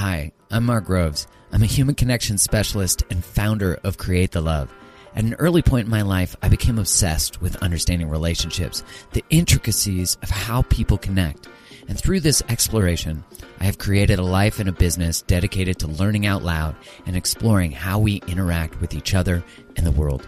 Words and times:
Hi, 0.00 0.32
I'm 0.50 0.64
Mark 0.64 0.86
Groves. 0.86 1.26
I'm 1.52 1.62
a 1.62 1.66
human 1.66 1.94
connection 1.94 2.38
specialist 2.38 3.02
and 3.10 3.22
founder 3.22 3.78
of 3.84 3.98
Create 3.98 4.30
the 4.30 4.40
Love. 4.40 4.72
At 5.14 5.24
an 5.24 5.34
early 5.34 5.60
point 5.60 5.84
in 5.84 5.90
my 5.90 6.00
life, 6.00 6.34
I 6.40 6.48
became 6.48 6.78
obsessed 6.78 7.42
with 7.42 7.62
understanding 7.62 8.08
relationships, 8.08 8.82
the 9.12 9.22
intricacies 9.28 10.16
of 10.22 10.30
how 10.30 10.62
people 10.62 10.96
connect. 10.96 11.48
And 11.86 12.00
through 12.00 12.20
this 12.20 12.42
exploration, 12.48 13.24
I 13.60 13.64
have 13.64 13.76
created 13.76 14.18
a 14.18 14.22
life 14.22 14.58
and 14.58 14.70
a 14.70 14.72
business 14.72 15.20
dedicated 15.20 15.78
to 15.80 15.86
learning 15.86 16.24
out 16.24 16.42
loud 16.42 16.76
and 17.04 17.14
exploring 17.14 17.72
how 17.72 17.98
we 17.98 18.22
interact 18.26 18.80
with 18.80 18.94
each 18.94 19.14
other 19.14 19.44
and 19.76 19.84
the 19.86 19.92
world. 19.92 20.26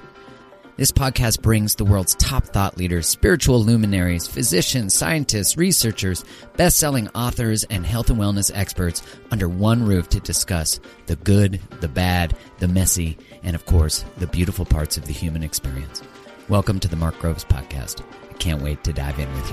This 0.79 0.91
podcast 0.91 1.43
brings 1.43 1.75
the 1.75 1.85
world's 1.85 2.15
top 2.15 2.47
thought 2.47 2.79
leaders, 2.79 3.07
spiritual 3.07 3.63
luminaries, 3.63 4.27
physicians, 4.27 4.95
scientists, 4.95 5.59
researchers, 5.59 6.25
best 6.57 6.79
selling 6.79 7.09
authors, 7.09 7.63
and 7.65 7.85
health 7.85 8.09
and 8.09 8.19
wellness 8.19 8.51
experts 8.55 9.03
under 9.31 9.51
one 9.51 9.85
roof 9.85 10.09
to 10.09 10.21
discuss 10.21 10.81
the 11.09 11.17
good, 11.17 11.61
the 11.81 11.89
bad, 11.89 12.35
the 12.59 12.69
messy, 12.69 13.19
and 13.43 13.55
of 13.55 13.67
course, 13.67 14.07
the 14.17 14.27
beautiful 14.27 14.65
parts 14.65 14.97
of 14.97 15.05
the 15.05 15.13
human 15.13 15.43
experience. 15.43 16.03
Welcome 16.49 16.81
to 16.81 16.89
the 16.89 16.97
Mark 16.97 17.19
Groves 17.19 17.45
Podcast. 17.45 18.03
I 18.31 18.33
can't 18.39 18.63
wait 18.63 18.83
to 18.85 18.95
dive 18.95 19.19
in 19.19 19.31
with 19.35 19.51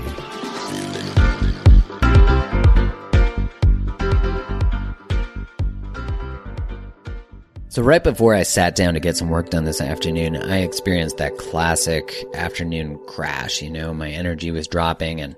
you. 1.54 1.59
So, 7.70 7.82
right 7.82 8.02
before 8.02 8.34
I 8.34 8.42
sat 8.42 8.74
down 8.74 8.94
to 8.94 9.00
get 9.00 9.16
some 9.16 9.28
work 9.28 9.50
done 9.50 9.62
this 9.64 9.80
afternoon, 9.80 10.34
I 10.34 10.62
experienced 10.62 11.18
that 11.18 11.38
classic 11.38 12.12
afternoon 12.34 12.98
crash. 13.06 13.62
You 13.62 13.70
know, 13.70 13.94
my 13.94 14.10
energy 14.10 14.50
was 14.50 14.66
dropping 14.66 15.20
and 15.20 15.36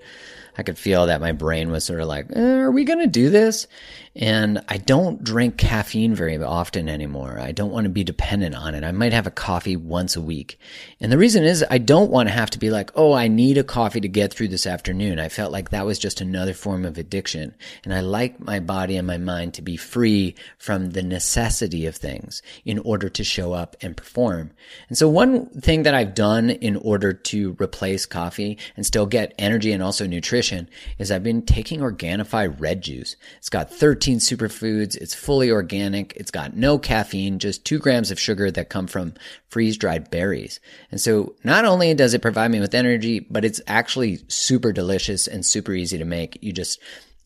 I 0.57 0.63
could 0.63 0.79
feel 0.79 1.05
that 1.05 1.21
my 1.21 1.33
brain 1.33 1.71
was 1.71 1.85
sort 1.85 2.01
of 2.01 2.09
like, 2.09 2.29
eh, 2.35 2.41
are 2.41 2.71
we 2.71 2.85
going 2.85 3.01
to 3.01 3.07
do 3.07 3.29
this? 3.29 3.67
And 4.15 4.63
I 4.69 4.77
don't 4.77 5.25
drink 5.25 5.57
caffeine 5.57 6.15
very 6.15 6.37
often 6.37 6.87
anymore. 6.87 7.39
I 7.41 7.53
don't 7.53 7.71
want 7.71 7.85
to 7.85 7.91
be 7.91 8.05
dependent 8.05 8.55
on 8.55 8.75
it. 8.75 8.85
I 8.85 8.93
might 8.93 9.15
have 9.15 9.27
a 9.27 9.31
coffee 9.31 9.75
once 9.75 10.17
a 10.17 10.21
week. 10.21 10.59
And 11.01 11.11
the 11.11 11.17
reason 11.17 11.45
is 11.45 11.65
I 11.71 11.79
don't 11.79 12.11
want 12.11 12.29
to 12.29 12.35
have 12.35 12.51
to 12.51 12.59
be 12.59 12.69
like, 12.69 12.91
oh, 12.95 13.15
I 13.15 13.29
need 13.29 13.57
a 13.57 13.65
coffee 13.65 14.03
to 14.03 14.09
get 14.09 14.35
through 14.35 14.49
this 14.49 14.67
afternoon. 14.67 15.19
I 15.19 15.31
felt 15.31 15.51
like 15.51 15.71
that 15.71 15.87
was 15.87 15.99
just 15.99 16.21
another 16.21 16.53
form 16.53 16.85
of 16.85 16.99
addiction. 16.99 17.55
And 17.85 17.95
I 17.95 18.01
like 18.01 18.39
my 18.39 18.61
body 18.61 18.99
and 18.99 19.07
my 19.07 19.17
mind 19.17 19.55
to 19.55 19.63
be 19.63 19.79
free 19.79 20.35
from 20.59 20.91
the 20.91 21.03
necessity 21.03 21.87
of 21.87 21.97
things 21.97 22.43
in 22.67 22.81
order 22.81 23.09
to 23.09 23.25
show 23.25 23.55
up 23.55 23.77
and 23.81 23.97
perform. 23.97 24.51
And 24.91 24.99
so 24.99 25.09
one 25.09 25.47
thing 25.47 25.85
that 25.85 25.95
I've 25.95 26.15
done 26.15 26.51
in 26.51 26.77
order 26.77 27.15
to 27.15 27.57
replace 27.59 28.05
coffee 28.05 28.59
and 28.77 28.85
still 28.85 29.07
get 29.07 29.33
energy 29.39 29.73
and 29.73 29.83
also 29.83 30.07
nutrition 30.07 30.69
is 30.99 31.11
I've 31.11 31.23
been 31.23 31.47
taking 31.47 31.81
Organifi 31.81 32.55
red 32.61 32.83
juice. 32.83 33.17
It's 33.39 33.49
got 33.49 33.71
13 33.71 34.02
13 34.03 34.19
superfoods. 34.19 34.97
It's 34.97 35.15
fully 35.15 35.53
organic. 35.53 36.13
It's 36.17 36.33
got 36.33 36.57
no 36.57 36.77
caffeine, 36.77 37.39
just 37.39 37.65
two 37.65 37.79
grams 37.79 38.11
of 38.11 38.19
sugar 38.19 38.51
that 38.51 38.69
come 38.69 38.89
from 38.89 39.15
freeze 39.49 39.77
dried 39.77 40.11
berries. 40.11 40.59
And 40.91 41.01
so 41.01 41.37
not 41.45 41.65
only 41.65 41.95
does 41.95 42.13
it 42.13 42.21
provide 42.21 42.51
me 42.51 42.59
with 42.59 42.75
energy, 42.75 43.21
but 43.21 43.45
it's 43.45 43.61
actually 43.69 44.19
super 44.27 44.73
delicious 44.73 45.29
and 45.29 45.47
super 45.47 45.73
easy 45.73 45.99
to 45.99 46.05
make. 46.05 46.37
You 46.43 46.53
just, 46.53 46.81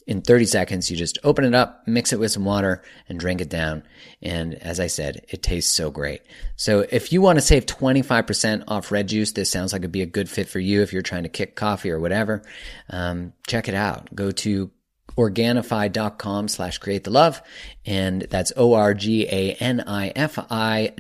in 0.06 0.20
30 0.20 0.44
seconds, 0.44 0.90
you 0.90 0.98
just 0.98 1.16
open 1.24 1.46
it 1.46 1.54
up, 1.54 1.82
mix 1.86 2.12
it 2.12 2.20
with 2.20 2.30
some 2.30 2.44
water 2.44 2.82
and 3.08 3.18
drink 3.18 3.40
it 3.40 3.48
down. 3.48 3.82
And 4.20 4.52
as 4.56 4.78
I 4.78 4.88
said, 4.88 5.24
it 5.30 5.42
tastes 5.42 5.72
so 5.72 5.90
great. 5.90 6.20
So 6.56 6.84
if 6.90 7.10
you 7.10 7.22
want 7.22 7.38
to 7.38 7.42
save 7.42 7.64
25% 7.64 8.64
off 8.68 8.92
red 8.92 9.08
juice, 9.08 9.32
this 9.32 9.50
sounds 9.50 9.72
like 9.72 9.80
it'd 9.80 9.92
be 9.92 10.02
a 10.02 10.06
good 10.06 10.28
fit 10.28 10.46
for 10.46 10.60
you 10.60 10.82
if 10.82 10.92
you're 10.92 11.00
trying 11.00 11.22
to 11.22 11.30
kick 11.30 11.56
coffee 11.56 11.90
or 11.90 12.00
whatever. 12.00 12.42
Um, 12.90 13.32
check 13.46 13.66
it 13.66 13.74
out. 13.74 14.14
Go 14.14 14.30
to 14.30 14.70
organifi.com 15.16 16.48
slash 16.48 16.78
create 16.78 17.04
the 17.04 17.10
love. 17.10 17.42
And 17.84 18.22
that's 18.22 18.52
O-R-G-A-N-I-F-I 18.56 19.32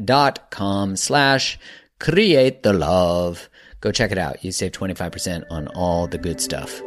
dot 0.04 0.50
com 0.50 0.96
slash 0.96 1.58
create 1.98 2.62
the 2.62 2.72
love. 2.72 3.48
Go 3.80 3.92
check 3.92 4.10
it 4.12 4.18
out. 4.18 4.44
You 4.44 4.52
save 4.52 4.72
25% 4.72 5.44
on 5.50 5.68
all 5.68 6.06
the 6.06 6.18
good 6.18 6.40
stuff. 6.40 6.82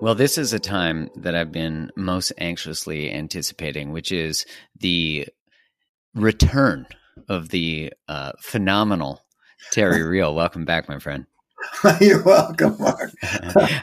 Well, 0.00 0.14
this 0.14 0.36
is 0.36 0.52
a 0.52 0.58
time 0.58 1.08
that 1.16 1.34
I've 1.34 1.52
been 1.52 1.90
most 1.96 2.32
anxiously 2.36 3.10
anticipating, 3.12 3.90
which 3.92 4.12
is 4.12 4.44
the 4.78 5.28
return 6.14 6.86
of 7.28 7.48
the 7.48 7.92
uh, 8.08 8.32
phenomenal 8.40 9.24
Terry 9.70 10.02
Real. 10.06 10.34
Welcome 10.34 10.64
back, 10.64 10.88
my 10.88 10.98
friend. 10.98 11.26
You're 12.00 12.22
welcome, 12.22 12.76
Mark. 12.78 13.10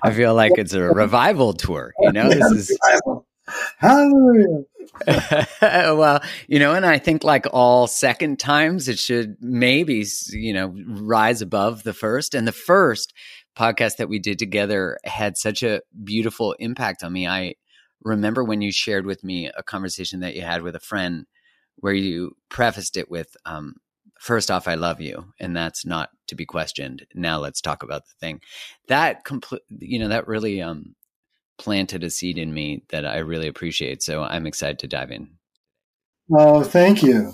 I 0.02 0.12
feel 0.12 0.36
like 0.36 0.54
it's 0.58 0.74
a 0.74 0.82
revival 0.82 1.54
tour. 1.54 1.94
You 2.00 2.12
know, 2.12 2.30
this 2.30 2.52
is 2.52 2.80
hallelujah. 3.78 4.64
well, 5.62 6.22
you 6.48 6.60
know, 6.60 6.74
and 6.74 6.86
I 6.86 6.98
think 6.98 7.24
like 7.24 7.46
all 7.52 7.88
second 7.88 8.40
times, 8.40 8.88
it 8.88 9.00
should 9.00 9.38
maybe 9.40 10.06
you 10.32 10.54
know 10.54 10.76
rise 10.88 11.42
above 11.42 11.84
the 11.84 11.94
first. 11.94 12.34
And 12.34 12.48
the 12.48 12.52
first 12.52 13.14
podcast 13.58 13.98
that 13.98 14.10
we 14.10 14.20
did 14.20 14.40
together 14.40 14.98
had 15.04 15.38
such 15.38 15.64
a 15.64 15.82
beautiful 16.04 16.54
impact 16.60 17.04
on 17.04 17.14
me. 17.14 17.28
I 17.28 17.56
remember 18.04 18.44
when 18.44 18.62
you 18.62 18.72
shared 18.72 19.06
with 19.06 19.24
me 19.24 19.50
a 19.56 19.64
conversation 19.64 20.22
that 20.22 20.36
you 20.36 20.42
had 20.42 20.62
with 20.62 20.76
a 20.76 20.80
friend 20.80 21.26
where 21.78 21.94
you 21.94 22.36
prefaced 22.50 22.98
it 22.98 23.10
with 23.10 23.36
um, 23.46 23.76
first 24.22 24.52
off, 24.52 24.68
I 24.68 24.76
love 24.76 25.02
you, 25.02 25.34
and 25.40 25.56
that's 25.56 25.84
not 25.84 26.12
to 26.28 26.36
be 26.36 26.46
questioned. 26.46 27.06
Now 27.16 27.40
let's 27.40 27.60
talk 27.60 27.82
about 27.82 28.06
the 28.06 28.14
thing 28.20 28.40
that 28.88 29.26
complete, 29.26 29.64
you 29.70 29.98
know, 29.98 30.10
that 30.10 30.28
really 30.28 30.62
um, 30.62 30.96
planted 31.58 32.04
a 32.04 32.10
seed 32.10 32.38
in 32.38 32.54
me 32.54 32.84
that 32.90 33.06
I 33.06 33.18
really 33.18 33.48
appreciate. 33.48 34.04
So 34.04 34.24
I'm 34.24 34.46
excited 34.46 34.80
to 34.80 34.88
dive 34.88 35.12
in. 35.12 35.32
Oh, 36.32 36.64
thank 36.64 37.02
you. 37.02 37.34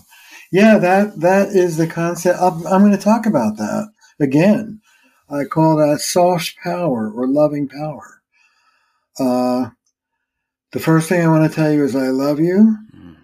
Yeah, 0.49 0.77
that 0.77 1.19
that 1.19 1.49
is 1.49 1.75
the 1.75 1.87
concept. 1.87 2.39
I'm, 2.41 2.65
I'm 2.65 2.81
going 2.81 2.93
to 2.93 2.97
talk 2.97 3.25
about 3.25 3.57
that 3.57 3.89
again. 4.19 4.81
I 5.29 5.43
call 5.43 5.75
that 5.75 5.99
soft 5.99 6.55
power 6.63 7.11
or 7.11 7.27
loving 7.27 7.67
power. 7.67 8.21
Uh, 9.19 9.71
the 10.71 10.79
first 10.79 11.09
thing 11.09 11.21
I 11.21 11.27
want 11.27 11.51
to 11.51 11.53
tell 11.53 11.71
you 11.71 11.83
is 11.83 11.97
I 11.97 12.07
love 12.07 12.39
you. 12.39 12.77
Mm. 12.95 13.15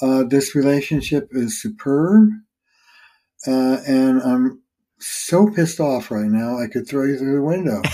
Uh, 0.00 0.24
this 0.26 0.54
relationship 0.54 1.28
is 1.32 1.60
superb. 1.60 2.30
Uh, 3.46 3.78
and 3.86 4.20
I'm 4.22 4.62
so 4.98 5.48
pissed 5.50 5.80
off 5.80 6.10
right 6.10 6.26
now, 6.26 6.58
I 6.58 6.66
could 6.66 6.88
throw 6.88 7.04
you 7.04 7.18
through 7.18 7.36
the 7.36 7.42
window. 7.42 7.82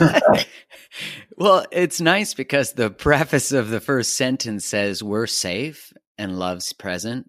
well, 1.36 1.66
it's 1.70 2.00
nice 2.00 2.34
because 2.34 2.72
the 2.72 2.90
preface 2.90 3.52
of 3.52 3.68
the 3.68 3.80
first 3.80 4.16
sentence 4.16 4.64
says 4.64 5.02
we're 5.02 5.26
safe 5.26 5.92
and 6.18 6.38
love's 6.38 6.72
present 6.72 7.26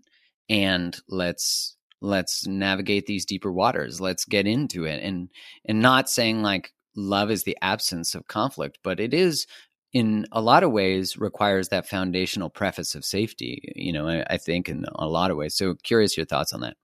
and 0.49 0.97
let's 1.09 1.75
let's 1.99 2.45
navigate 2.47 3.05
these 3.05 3.25
deeper 3.25 3.51
waters. 3.51 3.99
Let's 3.99 4.25
get 4.25 4.47
into 4.47 4.85
it 4.85 5.03
and 5.03 5.29
and 5.65 5.81
not 5.81 6.09
saying 6.09 6.41
like 6.41 6.73
love 6.95 7.31
is 7.31 7.43
the 7.43 7.57
absence 7.61 8.15
of 8.15 8.27
conflict, 8.27 8.79
but 8.83 8.99
it 8.99 9.13
is 9.13 9.45
in 9.93 10.25
a 10.31 10.41
lot 10.41 10.63
of 10.63 10.71
ways 10.71 11.17
requires 11.17 11.69
that 11.69 11.87
foundational 11.87 12.49
preface 12.49 12.93
of 12.93 13.05
safety, 13.05 13.73
you 13.75 13.93
know, 13.93 14.07
I, 14.07 14.25
I 14.31 14.37
think 14.37 14.69
in 14.69 14.85
a 14.95 15.07
lot 15.07 15.31
of 15.31 15.37
ways. 15.37 15.55
So 15.55 15.75
curious 15.83 16.17
your 16.17 16.25
thoughts 16.25 16.53
on 16.53 16.61
that. 16.61 16.75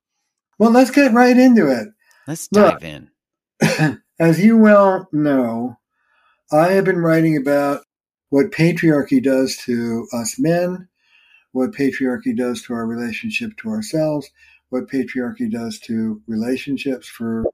Well, 0.59 0.71
let's 0.71 0.91
get 0.91 1.13
right 1.13 1.37
into 1.37 1.67
it. 1.67 1.89
Let's 2.27 2.47
dive 2.47 2.81
Look, 2.81 2.83
in. 2.83 4.01
as 4.19 4.43
you 4.43 4.57
well 4.57 5.09
know, 5.11 5.77
I 6.51 6.71
have 6.71 6.85
been 6.85 6.99
writing 6.99 7.35
about 7.35 7.81
what 8.29 8.51
patriarchy 8.51 9.21
does 9.21 9.57
to 9.65 10.07
us 10.13 10.39
men, 10.39 10.87
what 11.51 11.71
patriarchy 11.71 12.35
does 12.35 12.61
to 12.63 12.73
our 12.73 12.85
relationship 12.85 13.51
to 13.57 13.69
ourselves, 13.69 14.29
what 14.69 14.87
patriarchy 14.87 15.49
does 15.49 15.79
to 15.81 16.21
relationships 16.27 17.07
for 17.07 17.45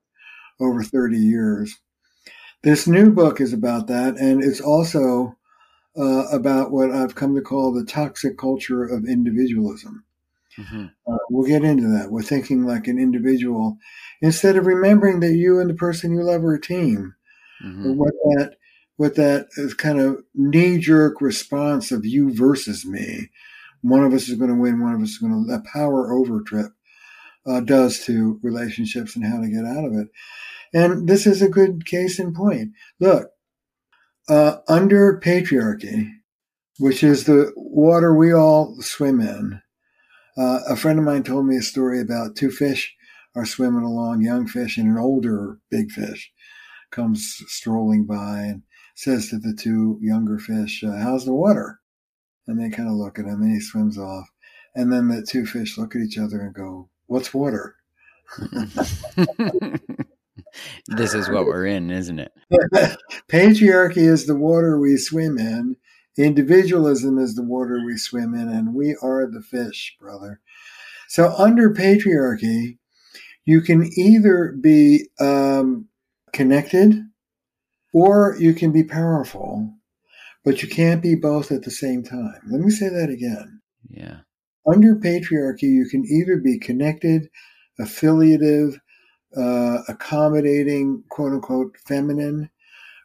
over 0.60 0.84
30 0.84 1.18
years. 1.18 1.78
This 2.64 2.88
new 2.88 3.12
book 3.12 3.40
is 3.40 3.54
about 3.54 3.88
that, 3.88 4.18
and 4.18 4.44
it's 4.44 4.62
also 4.62 5.38
uh, 5.98 6.28
about 6.32 6.72
what 6.72 6.92
I've 6.92 7.16
come 7.16 7.36
to 7.36 7.42
call 7.42 7.72
the 7.72 7.86
toxic 7.86 8.38
culture 8.38 8.84
of 8.84 9.06
individualism. 9.06 10.04
Mm-hmm. 10.60 10.86
Uh, 11.08 11.18
we'll 11.30 11.48
get 11.48 11.64
into 11.64 11.88
that. 11.88 12.12
We're 12.12 12.22
thinking 12.22 12.66
like 12.66 12.88
an 12.88 13.00
individual 13.00 13.78
instead 14.22 14.58
of 14.58 14.66
remembering 14.66 15.20
that 15.22 15.34
you 15.34 15.60
and 15.60 15.70
the 15.70 15.76
person 15.76 16.14
you 16.14 16.24
love 16.24 16.44
are 16.44 16.56
a 16.56 16.62
team. 16.62 17.16
Mm-hmm. 17.64 17.96
What 17.96 18.14
that 18.14 18.56
what 18.98 19.16
that 19.16 19.48
is 19.56 19.74
kind 19.74 20.00
of 20.00 20.24
knee 20.36 20.78
jerk 20.78 21.22
response 21.22 21.92
of 21.92 22.06
you 22.06 22.34
versus 22.34 22.86
me. 22.86 23.30
One 23.82 24.04
of 24.04 24.14
us 24.14 24.28
is 24.28 24.38
going 24.38 24.50
to 24.50 24.60
win. 24.60 24.82
One 24.82 24.94
of 24.94 25.02
us 25.02 25.12
is 25.12 25.18
going 25.20 25.48
to 25.48 25.54
a 25.54 25.64
power 25.72 26.12
over 26.12 26.42
trip 26.42 26.74
uh, 27.46 27.62
does 27.62 28.00
to 28.06 28.40
relationships 28.44 29.16
and 29.16 29.26
how 29.26 29.40
to 29.40 29.50
get 29.50 29.66
out 29.66 29.86
of 29.86 29.94
it. 29.94 30.10
And 30.74 31.08
this 31.08 31.26
is 31.26 31.42
a 31.42 31.50
good 31.50 31.86
case 31.86 32.20
in 32.20 32.34
point. 32.34 32.74
Look, 33.00 33.32
uh, 34.28 34.58
under 34.68 35.20
patriarchy, 35.20 36.12
which 36.78 37.04
is 37.04 37.24
the 37.24 37.52
water 37.56 38.14
we 38.14 38.34
all 38.34 38.76
swim 38.82 39.20
in, 39.20 39.62
uh, 40.40 40.60
a 40.70 40.76
friend 40.76 40.98
of 40.98 41.06
mine 41.06 41.24
told 41.24 41.46
me 41.46 41.58
a 41.58 41.62
story 41.62 42.00
about 42.00 42.36
two 42.36 42.50
fish 42.50 42.96
are 43.36 43.46
swimming 43.46 43.84
along, 43.84 44.22
young 44.22 44.48
fish, 44.48 44.78
and 44.78 44.88
an 44.88 44.98
older 44.98 45.60
big 45.70 45.92
fish 45.92 46.32
comes 46.92 47.44
strolling 47.48 48.06
by 48.06 48.40
and 48.40 48.64
says 48.96 49.30
to 49.30 49.38
the 49.38 49.54
two 49.54 50.00
younger 50.02 50.40
fish, 50.40 50.84
uh, 50.84 50.98
How's 50.98 51.26
the 51.26 51.34
water? 51.34 51.80
And 52.48 52.60
they 52.60 52.76
kind 52.76 52.90
of 52.90 52.96
look 52.96 53.20
at 53.20 53.26
him 53.26 53.42
and 53.42 53.52
he 53.52 53.60
swims 53.60 53.98
off. 53.98 54.28
And 54.76 54.92
then 54.92 55.08
the 55.08 55.22
two 55.22 55.46
fish 55.46 55.78
look 55.78 55.96
at 55.96 56.02
each 56.02 56.18
other 56.18 56.42
and 56.42 56.54
go, 56.54 56.90
What's 57.08 57.34
water? 57.34 57.76
this 60.88 61.14
is 61.14 61.30
what 61.30 61.46
we're 61.46 61.66
in, 61.66 61.92
isn't 61.92 62.20
it? 62.20 62.32
Patriarchy 63.30 63.98
is 63.98 64.26
the 64.26 64.36
water 64.36 64.80
we 64.80 64.98
swim 64.98 65.38
in, 65.38 65.76
Individualism 66.18 67.18
is 67.18 67.36
the 67.36 67.44
water 67.44 67.82
we 67.86 67.98
swim 67.98 68.34
in, 68.34 68.50
and 68.50 68.74
we 68.74 68.96
are 69.02 69.26
the 69.26 69.42
fish, 69.42 69.96
brother. 70.00 70.40
So, 71.08 71.34
under 71.38 71.74
patriarchy, 71.74 72.78
you 73.46 73.62
can 73.62 73.90
either 73.98 74.56
be 74.60 75.10
um, 75.20 75.88
connected 76.34 76.96
or 77.94 78.36
you 78.40 78.54
can 78.54 78.72
be 78.72 78.84
powerful, 78.84 79.74
but 80.44 80.62
you 80.62 80.70
can't 80.70 81.02
be 81.02 81.16
both 81.16 81.52
at 81.52 81.64
the 81.64 81.72
same 81.72 82.04
time. 82.04 82.40
Let 82.50 82.62
me 82.62 82.70
say 82.70 82.90
that 82.90 83.10
again. 83.10 83.62
Yeah. 83.90 84.20
Under 84.68 84.96
patriarchy, 84.96 85.64
you 85.64 85.88
can 85.90 86.06
either 86.06 86.38
be 86.38 86.60
connected, 86.60 87.30
affiliative, 87.80 88.80
uh, 89.36 89.80
accommodating, 89.88 91.04
quote 91.10 91.34
unquote, 91.34 91.76
feminine, 91.88 92.50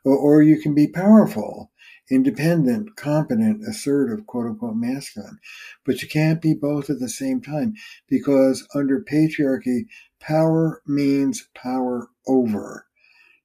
or, 0.04 0.16
or 0.16 0.42
you 0.42 0.60
can 0.60 0.74
be 0.74 0.88
powerful 0.88 1.70
independent, 2.10 2.96
competent, 2.96 3.66
assertive, 3.66 4.26
quote 4.26 4.46
unquote, 4.46 4.76
masculine. 4.76 5.38
But 5.84 6.02
you 6.02 6.08
can't 6.08 6.42
be 6.42 6.54
both 6.54 6.90
at 6.90 7.00
the 7.00 7.08
same 7.08 7.40
time 7.40 7.74
because 8.08 8.66
under 8.74 9.00
patriarchy, 9.00 9.86
power 10.20 10.82
means 10.86 11.48
power 11.54 12.08
over, 12.26 12.86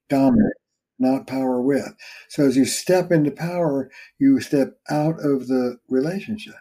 dominant, 0.10 0.54
not 0.98 1.28
power 1.28 1.62
with. 1.62 1.96
So 2.28 2.46
as 2.46 2.58
you 2.58 2.66
step 2.66 3.12
into 3.12 3.32
power, 3.32 3.90
you 4.18 4.40
step 4.42 4.78
out 4.90 5.20
of 5.20 5.48
the 5.48 5.80
relationship. 5.88 6.56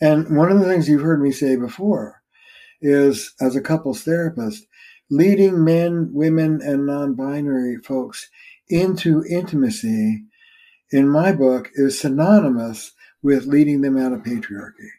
And 0.00 0.36
one 0.36 0.50
of 0.50 0.58
the 0.58 0.66
things 0.66 0.88
you've 0.88 1.02
heard 1.02 1.22
me 1.22 1.30
say 1.30 1.56
before 1.56 2.22
is 2.80 3.34
as 3.40 3.54
a 3.54 3.60
couples 3.60 4.02
therapist, 4.02 4.66
leading 5.10 5.64
men, 5.64 6.10
women, 6.12 6.60
and 6.62 6.86
non 6.86 7.14
binary 7.14 7.76
folks 7.76 8.28
into 8.68 9.24
intimacy 9.28 10.24
in 10.92 11.08
my 11.08 11.32
book 11.32 11.70
is 11.74 12.00
synonymous 12.00 12.92
with 13.22 13.46
leading 13.46 13.80
them 13.80 13.96
out 13.96 14.12
of 14.12 14.22
patriarchy. 14.22 14.90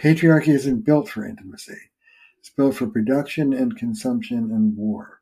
Patriarchy 0.00 0.48
isn't 0.48 0.84
built 0.84 1.08
for 1.08 1.26
intimacy. 1.26 1.78
It's 2.38 2.50
built 2.50 2.76
for 2.76 2.86
production 2.86 3.52
and 3.52 3.76
consumption 3.76 4.50
and 4.52 4.76
war. 4.76 5.20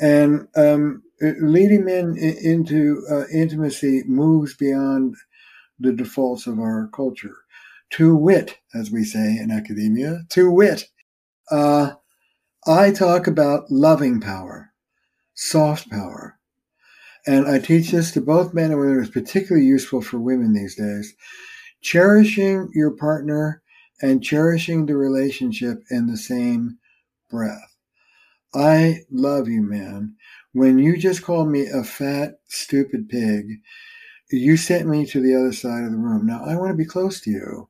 And 0.00 0.48
um, 0.56 1.02
leading 1.20 1.84
men 1.84 2.16
into 2.16 3.04
uh, 3.10 3.26
intimacy 3.32 4.02
moves 4.06 4.54
beyond 4.54 5.16
the 5.78 5.92
defaults 5.92 6.46
of 6.46 6.58
our 6.58 6.88
culture. 6.94 7.36
To 7.94 8.16
wit, 8.16 8.58
as 8.74 8.90
we 8.90 9.04
say 9.04 9.36
in 9.36 9.50
academia, 9.50 10.22
to 10.30 10.50
wit, 10.50 10.84
uh, 11.50 11.92
I 12.66 12.92
talk 12.92 13.26
about 13.26 13.70
loving 13.70 14.20
power, 14.20 14.72
soft 15.34 15.90
power, 15.90 16.38
and 17.26 17.46
I 17.46 17.58
teach 17.58 17.90
this 17.90 18.12
to 18.12 18.20
both 18.20 18.54
men 18.54 18.70
and 18.70 18.80
women. 18.80 19.00
It's 19.00 19.10
particularly 19.10 19.66
useful 19.66 20.00
for 20.00 20.18
women 20.18 20.52
these 20.52 20.74
days. 20.74 21.14
Cherishing 21.82 22.70
your 22.74 22.90
partner 22.90 23.62
and 24.02 24.22
cherishing 24.22 24.86
the 24.86 24.96
relationship 24.96 25.82
in 25.90 26.06
the 26.06 26.16
same 26.16 26.78
breath. 27.30 27.76
I 28.54 29.04
love 29.10 29.48
you, 29.48 29.62
man. 29.62 30.16
When 30.52 30.78
you 30.78 30.96
just 30.96 31.22
called 31.22 31.48
me 31.48 31.66
a 31.66 31.84
fat, 31.84 32.40
stupid 32.48 33.08
pig, 33.08 33.60
you 34.30 34.56
sent 34.56 34.88
me 34.88 35.06
to 35.06 35.20
the 35.20 35.34
other 35.34 35.52
side 35.52 35.84
of 35.84 35.92
the 35.92 35.98
room. 35.98 36.26
Now 36.26 36.44
I 36.44 36.56
want 36.56 36.70
to 36.70 36.76
be 36.76 36.84
close 36.84 37.20
to 37.22 37.30
you. 37.30 37.68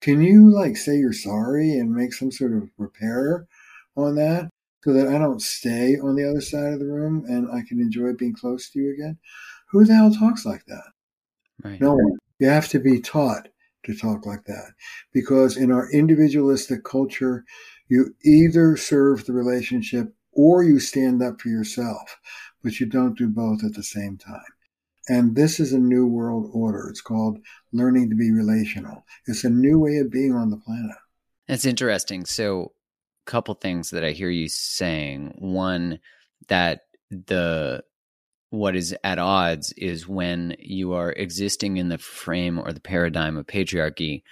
Can 0.00 0.22
you 0.22 0.50
like 0.50 0.76
say 0.76 0.96
you're 0.96 1.12
sorry 1.12 1.78
and 1.78 1.94
make 1.94 2.12
some 2.12 2.30
sort 2.30 2.52
of 2.52 2.70
repair 2.76 3.46
on 3.96 4.16
that? 4.16 4.50
So 4.84 4.92
that 4.92 5.08
I 5.08 5.18
don't 5.18 5.40
stay 5.40 5.96
on 5.96 6.14
the 6.14 6.28
other 6.28 6.42
side 6.42 6.74
of 6.74 6.78
the 6.78 6.86
room 6.86 7.24
and 7.26 7.48
I 7.50 7.62
can 7.66 7.80
enjoy 7.80 8.12
being 8.12 8.34
close 8.34 8.68
to 8.70 8.78
you 8.78 8.92
again. 8.92 9.18
Who 9.70 9.84
the 9.84 9.94
hell 9.94 10.12
talks 10.12 10.44
like 10.44 10.66
that? 10.66 10.84
Right. 11.64 11.80
No 11.80 11.94
one. 11.94 12.18
You 12.38 12.48
have 12.48 12.68
to 12.68 12.78
be 12.78 13.00
taught 13.00 13.48
to 13.84 13.96
talk 13.96 14.26
like 14.26 14.44
that 14.44 14.72
because 15.12 15.56
in 15.56 15.72
our 15.72 15.90
individualistic 15.90 16.84
culture, 16.84 17.44
you 17.88 18.14
either 18.24 18.76
serve 18.76 19.24
the 19.24 19.32
relationship 19.32 20.12
or 20.32 20.62
you 20.62 20.78
stand 20.80 21.22
up 21.22 21.40
for 21.40 21.48
yourself, 21.48 22.18
but 22.62 22.78
you 22.78 22.86
don't 22.86 23.16
do 23.16 23.28
both 23.28 23.64
at 23.64 23.74
the 23.74 23.82
same 23.82 24.18
time. 24.18 24.42
And 25.08 25.34
this 25.34 25.60
is 25.60 25.72
a 25.72 25.78
new 25.78 26.06
world 26.06 26.50
order. 26.52 26.88
It's 26.88 27.02
called 27.02 27.38
learning 27.72 28.10
to 28.10 28.16
be 28.16 28.30
relational. 28.30 29.04
It's 29.26 29.44
a 29.44 29.50
new 29.50 29.78
way 29.78 29.96
of 29.96 30.10
being 30.10 30.32
on 30.32 30.50
the 30.50 30.56
planet. 30.58 30.96
That's 31.48 31.64
interesting. 31.64 32.24
So 32.24 32.72
couple 33.24 33.54
things 33.54 33.90
that 33.90 34.04
I 34.04 34.10
hear 34.10 34.30
you 34.30 34.48
saying. 34.48 35.34
One, 35.38 36.00
that 36.48 36.80
the 37.10 37.82
what 38.50 38.76
is 38.76 38.94
at 39.02 39.18
odds 39.18 39.72
is 39.76 40.06
when 40.06 40.56
you 40.60 40.92
are 40.92 41.10
existing 41.10 41.76
in 41.76 41.88
the 41.88 41.98
frame 41.98 42.58
or 42.58 42.72
the 42.72 42.80
paradigm 42.80 43.36
of 43.36 43.46
patriarchy 43.46 44.22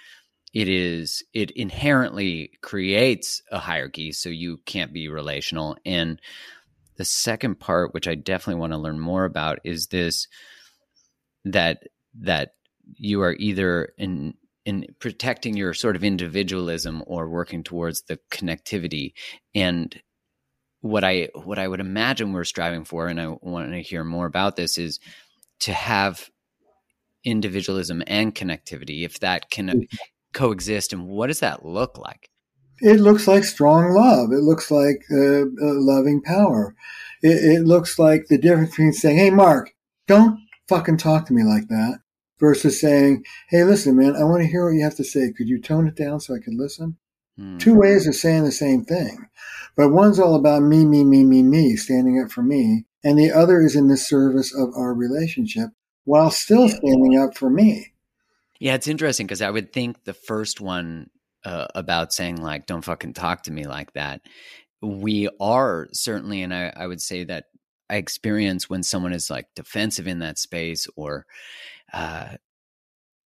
it 0.53 0.69
is 0.69 1.23
it 1.33 1.51
inherently 1.51 2.51
creates 2.61 3.41
a 3.51 3.59
hierarchy 3.59 4.11
so 4.11 4.29
you 4.29 4.59
can't 4.65 4.93
be 4.93 5.09
relational 5.09 5.75
and 5.85 6.21
the 6.95 7.05
second 7.05 7.59
part 7.59 7.93
which 7.93 8.07
i 8.07 8.15
definitely 8.15 8.59
want 8.59 8.71
to 8.71 8.79
learn 8.79 8.99
more 8.99 9.25
about 9.25 9.59
is 9.65 9.87
this 9.87 10.27
that 11.43 11.83
that 12.17 12.53
you 12.95 13.21
are 13.21 13.33
either 13.33 13.91
in 13.97 14.33
in 14.65 14.85
protecting 14.99 15.57
your 15.57 15.73
sort 15.73 15.95
of 15.95 16.03
individualism 16.03 17.03
or 17.05 17.29
working 17.29 17.63
towards 17.63 18.03
the 18.03 18.19
connectivity. 18.31 19.13
And 19.53 19.99
what 20.81 21.05
i 21.05 21.29
what 21.33 21.57
i 21.57 21.65
would 21.65 21.79
imagine 21.79 22.33
we're 22.33 22.43
striving 22.43 22.83
for 22.83 23.07
and 23.07 23.21
i 23.21 23.25
want 23.41 23.71
to 23.71 23.81
hear 23.81 24.03
more 24.03 24.25
about 24.25 24.57
this 24.57 24.77
is 24.77 24.99
to 25.61 25.71
have 25.71 26.29
individualism 27.23 28.03
and 28.07 28.35
connectivity 28.35 29.05
if 29.05 29.19
that 29.19 29.49
can 29.49 29.67
mm-hmm. 29.67 29.83
coexist 30.33 30.93
and 30.93 31.07
what 31.07 31.27
does 31.27 31.39
that 31.39 31.65
look 31.65 31.97
like? 31.97 32.29
It 32.81 32.99
looks 32.99 33.27
like 33.27 33.45
strong 33.45 33.93
love. 33.93 34.31
It 34.31 34.41
looks 34.41 34.69
like 34.69 35.03
uh, 35.09 35.43
uh, 35.43 35.45
loving 35.79 36.21
power. 36.21 36.75
It, 37.21 37.59
it 37.59 37.61
looks 37.61 37.97
like 37.97 38.25
the 38.27 38.37
difference 38.37 38.71
between 38.71 38.93
saying 38.93 39.17
hey 39.17 39.29
mark 39.29 39.71
don't 40.07 40.39
fucking 40.67 40.97
talk 40.97 41.25
to 41.27 41.33
me 41.33 41.43
like 41.43 41.67
that 41.69 41.99
versus 42.39 42.79
saying, 42.79 43.23
hey, 43.49 43.63
listen, 43.63 43.95
man, 43.95 44.15
I 44.15 44.23
want 44.23 44.41
to 44.41 44.47
hear 44.47 44.65
what 44.65 44.75
you 44.75 44.83
have 44.83 44.95
to 44.95 45.03
say. 45.03 45.31
Could 45.31 45.47
you 45.47 45.61
tone 45.61 45.87
it 45.87 45.95
down 45.95 46.19
so 46.19 46.35
I 46.35 46.39
can 46.43 46.57
listen? 46.57 46.97
Mm. 47.39 47.59
Two 47.59 47.75
ways 47.75 48.07
of 48.07 48.15
saying 48.15 48.43
the 48.43 48.51
same 48.51 48.83
thing. 48.83 49.27
But 49.75 49.89
one's 49.89 50.19
all 50.19 50.35
about 50.35 50.61
me, 50.61 50.85
me, 50.85 51.03
me, 51.03 51.23
me, 51.23 51.41
me, 51.41 51.75
standing 51.75 52.21
up 52.23 52.31
for 52.31 52.43
me. 52.43 52.85
And 53.03 53.17
the 53.17 53.31
other 53.31 53.61
is 53.61 53.75
in 53.75 53.87
the 53.87 53.97
service 53.97 54.53
of 54.55 54.69
our 54.75 54.93
relationship 54.93 55.69
while 56.05 56.29
still 56.29 56.69
standing 56.69 57.17
up 57.17 57.35
for 57.35 57.49
me. 57.49 57.93
Yeah, 58.59 58.75
it's 58.75 58.87
interesting 58.87 59.25
because 59.25 59.41
I 59.41 59.49
would 59.49 59.73
think 59.73 60.03
the 60.03 60.13
first 60.13 60.61
one 60.61 61.09
uh, 61.43 61.67
about 61.75 62.13
saying, 62.13 62.37
like, 62.37 62.65
don't 62.65 62.85
fucking 62.85 63.13
talk 63.13 63.43
to 63.43 63.51
me 63.51 63.65
like 63.65 63.93
that. 63.93 64.21
We 64.81 65.29
are 65.39 65.87
certainly, 65.91 66.43
and 66.43 66.53
I, 66.53 66.71
I 66.75 66.87
would 66.87 67.01
say 67.01 67.23
that 67.25 67.45
I 67.89 67.97
experience 67.97 68.69
when 68.69 68.83
someone 68.83 69.13
is 69.13 69.29
like 69.29 69.47
defensive 69.55 70.07
in 70.07 70.19
that 70.19 70.39
space 70.39 70.87
or 70.95 71.25
uh, 71.93 72.35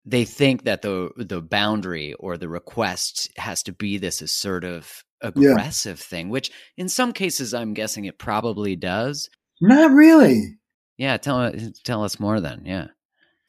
they 0.05 0.25
think 0.25 0.63
that 0.63 0.81
the 0.81 1.11
the 1.17 1.41
boundary 1.41 2.13
or 2.13 2.37
the 2.37 2.49
request 2.49 3.29
has 3.37 3.61
to 3.63 3.73
be 3.73 3.97
this 3.97 4.21
assertive 4.21 5.03
aggressive 5.21 5.97
yeah. 5.99 6.05
thing 6.05 6.29
which 6.29 6.51
in 6.77 6.87
some 6.87 7.11
cases 7.11 7.51
i'm 7.53 7.73
guessing 7.73 8.05
it 8.05 8.19
probably 8.19 8.75
does. 8.75 9.29
Not 9.59 9.91
really. 9.91 10.59
Yeah 10.97 11.17
tell 11.17 11.51
tell 11.83 12.03
us 12.03 12.19
more 12.19 12.39
then 12.39 12.63
yeah. 12.65 12.87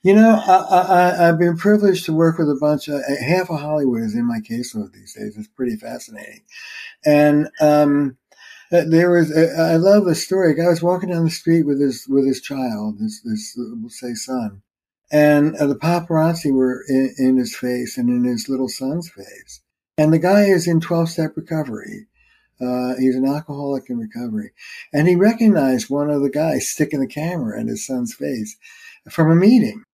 You 0.03 0.15
know 0.15 0.41
I, 0.47 1.21
I 1.21 1.27
have 1.27 1.39
been 1.39 1.57
privileged 1.57 2.07
to 2.07 2.13
work 2.13 2.39
with 2.39 2.49
a 2.49 2.59
bunch 2.61 2.89
of 2.89 3.03
half 3.21 3.51
of 3.51 3.61
hollywood 3.61 4.03
is 4.03 4.15
in 4.15 4.27
my 4.27 4.39
caseload 4.41 4.93
these 4.93 5.15
days. 5.15 5.37
It's 5.37 5.49
pretty 5.49 5.77
fascinating. 5.77 6.43
And 7.05 7.49
um, 7.61 8.17
uh, 8.73 8.85
there 8.87 9.11
was 9.11 9.31
I 9.37 9.77
love 9.77 10.05
the 10.05 10.15
story. 10.15 10.53
A 10.53 10.55
guy 10.55 10.69
was 10.69 10.83
walking 10.83 11.11
down 11.11 11.25
the 11.25 11.31
street 11.31 11.65
with 11.65 11.81
his 11.81 12.07
with 12.09 12.27
his 12.27 12.41
child, 12.41 12.99
this 12.99 13.23
this 13.23 13.55
we'll 13.57 13.89
say 13.91 14.15
son, 14.15 14.63
and 15.11 15.57
uh, 15.57 15.67
the 15.67 15.75
paparazzi 15.75 16.53
were 16.53 16.85
in, 16.89 17.15
in, 17.19 17.37
his 17.37 17.57
face 17.57 17.97
and 17.97 18.09
in 18.09 18.25
his 18.25 18.49
little 18.49 18.69
son's 18.69 19.09
face. 19.11 19.61
And 19.97 20.13
the 20.13 20.19
guy 20.19 20.45
is 20.45 20.69
in 20.69 20.81
12 20.81 21.09
step 21.09 21.33
recovery. 21.37 22.07
Uh, 22.61 22.95
he's 22.99 23.15
an 23.15 23.27
alcoholic 23.27 23.89
in 23.89 23.99
recovery. 23.99 24.53
And 24.93 25.09
he 25.09 25.15
recognized 25.17 25.89
one 25.89 26.11
of 26.11 26.23
the 26.23 26.31
guys 26.31 26.69
sticking 26.69 27.01
the 27.01 27.07
camera 27.07 27.59
in 27.61 27.69
his 27.69 27.87
son's 27.87 28.15
face 28.15 28.57
from 29.09 29.31
a 29.31 29.37
meeting. 29.37 29.85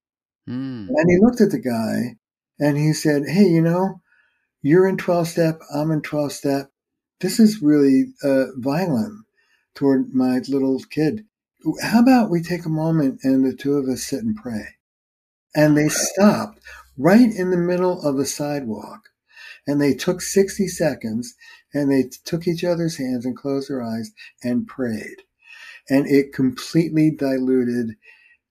Mm. 0.49 0.89
And 0.89 1.11
he 1.11 1.19
looked 1.21 1.41
at 1.41 1.51
the 1.51 1.59
guy 1.59 2.17
and 2.59 2.77
he 2.77 2.93
said, 2.93 3.23
Hey, 3.29 3.45
you 3.45 3.61
know, 3.61 4.01
you're 4.63 4.89
in 4.89 4.97
12 4.97 5.29
step, 5.29 5.61
I'm 5.75 5.91
in 5.91 6.01
12 6.01 6.33
step. 6.33 6.71
This 7.21 7.39
is 7.39 7.63
really 7.63 8.07
uh, 8.23 8.47
violent 8.57 9.25
toward 9.75 10.15
my 10.15 10.39
little 10.49 10.81
kid. 10.91 11.25
How 11.83 12.01
about 12.01 12.31
we 12.31 12.43
take 12.43 12.65
a 12.67 12.71
moment 12.71 13.21
and 13.23 13.45
the 13.45 13.55
two 13.55 13.75
of 13.75 13.89
us 13.89 14.03
sit 14.03 14.23
and 14.23 14.37
pray? 14.37 14.77
And 15.55 15.77
they 15.77 15.89
stopped 15.89 16.61
right 16.97 17.31
in 17.33 17.51
the 17.51 17.57
middle 17.57 18.03
of 18.03 18.17
the 18.17 18.27
sidewalk. 18.27 19.11
And 19.67 19.81
they 19.81 19.95
took 19.95 20.21
60 20.21 20.69
seconds 20.69 21.35
and 21.73 21.91
they 21.91 22.11
took 22.25 22.47
each 22.47 22.65
other's 22.65 22.97
hands 22.97 23.25
and 23.25 23.37
closed 23.37 23.71
their 23.71 23.83
eyes 23.83 24.13
and 24.43 24.67
prayed. 24.67 25.23
And 25.89 26.07
it 26.07 26.33
completely 26.33 27.11
diluted 27.11 27.97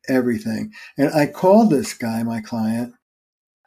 everything. 0.07 0.72
And 0.98 1.13
I 1.13 1.27
called 1.27 1.69
this 1.69 1.93
guy, 1.93 2.24
my 2.24 2.41
client, 2.41 2.93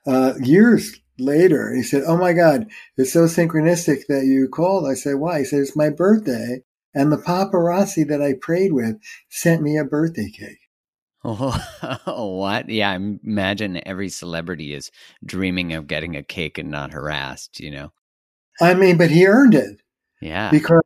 uh, 0.06 0.34
years 0.40 1.00
later. 1.18 1.74
He 1.74 1.82
said, 1.82 2.02
Oh 2.06 2.16
my 2.16 2.32
God, 2.32 2.66
it's 2.96 3.12
so 3.12 3.24
synchronistic 3.24 4.06
that 4.08 4.24
you 4.24 4.48
called. 4.48 4.88
I 4.88 4.94
said, 4.94 5.16
Why? 5.16 5.40
He 5.40 5.44
said, 5.44 5.60
It's 5.60 5.76
my 5.76 5.90
birthday. 5.90 6.62
And 6.94 7.12
the 7.12 7.18
paparazzi 7.18 8.08
that 8.08 8.22
I 8.22 8.34
prayed 8.40 8.72
with 8.72 8.96
sent 9.28 9.62
me 9.62 9.76
a 9.76 9.84
birthday 9.84 10.30
cake. 10.30 10.65
Oh, 11.28 11.58
what? 12.38 12.68
Yeah, 12.68 12.92
I 12.92 12.94
imagine 12.94 13.80
every 13.84 14.08
celebrity 14.08 14.72
is 14.72 14.92
dreaming 15.24 15.72
of 15.72 15.88
getting 15.88 16.14
a 16.14 16.22
cake 16.22 16.56
and 16.56 16.70
not 16.70 16.92
harassed, 16.92 17.58
you 17.58 17.72
know? 17.72 17.92
I 18.60 18.74
mean, 18.74 18.96
but 18.96 19.10
he 19.10 19.26
earned 19.26 19.56
it. 19.56 19.80
Yeah. 20.20 20.50
Because 20.50 20.82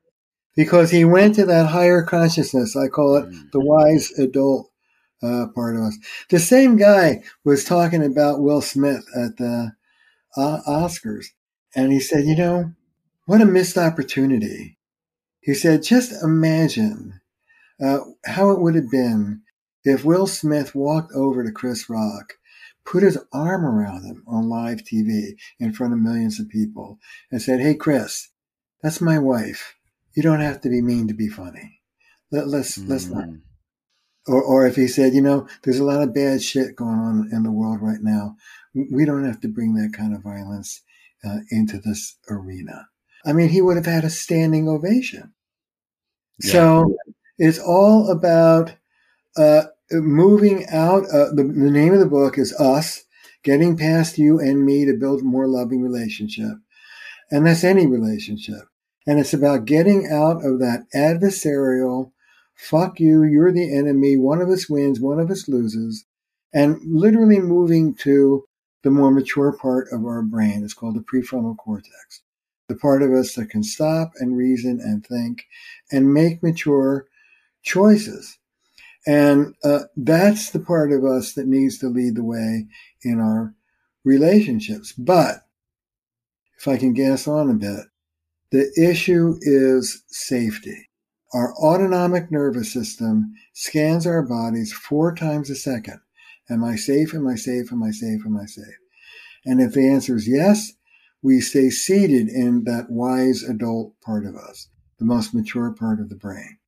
because 0.56 0.90
he 0.90 1.04
went 1.04 1.34
to 1.34 1.44
that 1.44 1.66
higher 1.66 2.02
consciousness. 2.02 2.74
I 2.74 2.88
call 2.88 3.16
it 3.16 3.26
mm-hmm. 3.26 3.48
the 3.52 3.60
wise 3.60 4.10
adult 4.18 4.70
uh, 5.22 5.46
part 5.54 5.76
of 5.76 5.82
us. 5.82 5.98
The 6.30 6.38
same 6.38 6.76
guy 6.76 7.22
was 7.44 7.64
talking 7.64 8.02
about 8.02 8.40
Will 8.40 8.62
Smith 8.62 9.04
at 9.14 9.36
the 9.36 9.72
uh, 10.36 10.58
Oscars, 10.66 11.26
and 11.76 11.92
he 11.92 12.00
said, 12.00 12.24
"You 12.24 12.36
know, 12.36 12.72
what 13.26 13.40
a 13.40 13.46
missed 13.46 13.78
opportunity." 13.78 14.78
He 15.40 15.54
said, 15.54 15.82
"Just 15.82 16.12
imagine 16.22 17.20
uh, 17.82 18.00
how 18.24 18.50
it 18.50 18.60
would 18.60 18.74
have 18.74 18.90
been 18.90 19.42
if 19.84 20.04
Will 20.04 20.26
Smith 20.26 20.74
walked 20.74 21.12
over 21.12 21.44
to 21.44 21.52
Chris 21.52 21.88
Rock, 21.88 22.34
put 22.84 23.02
his 23.02 23.18
arm 23.32 23.64
around 23.64 24.04
him 24.04 24.22
on 24.26 24.48
live 24.48 24.82
TV 24.82 25.32
in 25.58 25.72
front 25.72 25.92
of 25.92 25.98
millions 25.98 26.40
of 26.40 26.48
people, 26.48 26.98
and 27.30 27.40
said, 27.40 27.60
Hey, 27.60 27.74
Chris, 27.74 28.28
that's 28.82 29.00
my 29.00 29.18
wife. 29.18 29.76
You 30.14 30.22
don't 30.22 30.40
have 30.40 30.60
to 30.62 30.68
be 30.68 30.82
mean 30.82 31.08
to 31.08 31.14
be 31.14 31.28
funny. 31.28 31.80
Let, 32.30 32.48
let's, 32.48 32.78
mm-hmm. 32.78 32.90
let's 32.90 33.06
not. 33.06 33.24
Mm. 33.24 33.40
Or, 34.26 34.42
or 34.42 34.66
if 34.66 34.76
he 34.76 34.86
said, 34.86 35.14
you 35.14 35.22
know, 35.22 35.48
there's 35.62 35.78
a 35.78 35.84
lot 35.84 36.02
of 36.02 36.14
bad 36.14 36.42
shit 36.42 36.76
going 36.76 36.98
on 36.98 37.30
in 37.32 37.42
the 37.42 37.50
world 37.50 37.78
right 37.80 38.02
now. 38.02 38.36
We 38.74 39.04
don't 39.04 39.24
have 39.24 39.40
to 39.40 39.48
bring 39.48 39.74
that 39.74 39.92
kind 39.96 40.14
of 40.14 40.22
violence 40.22 40.82
uh, 41.24 41.38
into 41.50 41.78
this 41.78 42.16
arena. 42.28 42.88
I 43.24 43.32
mean, 43.32 43.48
he 43.48 43.60
would 43.60 43.76
have 43.76 43.86
had 43.86 44.04
a 44.04 44.10
standing 44.10 44.68
ovation. 44.68 45.32
Yeah. 46.42 46.52
So 46.52 46.96
it's 47.38 47.58
all 47.58 48.10
about 48.10 48.74
uh, 49.36 49.62
moving 49.92 50.66
out. 50.70 51.04
Uh, 51.04 51.30
the, 51.34 51.42
the 51.42 51.70
name 51.70 51.92
of 51.92 52.00
the 52.00 52.06
book 52.06 52.38
is 52.38 52.58
Us, 52.60 53.04
Getting 53.42 53.76
Past 53.76 54.18
You 54.18 54.38
and 54.38 54.64
Me 54.64 54.84
to 54.84 54.94
Build 54.94 55.20
a 55.20 55.24
More 55.24 55.46
Loving 55.46 55.82
Relationship. 55.82 56.52
And 57.30 57.46
that's 57.46 57.64
any 57.64 57.86
relationship. 57.86 58.62
And 59.06 59.18
it's 59.18 59.32
about 59.32 59.64
getting 59.64 60.08
out 60.12 60.44
of 60.44 60.58
that 60.58 60.86
adversarial, 60.94 62.12
fuck 62.54 63.00
you, 63.00 63.22
you're 63.22 63.52
the 63.52 63.74
enemy, 63.74 64.16
one 64.16 64.42
of 64.42 64.48
us 64.48 64.68
wins, 64.68 65.00
one 65.00 65.18
of 65.18 65.30
us 65.30 65.48
loses, 65.48 66.04
and 66.52 66.78
literally 66.84 67.38
moving 67.38 67.94
to 67.94 68.44
the 68.82 68.90
more 68.90 69.10
mature 69.10 69.52
part 69.52 69.88
of 69.92 70.04
our 70.04 70.22
brain. 70.22 70.62
It's 70.64 70.74
called 70.74 70.96
the 70.96 71.00
prefrontal 71.00 71.56
cortex. 71.56 72.22
The 72.68 72.76
part 72.76 73.02
of 73.02 73.12
us 73.12 73.34
that 73.34 73.50
can 73.50 73.62
stop 73.62 74.12
and 74.20 74.36
reason 74.36 74.80
and 74.80 75.04
think 75.04 75.44
and 75.90 76.12
make 76.14 76.42
mature 76.42 77.06
choices. 77.62 78.38
And 79.06 79.54
uh, 79.64 79.80
that's 79.96 80.50
the 80.50 80.60
part 80.60 80.92
of 80.92 81.04
us 81.04 81.32
that 81.34 81.46
needs 81.46 81.78
to 81.78 81.88
lead 81.88 82.16
the 82.16 82.24
way 82.24 82.66
in 83.02 83.20
our 83.20 83.54
relationships. 84.04 84.92
But 84.92 85.46
if 86.58 86.68
I 86.68 86.76
can 86.76 86.92
gas 86.92 87.26
on 87.26 87.50
a 87.50 87.54
bit, 87.54 87.86
the 88.50 88.70
issue 88.76 89.36
is 89.40 90.02
safety. 90.08 90.88
Our 91.32 91.54
autonomic 91.54 92.30
nervous 92.30 92.72
system 92.72 93.32
scans 93.54 94.06
our 94.06 94.22
bodies 94.22 94.72
four 94.72 95.14
times 95.14 95.48
a 95.48 95.54
second. 95.54 96.00
Am 96.50 96.64
I 96.64 96.74
safe? 96.74 97.14
Am 97.14 97.26
I 97.28 97.36
safe? 97.36 97.72
Am 97.72 97.82
I 97.82 97.92
safe? 97.92 98.20
Am 98.26 98.36
I 98.36 98.46
safe? 98.46 98.64
And 99.46 99.60
if 99.60 99.72
the 99.72 99.88
answer 99.88 100.16
is 100.16 100.28
yes, 100.28 100.72
we 101.22 101.40
stay 101.40 101.70
seated 101.70 102.28
in 102.28 102.64
that 102.64 102.90
wise 102.90 103.42
adult 103.42 103.98
part 104.00 104.26
of 104.26 104.36
us, 104.36 104.68
the 104.98 105.04
most 105.04 105.32
mature 105.32 105.72
part 105.72 106.00
of 106.00 106.08
the 106.08 106.16
brain. 106.16 106.58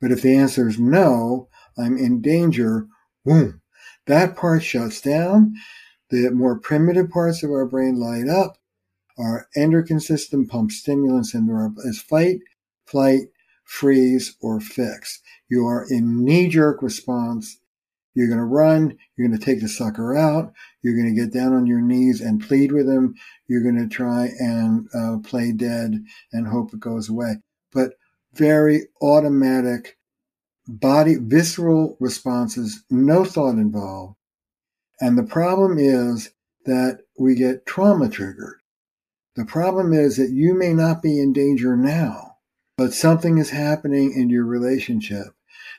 But 0.00 0.10
if 0.10 0.22
the 0.22 0.34
answer 0.34 0.68
is 0.68 0.80
no, 0.80 1.48
I'm 1.78 1.96
in 1.96 2.20
danger, 2.20 2.86
boom, 3.24 3.60
that 4.06 4.36
part 4.36 4.62
shuts 4.62 5.00
down. 5.00 5.54
The 6.10 6.30
more 6.30 6.58
primitive 6.58 7.10
parts 7.10 7.42
of 7.42 7.50
our 7.50 7.66
brain 7.66 7.96
light 7.96 8.28
up. 8.28 8.58
Our 9.18 9.48
endocrine 9.56 10.00
system 10.00 10.46
pumps 10.46 10.76
stimulants 10.76 11.34
into 11.34 11.52
our 11.52 11.72
as 11.88 11.98
fight, 12.00 12.40
flight, 12.86 13.28
freeze, 13.64 14.36
or 14.40 14.60
fix. 14.60 15.20
You 15.48 15.66
are 15.66 15.86
in 15.88 16.24
knee 16.24 16.48
jerk 16.48 16.82
response. 16.82 17.58
You're 18.14 18.26
going 18.26 18.38
to 18.38 18.44
run. 18.44 18.98
You're 19.16 19.28
going 19.28 19.38
to 19.38 19.44
take 19.44 19.60
the 19.60 19.68
sucker 19.68 20.14
out. 20.16 20.52
You're 20.82 20.96
going 20.96 21.14
to 21.14 21.20
get 21.20 21.32
down 21.32 21.54
on 21.54 21.66
your 21.66 21.80
knees 21.80 22.20
and 22.20 22.46
plead 22.46 22.72
with 22.72 22.88
him. 22.88 23.14
You're 23.48 23.62
going 23.62 23.78
to 23.78 23.88
try 23.88 24.30
and 24.38 24.88
uh, 24.94 25.18
play 25.26 25.52
dead 25.52 26.04
and 26.32 26.46
hope 26.46 26.74
it 26.74 26.80
goes 26.80 27.08
away. 27.08 27.36
But 27.72 27.94
very 28.34 28.88
automatic 29.00 29.96
body 30.80 31.16
visceral 31.20 31.96
responses, 32.00 32.84
no 32.90 33.24
thought 33.24 33.56
involved, 33.56 34.16
And 35.00 35.18
the 35.18 35.22
problem 35.22 35.78
is 35.78 36.30
that 36.64 37.00
we 37.18 37.34
get 37.34 37.66
trauma 37.66 38.08
triggered. 38.08 38.60
The 39.36 39.44
problem 39.44 39.92
is 39.92 40.16
that 40.16 40.30
you 40.30 40.54
may 40.54 40.72
not 40.72 41.02
be 41.02 41.20
in 41.20 41.32
danger 41.32 41.76
now, 41.76 42.36
but 42.76 42.94
something 42.94 43.38
is 43.38 43.50
happening 43.50 44.12
in 44.12 44.30
your 44.30 44.44
relationship 44.44 45.34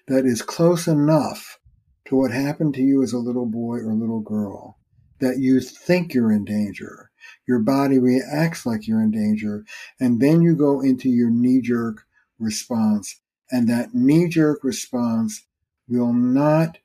that 0.07 0.25
is 0.25 0.41
close 0.41 0.87
enough 0.87 1.59
to 2.05 2.15
what 2.15 2.31
happened 2.31 2.73
to 2.75 2.81
you 2.81 3.01
as 3.01 3.13
a 3.13 3.17
little 3.17 3.45
boy 3.45 3.77
or 3.77 3.93
little 3.93 4.19
girl 4.19 4.77
that 5.19 5.39
you 5.39 5.59
think 5.59 6.13
you're 6.13 6.31
in 6.31 6.45
danger. 6.45 7.09
Your 7.47 7.59
body 7.59 7.97
reacts 7.97 8.65
like 8.65 8.87
you're 8.87 9.01
in 9.01 9.11
danger. 9.11 9.65
And 9.99 10.19
then 10.19 10.41
you 10.41 10.55
go 10.55 10.81
into 10.81 11.09
your 11.09 11.29
knee 11.29 11.61
jerk 11.61 12.05
response. 12.39 13.21
And 13.53 13.69
that 13.69 13.93
knee 13.93 14.27
jerk 14.27 14.63
response 14.63 15.45
will 15.87 16.11
not 16.11 16.79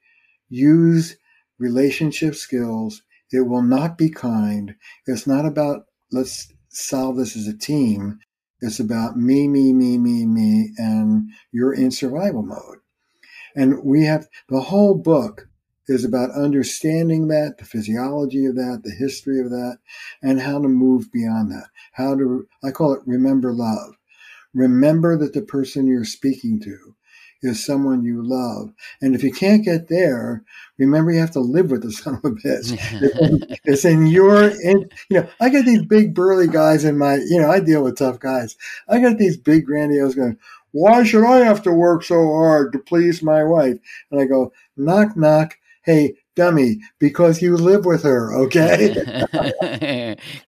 use 0.50 1.16
relationship 1.58 2.34
skills. 2.34 3.02
It 3.32 3.40
will 3.40 3.62
not 3.62 3.96
be 3.96 4.10
kind. 4.10 4.74
It's 5.06 5.26
not 5.26 5.46
about 5.46 5.86
let's 6.12 6.52
solve 6.68 7.16
this 7.16 7.36
as 7.36 7.46
a 7.46 7.56
team. 7.56 8.18
It's 8.60 8.80
about 8.80 9.16
me, 9.16 9.48
me, 9.48 9.72
me, 9.72 9.96
me, 9.96 10.26
me, 10.26 10.72
and 10.76 11.30
you're 11.52 11.72
in 11.72 11.90
survival 11.90 12.42
mode. 12.42 12.78
And 13.56 13.82
we 13.82 14.04
have 14.04 14.28
the 14.50 14.60
whole 14.60 14.94
book 14.94 15.48
is 15.86 16.04
about 16.04 16.32
understanding 16.32 17.28
that, 17.28 17.56
the 17.58 17.64
physiology 17.64 18.44
of 18.44 18.56
that, 18.56 18.82
the 18.84 18.90
history 18.90 19.40
of 19.40 19.48
that, 19.48 19.78
and 20.22 20.40
how 20.40 20.60
to 20.60 20.68
move 20.68 21.10
beyond 21.10 21.50
that. 21.50 21.68
How 21.92 22.14
to, 22.14 22.46
I 22.62 22.72
call 22.72 22.92
it 22.92 23.00
remember 23.06 23.54
love. 23.54 23.97
Remember 24.54 25.16
that 25.18 25.34
the 25.34 25.42
person 25.42 25.86
you're 25.86 26.04
speaking 26.04 26.60
to 26.60 26.94
is 27.42 27.64
someone 27.64 28.02
you 28.02 28.22
love. 28.22 28.72
And 29.00 29.14
if 29.14 29.22
you 29.22 29.32
can't 29.32 29.64
get 29.64 29.88
there, 29.88 30.42
remember 30.76 31.12
you 31.12 31.20
have 31.20 31.30
to 31.32 31.40
live 31.40 31.70
with 31.70 31.82
the 31.82 31.92
son 31.92 32.14
of 32.14 32.24
a 32.24 32.30
bitch. 32.34 33.58
it's 33.64 33.84
in 33.84 34.06
your, 34.08 34.48
in, 34.48 34.88
you 35.08 35.20
know, 35.20 35.28
I 35.40 35.50
got 35.50 35.64
these 35.64 35.84
big 35.84 36.14
burly 36.14 36.48
guys 36.48 36.84
in 36.84 36.98
my, 36.98 37.16
you 37.16 37.40
know, 37.40 37.50
I 37.50 37.60
deal 37.60 37.84
with 37.84 37.98
tough 37.98 38.18
guys. 38.18 38.56
I 38.88 39.00
got 39.00 39.18
these 39.18 39.36
big 39.36 39.66
grandiose 39.66 40.14
going, 40.14 40.38
why 40.72 41.04
should 41.04 41.24
I 41.24 41.38
have 41.38 41.62
to 41.62 41.72
work 41.72 42.04
so 42.04 42.32
hard 42.32 42.72
to 42.72 42.78
please 42.78 43.22
my 43.22 43.42
wife? 43.42 43.78
And 44.10 44.20
I 44.20 44.26
go, 44.26 44.52
knock, 44.76 45.16
knock. 45.16 45.56
Hey, 45.82 46.16
dummy, 46.36 46.80
because 46.98 47.40
you 47.40 47.56
live 47.56 47.86
with 47.86 48.02
her, 48.02 48.34
okay? 48.34 50.16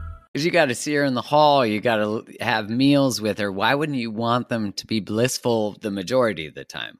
Because 0.31 0.45
you 0.45 0.51
got 0.51 0.67
to 0.67 0.75
see 0.75 0.93
her 0.93 1.03
in 1.03 1.13
the 1.13 1.21
hall, 1.21 1.65
you 1.65 1.81
got 1.81 1.97
to 1.97 2.25
have 2.39 2.69
meals 2.69 3.19
with 3.19 3.39
her. 3.39 3.51
Why 3.51 3.75
wouldn't 3.75 3.97
you 3.97 4.11
want 4.11 4.47
them 4.47 4.71
to 4.73 4.87
be 4.87 5.01
blissful 5.01 5.77
the 5.81 5.91
majority 5.91 6.47
of 6.47 6.55
the 6.55 6.63
time? 6.63 6.99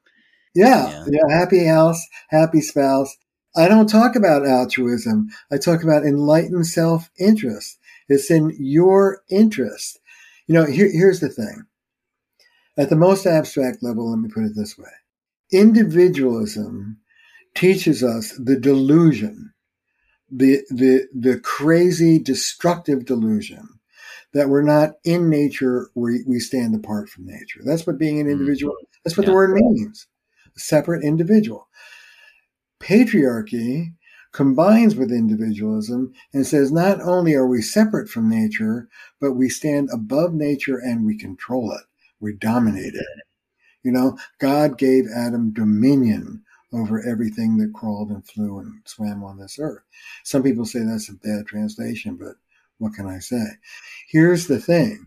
Yeah, 0.54 0.90
yeah, 0.90 1.06
yeah, 1.08 1.38
happy 1.38 1.64
house, 1.64 2.06
happy 2.28 2.60
spouse. 2.60 3.16
I 3.56 3.68
don't 3.68 3.88
talk 3.88 4.16
about 4.16 4.46
altruism. 4.46 5.28
I 5.50 5.56
talk 5.56 5.82
about 5.82 6.04
enlightened 6.04 6.66
self 6.66 7.08
interest. 7.18 7.78
It's 8.08 8.30
in 8.30 8.54
your 8.58 9.22
interest. 9.30 9.98
You 10.46 10.54
know, 10.54 10.64
here, 10.66 10.90
here's 10.92 11.20
the 11.20 11.30
thing. 11.30 11.64
At 12.76 12.90
the 12.90 12.96
most 12.96 13.26
abstract 13.26 13.82
level, 13.82 14.10
let 14.10 14.18
me 14.18 14.28
put 14.32 14.44
it 14.44 14.52
this 14.56 14.76
way 14.76 14.90
individualism 15.52 16.98
teaches 17.54 18.02
us 18.02 18.32
the 18.42 18.58
delusion 18.58 19.51
the 20.32 20.62
the 20.70 21.06
the 21.14 21.38
crazy 21.40 22.18
destructive 22.18 23.04
delusion 23.04 23.68
that 24.32 24.48
we're 24.48 24.62
not 24.62 24.92
in 25.04 25.28
nature 25.28 25.90
we, 25.94 26.22
we 26.26 26.38
stand 26.38 26.74
apart 26.74 27.10
from 27.10 27.26
nature. 27.26 27.60
That's 27.64 27.86
what 27.86 27.98
being 27.98 28.18
an 28.18 28.26
mm-hmm. 28.26 28.32
individual 28.40 28.74
that's 29.04 29.16
what 29.16 29.26
yeah. 29.26 29.30
the 29.30 29.34
word 29.34 29.52
means. 29.54 30.06
A 30.56 30.60
separate 30.60 31.04
individual. 31.04 31.68
Patriarchy 32.80 33.92
combines 34.32 34.96
with 34.96 35.12
individualism 35.12 36.12
and 36.32 36.46
says 36.46 36.72
not 36.72 37.00
only 37.02 37.34
are 37.34 37.46
we 37.46 37.60
separate 37.60 38.08
from 38.08 38.30
nature 38.30 38.88
but 39.20 39.32
we 39.32 39.50
stand 39.50 39.90
above 39.92 40.32
nature 40.32 40.78
and 40.78 41.04
we 41.04 41.16
control 41.18 41.72
it. 41.72 41.84
We 42.20 42.34
dominate 42.34 42.94
it. 42.94 43.06
You 43.82 43.92
know 43.92 44.16
god 44.38 44.78
gave 44.78 45.04
adam 45.14 45.52
dominion 45.52 46.41
over 46.72 47.02
everything 47.06 47.56
that 47.58 47.72
crawled 47.74 48.10
and 48.10 48.26
flew 48.26 48.58
and 48.58 48.80
swam 48.84 49.22
on 49.22 49.38
this 49.38 49.58
earth. 49.60 49.82
Some 50.24 50.42
people 50.42 50.64
say 50.64 50.80
that's 50.80 51.08
a 51.08 51.14
bad 51.14 51.46
translation, 51.46 52.16
but 52.16 52.36
what 52.78 52.94
can 52.94 53.06
I 53.06 53.18
say? 53.18 53.44
Here's 54.08 54.46
the 54.46 54.60
thing. 54.60 55.06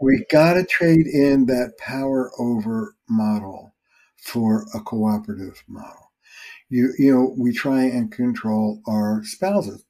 we've 0.00 0.28
got 0.30 0.54
to 0.54 0.64
trade 0.64 1.06
in 1.06 1.46
that 1.46 1.76
power 1.78 2.30
over 2.38 2.96
model 3.08 3.74
for 4.16 4.66
a 4.74 4.80
cooperative 4.80 5.62
model. 5.68 6.12
You, 6.70 6.92
you 6.98 7.12
know, 7.14 7.34
we 7.36 7.52
try 7.52 7.82
and 7.84 8.10
control 8.10 8.80
our 8.86 9.22
spouses. 9.24 9.84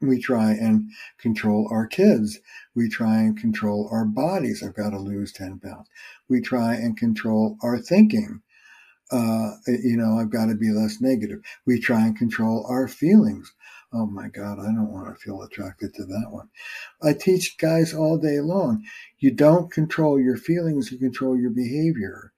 We 0.00 0.20
try 0.20 0.52
and 0.52 0.90
control 1.18 1.68
our 1.70 1.86
kids. 1.86 2.38
We 2.74 2.88
try 2.88 3.18
and 3.18 3.38
control 3.38 3.88
our 3.92 4.04
bodies. 4.04 4.62
I've 4.62 4.74
got 4.74 4.90
to 4.90 4.98
lose 4.98 5.32
10 5.32 5.60
pounds. 5.60 5.88
We 6.28 6.40
try 6.40 6.74
and 6.74 6.96
control 6.96 7.56
our 7.62 7.78
thinking 7.78 8.42
uh, 9.10 9.52
you 9.66 9.96
know, 9.96 10.18
I've 10.18 10.30
got 10.30 10.46
to 10.46 10.54
be 10.54 10.70
less 10.70 11.00
negative. 11.00 11.40
We 11.66 11.80
try 11.80 12.06
and 12.06 12.16
control 12.16 12.66
our 12.68 12.88
feelings. 12.88 13.52
Oh 13.92 14.06
my 14.06 14.28
God, 14.28 14.58
I 14.58 14.66
don't 14.66 14.92
want 14.92 15.08
to 15.08 15.20
feel 15.20 15.42
attracted 15.42 15.94
to 15.94 16.04
that 16.04 16.26
one. 16.30 16.48
I 17.02 17.14
teach 17.14 17.56
guys 17.56 17.94
all 17.94 18.18
day 18.18 18.40
long. 18.40 18.84
You 19.18 19.30
don't 19.30 19.72
control 19.72 20.20
your 20.20 20.36
feelings, 20.36 20.92
you 20.92 20.98
control 20.98 21.38
your 21.38 21.50
behavior. 21.50 22.32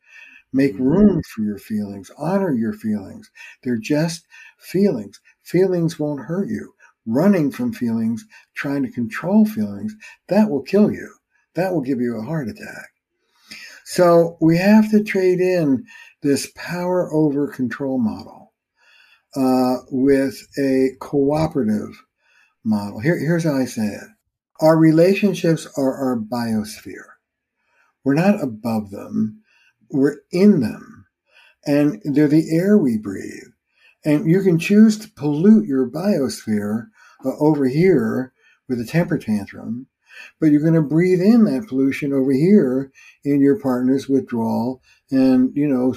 Make 0.53 0.75
mm-hmm. 0.75 0.85
room 0.85 1.23
for 1.23 1.43
your 1.43 1.59
feelings, 1.59 2.11
honor 2.17 2.53
your 2.53 2.73
feelings. 2.73 3.31
They're 3.63 3.77
just 3.77 4.27
feelings. 4.59 5.21
Feelings 5.43 5.99
won't 5.99 6.21
hurt 6.21 6.49
you. 6.49 6.75
Running 7.07 7.51
from 7.51 7.73
feelings, 7.73 8.25
trying 8.55 8.83
to 8.85 8.91
control 8.91 9.45
feelings, 9.45 9.95
that 10.29 10.51
will 10.51 10.63
kill 10.63 10.93
you. 10.93 11.15
That 11.55 11.73
will 11.73 11.81
give 11.81 12.01
you 12.01 12.17
a 12.17 12.23
heart 12.23 12.49
attack. 12.49 12.91
So 13.85 14.37
we 14.41 14.57
have 14.59 14.91
to 14.93 15.03
trade 15.03 15.41
in 15.41 15.85
this 16.23 16.51
power 16.55 17.13
over 17.13 17.49
control 17.49 17.99
model 17.99 18.53
uh, 19.37 19.77
with 19.91 20.47
a 20.59 20.91
cooperative 21.01 22.05
model. 22.65 23.01
Here, 23.01 23.19
here's 23.19 23.45
how 23.45 23.57
I 23.57 23.65
say 23.65 23.87
it 23.87 24.09
our 24.61 24.77
relationships 24.77 25.67
are 25.77 25.95
our 25.95 26.19
biosphere. 26.19 27.15
We're 28.05 28.15
not 28.15 28.43
above 28.43 28.91
them, 28.91 29.43
we're 29.91 30.19
in 30.31 30.61
them. 30.61 31.07
And 31.67 32.01
they're 32.05 32.29
the 32.29 32.55
air 32.55 32.79
we 32.79 32.97
breathe. 32.97 33.53
And 34.05 34.31
you 34.31 34.43
can 34.43 34.59
choose 34.59 34.99
to 34.99 35.13
pollute 35.13 35.67
your 35.67 35.91
biosphere 35.91 36.89
uh, 37.25 37.37
over 37.39 37.67
here 37.67 38.33
with 38.69 38.81
a 38.81 38.87
temper 38.87 39.19
tantrum, 39.19 39.87
but 40.41 40.47
you're 40.47 40.63
going 40.63 40.75
to 40.75 40.83
breathe 40.83 41.21
in 41.21 41.45
that 41.45 41.69
pollution 41.69 42.13
over 42.13 42.33
here 42.33 42.93
in 43.25 43.41
your 43.41 43.59
partner's 43.59 44.09
withdrawal 44.09 44.83
and 45.11 45.55
you 45.57 45.67
know 45.67 45.95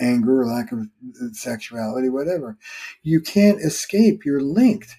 anger 0.00 0.42
or 0.42 0.46
lack 0.46 0.72
of 0.72 0.80
uh, 0.80 1.26
sexuality 1.32 2.08
whatever. 2.08 2.56
You 3.02 3.20
can't 3.20 3.60
escape 3.60 4.24
you're 4.24 4.40
linked. 4.40 4.96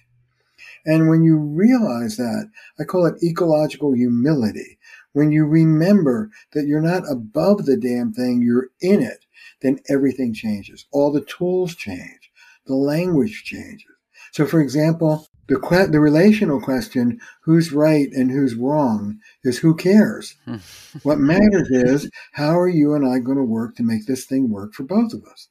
And 0.84 1.08
when 1.08 1.22
you 1.22 1.36
realize 1.36 2.16
that 2.16 2.50
i 2.78 2.84
call 2.84 3.06
it 3.06 3.22
ecological 3.22 3.92
humility. 3.92 4.78
When 5.12 5.32
you 5.32 5.46
remember 5.46 6.30
that 6.52 6.66
you're 6.66 6.82
not 6.82 7.10
above 7.10 7.64
the 7.64 7.76
damn 7.76 8.12
thing 8.12 8.42
you're 8.42 8.68
in 8.80 9.02
it 9.02 9.24
then 9.62 9.78
everything 9.88 10.34
changes. 10.34 10.86
All 10.92 11.10
the 11.12 11.24
tools 11.24 11.74
change. 11.74 12.30
The 12.66 12.74
language 12.74 13.44
changes. 13.44 13.86
So 14.32 14.46
for 14.46 14.60
example 14.60 15.28
the, 15.48 15.88
the 15.90 16.00
relational 16.00 16.60
question, 16.60 17.20
who's 17.42 17.72
right 17.72 18.08
and 18.12 18.30
who's 18.30 18.54
wrong, 18.54 19.20
is 19.44 19.58
who 19.58 19.74
cares? 19.74 20.34
what 21.02 21.18
matters 21.18 21.68
is 21.70 22.10
how 22.32 22.58
are 22.58 22.68
you 22.68 22.94
and 22.94 23.06
I 23.06 23.18
going 23.18 23.38
to 23.38 23.44
work 23.44 23.76
to 23.76 23.82
make 23.82 24.06
this 24.06 24.24
thing 24.24 24.50
work 24.50 24.74
for 24.74 24.82
both 24.82 25.12
of 25.12 25.24
us? 25.24 25.48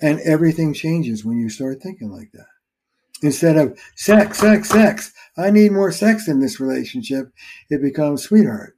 And 0.00 0.20
everything 0.20 0.74
changes 0.74 1.24
when 1.24 1.38
you 1.38 1.48
start 1.48 1.80
thinking 1.80 2.10
like 2.10 2.32
that. 2.32 2.46
Instead 3.22 3.56
of 3.56 3.78
sex, 3.94 4.38
sex, 4.38 4.68
sex, 4.68 5.12
I 5.38 5.50
need 5.50 5.72
more 5.72 5.92
sex 5.92 6.28
in 6.28 6.40
this 6.40 6.60
relationship, 6.60 7.32
it 7.70 7.80
becomes 7.80 8.24
sweetheart. 8.24 8.76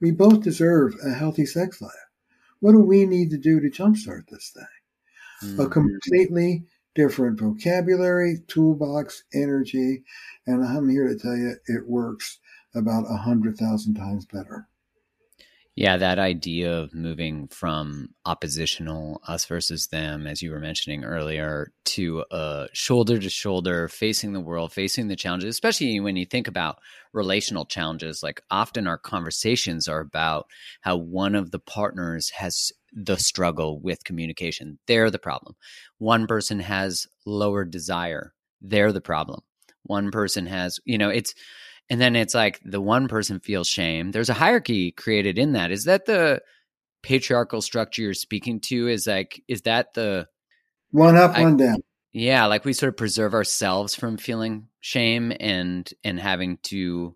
We 0.00 0.12
both 0.12 0.42
deserve 0.42 0.94
a 1.04 1.10
healthy 1.10 1.46
sex 1.46 1.80
life. 1.80 1.90
What 2.60 2.72
do 2.72 2.80
we 2.80 3.06
need 3.06 3.30
to 3.30 3.38
do 3.38 3.60
to 3.60 3.70
jumpstart 3.70 4.28
this 4.28 4.50
thing? 4.54 5.50
Mm-hmm. 5.50 5.60
A 5.62 5.68
completely 5.68 6.64
different 6.94 7.38
vocabulary, 7.38 8.38
toolbox, 8.48 9.24
energy, 9.32 10.02
and 10.46 10.64
I'm 10.64 10.88
here 10.88 11.08
to 11.08 11.16
tell 11.16 11.36
you 11.36 11.56
it 11.66 11.86
works 11.86 12.38
about 12.74 13.04
a 13.10 13.16
hundred 13.16 13.56
thousand 13.56 13.94
times 13.94 14.26
better. 14.26 14.68
Yeah, 15.78 15.96
that 15.96 16.18
idea 16.18 16.76
of 16.76 16.92
moving 16.92 17.46
from 17.46 18.08
oppositional 18.24 19.22
us 19.28 19.44
versus 19.44 19.86
them, 19.86 20.26
as 20.26 20.42
you 20.42 20.50
were 20.50 20.58
mentioning 20.58 21.04
earlier, 21.04 21.72
to 21.84 22.24
uh, 22.32 22.66
shoulder 22.72 23.16
to 23.20 23.30
shoulder, 23.30 23.86
facing 23.86 24.32
the 24.32 24.40
world, 24.40 24.72
facing 24.72 25.06
the 25.06 25.14
challenges, 25.14 25.50
especially 25.50 26.00
when 26.00 26.16
you 26.16 26.26
think 26.26 26.48
about 26.48 26.80
relational 27.12 27.64
challenges. 27.64 28.24
Like 28.24 28.40
often 28.50 28.88
our 28.88 28.98
conversations 28.98 29.86
are 29.86 30.00
about 30.00 30.48
how 30.80 30.96
one 30.96 31.36
of 31.36 31.52
the 31.52 31.60
partners 31.60 32.30
has 32.30 32.72
the 32.92 33.16
struggle 33.16 33.80
with 33.80 34.04
communication. 34.04 34.78
They're 34.86 35.10
the 35.10 35.18
problem. 35.18 35.56
One 35.98 36.26
person 36.26 36.60
has 36.60 37.06
lower 37.26 37.64
desire. 37.64 38.32
They're 38.60 38.92
the 38.92 39.00
problem. 39.00 39.40
One 39.84 40.10
person 40.10 40.46
has, 40.46 40.80
you 40.84 40.98
know, 40.98 41.10
it's, 41.10 41.34
and 41.90 42.00
then 42.00 42.16
it's 42.16 42.34
like 42.34 42.60
the 42.64 42.80
one 42.80 43.08
person 43.08 43.40
feels 43.40 43.68
shame. 43.68 44.10
There's 44.10 44.28
a 44.28 44.34
hierarchy 44.34 44.90
created 44.90 45.38
in 45.38 45.52
that. 45.52 45.70
Is 45.70 45.84
that 45.84 46.06
the 46.06 46.42
patriarchal 47.02 47.62
structure 47.62 48.02
you're 48.02 48.14
speaking 48.14 48.60
to? 48.60 48.88
Is 48.88 49.06
like, 49.06 49.42
is 49.48 49.62
that 49.62 49.94
the 49.94 50.26
one 50.90 51.16
up, 51.16 51.36
I, 51.36 51.42
one 51.42 51.56
down? 51.56 51.82
Yeah, 52.12 52.46
like 52.46 52.64
we 52.64 52.72
sort 52.72 52.90
of 52.90 52.96
preserve 52.96 53.34
ourselves 53.34 53.94
from 53.94 54.16
feeling 54.16 54.68
shame 54.80 55.32
and 55.38 55.88
and 56.04 56.18
having 56.18 56.58
to 56.64 57.14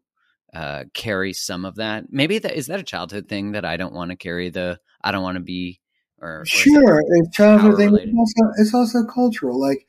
uh, 0.55 0.85
carry 0.95 1.33
some 1.33 1.65
of 1.65 1.77
that. 1.77 2.05
Maybe 2.11 2.39
that 2.39 2.55
is 2.55 2.67
that 2.67 2.81
a 2.81 2.85
childhood 2.85 3.29
thing 3.29 3.53
that 3.53 3.65
I 3.65 3.77
don't 3.77 3.95
want 3.95 4.11
to 4.11 4.17
carry 4.17 4.51
the 4.51 4.79
I 5.03 5.13
don't 5.13 5.23
want 5.23 5.37
to 5.37 5.43
be 5.43 5.81
or, 6.21 6.41
or 6.41 6.45
sure 6.45 7.03
it's 7.07 7.37
childhood 7.37 7.77
thing. 7.77 7.95
It's 7.95 8.15
also, 8.17 8.53
it's 8.59 8.75
also 8.75 9.05
cultural. 9.05 9.61
Like 9.61 9.87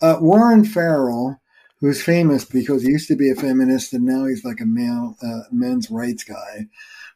uh, 0.00 0.18
Warren 0.20 0.64
Farrell 0.64 1.40
who's 1.84 2.02
famous 2.02 2.46
because 2.46 2.82
he 2.82 2.88
used 2.88 3.08
to 3.08 3.14
be 3.14 3.30
a 3.30 3.34
feminist 3.34 3.92
and 3.92 4.04
now 4.04 4.24
he's 4.24 4.42
like 4.42 4.58
a 4.58 4.64
male 4.64 5.16
uh, 5.22 5.40
men's 5.52 5.90
rights 5.90 6.24
guy. 6.24 6.66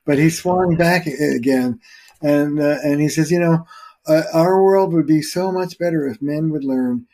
But 0.04 0.18
he 0.18 0.28
swung 0.28 0.76
back 0.76 1.06
again, 1.06 1.80
and 2.22 2.60
uh, 2.60 2.76
and 2.82 3.00
he 3.00 3.08
says, 3.08 3.30
you 3.30 3.40
know, 3.40 3.66
uh, 4.06 4.22
our 4.32 4.62
world 4.62 4.92
would 4.92 5.06
be 5.06 5.22
so 5.22 5.50
much 5.52 5.78
better 5.78 6.06
if 6.06 6.22
men 6.22 6.50
would 6.50 6.64
learn 6.64 7.06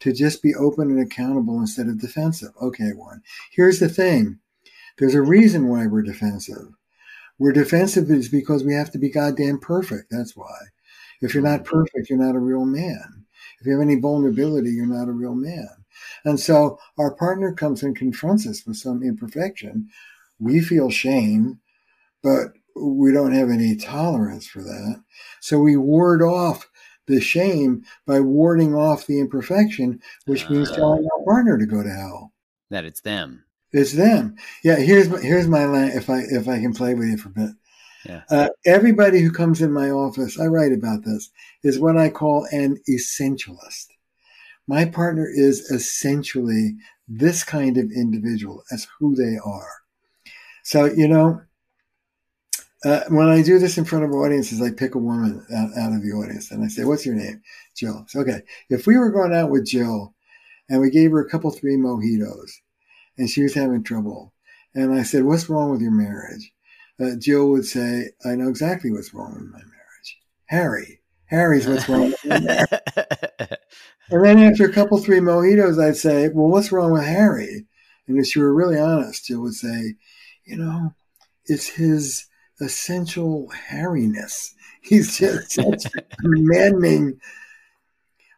to 0.00 0.12
just 0.12 0.42
be 0.42 0.54
open 0.54 0.90
and 0.90 1.00
accountable 1.00 1.60
instead 1.60 1.86
of 1.86 2.00
defensive. 2.00 2.52
Okay, 2.60 2.92
one. 2.94 3.22
Here's 3.50 3.78
the 3.78 3.88
thing: 3.88 4.38
there's 4.98 5.14
a 5.14 5.22
reason 5.22 5.68
why 5.68 5.86
we're 5.86 6.02
defensive. 6.02 6.68
We're 7.38 7.52
defensive 7.52 8.10
is 8.10 8.28
because 8.28 8.62
we 8.62 8.74
have 8.74 8.90
to 8.92 8.98
be 8.98 9.10
goddamn 9.10 9.58
perfect. 9.58 10.08
That's 10.10 10.36
why. 10.36 10.56
If 11.20 11.34
you're 11.34 11.42
not 11.42 11.64
perfect, 11.64 12.10
you're 12.10 12.18
not 12.18 12.36
a 12.36 12.40
real 12.40 12.64
man. 12.64 13.24
If 13.60 13.66
you 13.66 13.72
have 13.72 13.82
any 13.82 13.98
vulnerability, 13.98 14.70
you're 14.70 14.86
not 14.86 15.08
a 15.08 15.12
real 15.12 15.34
man. 15.34 15.68
And 16.24 16.38
so 16.38 16.78
our 16.98 17.14
partner 17.14 17.52
comes 17.52 17.82
and 17.82 17.96
confronts 17.96 18.46
us 18.46 18.66
with 18.66 18.76
some 18.76 19.02
imperfection. 19.02 19.88
We 20.38 20.60
feel 20.60 20.90
shame, 20.90 21.60
but 22.22 22.52
we 22.74 23.12
don't 23.12 23.32
have 23.32 23.50
any 23.50 23.76
tolerance 23.76 24.46
for 24.46 24.62
that. 24.62 25.02
So 25.40 25.58
we 25.58 25.76
ward 25.76 26.22
off 26.22 26.68
the 27.06 27.20
shame 27.20 27.84
by 28.06 28.20
warding 28.20 28.74
off 28.74 29.06
the 29.06 29.20
imperfection, 29.20 30.00
which 30.26 30.48
means 30.48 30.70
uh, 30.70 30.76
telling 30.76 31.04
our 31.04 31.24
partner 31.24 31.58
to 31.58 31.66
go 31.66 31.82
to 31.82 31.88
hell. 31.88 32.32
That 32.70 32.84
it's 32.84 33.00
them. 33.00 33.44
It's 33.72 33.92
them. 33.92 34.36
Yeah. 34.62 34.76
Here's 34.76 35.08
my, 35.08 35.20
here's 35.20 35.48
my 35.48 35.64
line. 35.64 35.92
If 35.92 36.10
I 36.10 36.20
if 36.30 36.48
I 36.48 36.58
can 36.58 36.74
play 36.74 36.94
with 36.94 37.08
you 37.08 37.16
for 37.16 37.28
a 37.28 37.32
bit. 37.32 37.50
Yeah. 38.04 38.22
Uh, 38.30 38.48
everybody 38.66 39.20
who 39.20 39.30
comes 39.30 39.62
in 39.62 39.72
my 39.72 39.90
office, 39.90 40.38
I 40.40 40.46
write 40.46 40.72
about 40.72 41.04
this, 41.04 41.30
is 41.62 41.78
what 41.78 41.96
I 41.96 42.10
call 42.10 42.48
an 42.50 42.76
essentialist 42.90 43.86
my 44.66 44.84
partner 44.84 45.28
is 45.28 45.70
essentially 45.70 46.76
this 47.08 47.44
kind 47.44 47.76
of 47.76 47.90
individual 47.90 48.62
as 48.70 48.86
who 48.98 49.14
they 49.14 49.38
are. 49.44 49.70
So, 50.64 50.84
you 50.84 51.08
know, 51.08 51.42
uh, 52.84 53.02
when 53.08 53.28
I 53.28 53.42
do 53.42 53.58
this 53.58 53.78
in 53.78 53.84
front 53.84 54.04
of 54.04 54.12
audiences, 54.12 54.60
I 54.60 54.70
pick 54.70 54.94
a 54.94 54.98
woman 54.98 55.44
out, 55.54 55.70
out, 55.78 55.92
of 55.92 56.02
the 56.02 56.12
audience 56.12 56.50
and 56.50 56.64
I 56.64 56.68
say, 56.68 56.84
What's 56.84 57.06
your 57.06 57.14
name? 57.14 57.40
Jill. 57.76 58.04
So, 58.08 58.20
okay, 58.20 58.42
if 58.70 58.86
we 58.86 58.96
were 58.96 59.10
going 59.10 59.34
out 59.34 59.50
with 59.50 59.66
Jill 59.66 60.14
and 60.68 60.80
we 60.80 60.90
gave 60.90 61.10
her 61.12 61.20
a 61.20 61.28
couple, 61.28 61.50
three 61.50 61.76
mojitos 61.76 62.50
and 63.18 63.28
she 63.28 63.42
was 63.42 63.54
having 63.54 63.82
trouble, 63.82 64.32
and 64.74 64.94
I 64.94 65.02
said, 65.02 65.24
What's 65.24 65.48
wrong 65.48 65.70
with 65.70 65.80
your 65.80 65.92
marriage? 65.92 66.52
Uh, 67.00 67.16
Jill 67.18 67.50
would 67.50 67.64
say, 67.64 68.10
I 68.24 68.34
know 68.34 68.48
exactly 68.48 68.90
what's 68.90 69.12
wrong 69.14 69.34
with 69.34 69.50
my 69.50 69.58
marriage. 69.58 70.18
Harry. 70.46 71.00
Harry's 71.26 71.66
what's 71.66 71.88
wrong 71.88 72.10
with 72.10 72.24
my 72.24 72.40
marriage. 72.40 72.68
And 74.10 74.22
then 74.26 74.38
after 74.40 74.66
a 74.66 74.72
couple, 74.72 74.98
three 74.98 75.20
mojitos, 75.20 75.82
I'd 75.82 75.96
say, 75.96 76.28
well, 76.28 76.48
what's 76.48 76.70
wrong 76.70 76.92
with 76.92 77.04
Harry? 77.04 77.64
And 78.06 78.18
if 78.18 78.26
she 78.26 78.40
were 78.40 78.54
really 78.54 78.78
honest, 78.78 79.24
she 79.24 79.34
would 79.34 79.54
say, 79.54 79.94
you 80.44 80.56
know, 80.56 80.94
it's 81.46 81.66
his 81.68 82.26
essential 82.60 83.50
Harryness. 83.70 84.50
He's 84.82 85.16
just 85.16 85.52
such 85.52 85.86
a 85.86 86.02
maddening. 86.24 87.20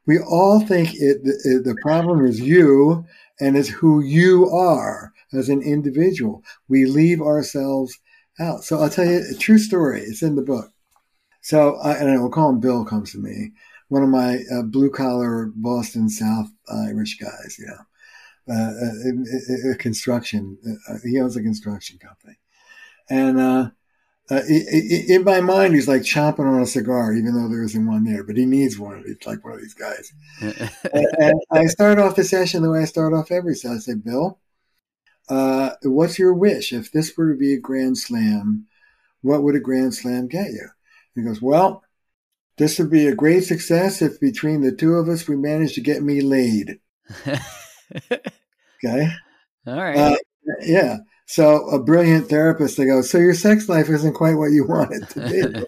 We 0.07 0.19
all 0.21 0.61
think 0.61 0.95
it, 0.95 1.25
the, 1.25 1.63
the 1.65 1.77
problem 1.83 2.25
is 2.25 2.39
you 2.39 3.05
and 3.41 3.57
it's 3.57 3.69
who 3.69 4.01
you 4.01 4.49
are 4.51 5.13
as 5.33 5.49
an 5.49 5.63
individual. 5.63 6.43
We 6.69 6.87
leave 6.87 7.21
ourselves 7.21 7.99
out. 8.39 8.65
So 8.65 8.81
I'll 8.81 8.91
tell 8.91 9.07
you 9.07 9.25
a 9.31 9.35
true 9.35 9.59
story. 9.59 10.03
It's 10.03 10.23
in 10.23 10.37
the 10.37 10.43
book. 10.43 10.71
So 11.41 11.77
I, 11.77 11.95
and 11.95 12.11
I 12.11 12.19
will 12.19 12.31
call 12.31 12.51
him 12.51 12.61
Bill 12.61 12.85
comes 12.85 13.13
to 13.13 13.19
me 13.19 13.53
one 13.89 14.03
of 14.03 14.09
my 14.09 14.39
uh, 14.53 14.63
blue 14.63 14.91
collar 14.91 15.53
Boston 15.55 16.09
South 16.09 16.49
Irish 16.69 17.19
guys, 17.19 17.57
you 17.59 17.67
know, 17.67 18.55
uh, 18.55 19.69
a, 19.69 19.73
a, 19.73 19.77
construction. 19.77 20.59
Uh, 20.89 20.95
he 21.05 21.21
owns 21.21 21.37
a 21.37 21.43
construction 21.43 21.99
company, 21.99 22.37
and 23.09 23.39
uh, 23.39 23.71
uh 24.31 24.41
in 24.47 25.25
my 25.25 25.41
mind, 25.41 25.75
he's 25.75 25.89
like 25.89 26.03
chomping 26.03 26.47
on 26.47 26.63
a 26.63 26.67
cigar, 26.67 27.13
even 27.15 27.35
though 27.35 27.49
there 27.49 27.63
isn't 27.63 27.87
one 27.87 28.05
there. 28.05 28.25
But 28.25 28.37
he 28.37 28.47
needs 28.47 28.79
one. 28.79 29.05
He's 29.07 29.27
like 29.27 29.45
one 29.45 29.55
of 29.55 29.61
these 29.61 29.75
guys. 29.75 30.13
and, 30.41 31.07
and, 31.19 31.41
I 31.51 31.67
start 31.67 31.99
off 31.99 32.17
the 32.17 32.25
session 32.25 32.63
the 32.63 32.71
way 32.71 32.81
I 32.81 32.87
start 32.87 33.13
off 33.13 33.31
every 33.31 33.55
session. 33.55 33.77
I 33.77 33.81
say, 33.81 33.95
Bill, 33.95 34.39
uh, 35.29 35.71
what's 35.83 36.19
your 36.19 36.35
wish 36.35 36.73
if 36.73 36.91
this 36.91 37.17
were 37.17 37.33
to 37.33 37.39
be 37.39 37.55
a 37.55 37.61
grand 37.61 37.99
slam? 37.99 38.67
What 39.21 39.43
would 39.43 39.57
a 39.57 39.61
grand 39.61 39.95
slam 39.95 40.29
get 40.29 40.49
you? 40.49 40.69
He 41.15 41.23
goes, 41.23 41.41
well 41.41 41.85
this 42.57 42.79
would 42.79 42.91
be 42.91 43.07
a 43.07 43.15
great 43.15 43.45
success 43.45 44.01
if 44.01 44.21
between 44.21 44.61
the 44.61 44.73
two 44.73 44.95
of 44.95 45.09
us 45.09 45.27
we 45.27 45.37
managed 45.37 45.75
to 45.75 45.81
get 45.81 46.03
me 46.03 46.21
laid. 46.21 46.79
okay. 47.27 49.09
All 49.67 49.83
right. 49.83 49.97
Uh, 49.97 50.17
yeah. 50.63 50.99
So 51.27 51.69
a 51.71 51.83
brilliant 51.83 52.29
therapist, 52.29 52.77
they 52.77 52.85
go, 52.85 53.01
so 53.01 53.17
your 53.19 53.35
sex 53.35 53.69
life 53.69 53.89
isn't 53.89 54.13
quite 54.13 54.35
what 54.35 54.53
you 54.53 54.67
want 54.67 54.93
it 54.93 55.09
to 55.11 55.67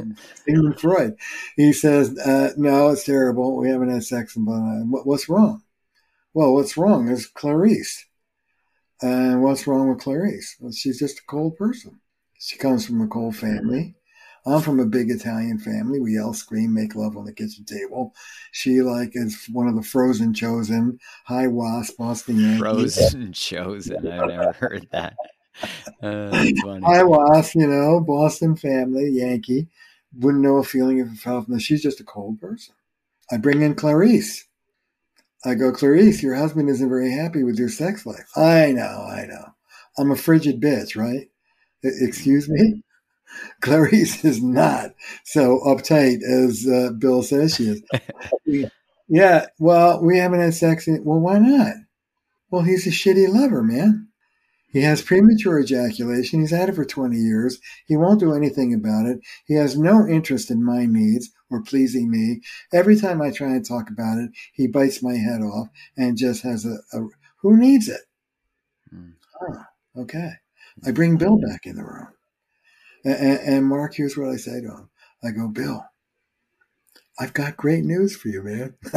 be. 0.00 0.14
Sigmund 0.46 0.80
Freud. 0.80 1.16
He 1.56 1.72
says, 1.72 2.16
uh, 2.18 2.52
no, 2.56 2.90
it's 2.90 3.04
terrible. 3.04 3.56
We 3.56 3.68
haven't 3.68 3.90
had 3.90 4.04
sex 4.04 4.36
in 4.36 4.44
blah, 4.44 4.84
blah. 4.84 5.00
What's 5.02 5.28
wrong? 5.28 5.62
Well, 6.34 6.54
what's 6.54 6.76
wrong 6.76 7.08
is 7.08 7.26
Clarice. 7.26 8.04
And 9.02 9.42
what's 9.42 9.66
wrong 9.66 9.88
with 9.88 10.00
Clarice? 10.00 10.56
Well, 10.60 10.72
she's 10.72 11.00
just 11.00 11.18
a 11.18 11.26
cold 11.26 11.56
person. 11.56 12.00
She 12.38 12.56
comes 12.56 12.86
from 12.86 13.00
a 13.00 13.08
cold 13.08 13.36
family. 13.36 13.95
I'm 14.46 14.62
from 14.62 14.78
a 14.78 14.86
big 14.86 15.10
Italian 15.10 15.58
family. 15.58 15.98
We 15.98 16.14
yell, 16.14 16.32
scream, 16.32 16.72
make 16.72 16.94
love 16.94 17.16
on 17.16 17.24
the 17.24 17.32
kitchen 17.32 17.64
table. 17.64 18.14
She 18.52 18.80
like 18.80 19.10
is 19.14 19.46
one 19.52 19.66
of 19.66 19.74
the 19.74 19.82
frozen 19.82 20.32
chosen, 20.32 21.00
high 21.24 21.48
wasp, 21.48 21.96
Boston 21.98 22.38
Yankees. 22.38 22.60
Frozen 22.60 23.32
chosen. 23.32 24.08
I've 24.08 24.28
never 24.28 24.52
heard 24.52 24.88
that. 24.92 25.16
Uh, 26.00 26.30
high 26.84 27.02
wasp, 27.02 27.56
you 27.56 27.66
know, 27.66 28.00
Boston 28.00 28.56
family, 28.56 29.10
Yankee. 29.10 29.66
Wouldn't 30.18 30.44
know 30.44 30.58
a 30.58 30.64
feeling 30.64 30.98
if 30.98 31.08
it 31.08 31.18
felt. 31.18 31.48
No, 31.48 31.58
she's 31.58 31.82
just 31.82 32.00
a 32.00 32.04
cold 32.04 32.40
person. 32.40 32.74
I 33.30 33.38
bring 33.38 33.62
in 33.62 33.74
Clarice. 33.74 34.46
I 35.44 35.54
go, 35.54 35.72
Clarice, 35.72 36.22
your 36.22 36.36
husband 36.36 36.68
isn't 36.70 36.88
very 36.88 37.10
happy 37.10 37.42
with 37.42 37.58
your 37.58 37.68
sex 37.68 38.06
life. 38.06 38.28
I 38.36 38.72
know, 38.72 39.06
I 39.10 39.26
know. 39.26 39.54
I'm 39.98 40.10
a 40.10 40.16
frigid 40.16 40.60
bitch, 40.60 40.96
right? 40.96 41.28
Excuse 41.82 42.48
me? 42.48 42.82
Clarice 43.60 44.24
is 44.24 44.42
not 44.42 44.90
so 45.24 45.60
uptight 45.66 46.22
as 46.22 46.66
uh, 46.66 46.92
Bill 46.98 47.22
says 47.22 47.56
she 47.56 47.64
is. 47.64 48.70
yeah, 49.08 49.46
well, 49.58 50.02
we 50.02 50.18
haven't 50.18 50.40
had 50.40 50.54
sex. 50.54 50.86
In, 50.86 51.04
well, 51.04 51.20
why 51.20 51.38
not? 51.38 51.74
Well, 52.50 52.62
he's 52.62 52.86
a 52.86 52.90
shitty 52.90 53.28
lover, 53.28 53.62
man. 53.62 54.08
He 54.68 54.82
has 54.82 55.00
premature 55.00 55.60
ejaculation. 55.60 56.40
He's 56.40 56.50
had 56.50 56.68
it 56.68 56.74
for 56.74 56.84
20 56.84 57.16
years. 57.16 57.58
He 57.86 57.96
won't 57.96 58.20
do 58.20 58.34
anything 58.34 58.74
about 58.74 59.06
it. 59.06 59.20
He 59.46 59.54
has 59.54 59.78
no 59.78 60.06
interest 60.06 60.50
in 60.50 60.62
my 60.62 60.84
needs 60.84 61.30
or 61.50 61.62
pleasing 61.62 62.10
me. 62.10 62.42
Every 62.74 62.96
time 62.96 63.22
I 63.22 63.30
try 63.30 63.52
and 63.52 63.64
talk 63.64 63.88
about 63.88 64.18
it, 64.18 64.30
he 64.52 64.66
bites 64.66 65.02
my 65.02 65.14
head 65.14 65.40
off 65.40 65.68
and 65.96 66.18
just 66.18 66.42
has 66.42 66.66
a, 66.66 66.76
a 66.92 67.06
who 67.40 67.56
needs 67.56 67.88
it? 67.88 68.00
Oh, 69.40 69.64
okay. 69.98 70.32
I 70.86 70.90
bring 70.90 71.16
Bill 71.16 71.38
back 71.38 71.64
in 71.64 71.76
the 71.76 71.84
room. 71.84 72.08
And, 73.06 73.38
and 73.38 73.64
Mark, 73.64 73.94
here's 73.94 74.16
what 74.16 74.30
I 74.30 74.36
say 74.36 74.60
to 74.60 74.66
him 74.66 74.90
I 75.22 75.30
go, 75.30 75.46
Bill, 75.46 75.84
I've 77.20 77.32
got 77.32 77.56
great 77.56 77.84
news 77.84 78.16
for 78.16 78.28
you, 78.28 78.42
man. 78.42 78.74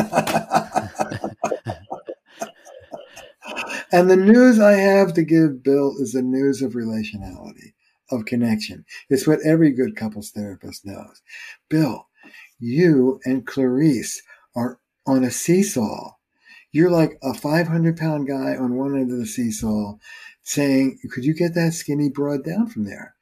and 3.92 4.10
the 4.10 4.18
news 4.18 4.60
I 4.60 4.74
have 4.74 5.14
to 5.14 5.24
give 5.24 5.62
Bill 5.62 5.96
is 6.00 6.14
the 6.14 6.24
news 6.24 6.64
of 6.64 6.74
relationality, 6.74 7.74
of 8.10 8.26
connection. 8.26 8.84
It's 9.10 9.28
what 9.28 9.42
every 9.46 9.72
good 9.72 9.96
couples 9.96 10.32
therapist 10.32 10.88
knows. 10.88 11.22
Bill, 11.70 12.08
you 12.60 13.20
and 13.26 13.46
Clarice 13.46 14.24
are 14.56 14.80
on 15.06 15.24
a 15.24 15.30
seesaw. 15.30 16.16
You're 16.72 16.90
like 16.90 17.20
a 17.22 17.36
500 17.36 17.96
pound 17.96 18.28
guy 18.28 18.56
on 18.56 18.76
one 18.76 18.96
end 18.96 19.12
of 19.12 19.20
the 19.20 19.28
seesaw 19.28 19.98
saying, 20.42 20.98
could 21.12 21.26
you 21.26 21.36
get 21.36 21.54
that 21.54 21.74
skinny 21.74 22.10
broad 22.10 22.44
down 22.44 22.68
from 22.68 22.86
there? 22.86 23.14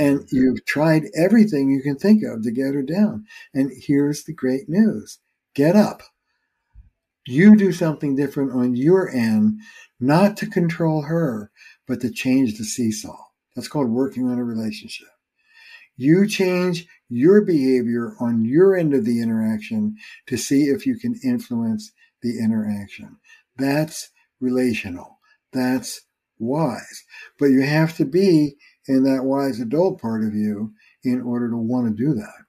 And 0.00 0.26
you've 0.32 0.64
tried 0.64 1.10
everything 1.14 1.68
you 1.68 1.82
can 1.82 1.96
think 1.96 2.22
of 2.24 2.42
to 2.42 2.50
get 2.50 2.72
her 2.72 2.80
down. 2.80 3.26
And 3.52 3.70
here's 3.70 4.24
the 4.24 4.32
great 4.32 4.66
news. 4.66 5.18
Get 5.54 5.76
up. 5.76 6.00
You 7.26 7.54
do 7.54 7.70
something 7.70 8.16
different 8.16 8.52
on 8.52 8.74
your 8.74 9.10
end, 9.10 9.60
not 10.00 10.38
to 10.38 10.46
control 10.46 11.02
her, 11.02 11.50
but 11.86 12.00
to 12.00 12.10
change 12.10 12.56
the 12.56 12.64
seesaw. 12.64 13.18
That's 13.54 13.68
called 13.68 13.90
working 13.90 14.26
on 14.26 14.38
a 14.38 14.44
relationship. 14.44 15.08
You 15.98 16.26
change 16.26 16.86
your 17.10 17.42
behavior 17.42 18.14
on 18.20 18.46
your 18.46 18.74
end 18.74 18.94
of 18.94 19.04
the 19.04 19.20
interaction 19.20 19.96
to 20.28 20.38
see 20.38 20.62
if 20.62 20.86
you 20.86 20.98
can 20.98 21.14
influence 21.22 21.92
the 22.22 22.38
interaction. 22.38 23.18
That's 23.58 24.08
relational. 24.40 25.18
That's 25.52 26.00
wise. 26.38 27.04
But 27.38 27.46
you 27.46 27.60
have 27.60 27.98
to 27.98 28.06
be 28.06 28.56
in 28.90 29.04
that 29.04 29.24
wise 29.24 29.60
adult 29.60 30.00
part 30.00 30.24
of 30.24 30.34
you 30.34 30.72
in 31.04 31.22
order 31.22 31.48
to 31.48 31.56
want 31.56 31.96
to 31.96 32.04
do 32.04 32.14
that. 32.14 32.44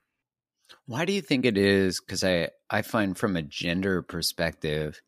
Why 0.86 1.04
do 1.04 1.12
you 1.12 1.22
think 1.22 1.44
it 1.44 1.56
is? 1.56 2.00
Because 2.00 2.24
I, 2.24 2.48
I 2.68 2.82
find 2.82 3.16
from 3.16 3.36
a 3.36 3.42
gender 3.42 4.02
perspective, 4.02 5.00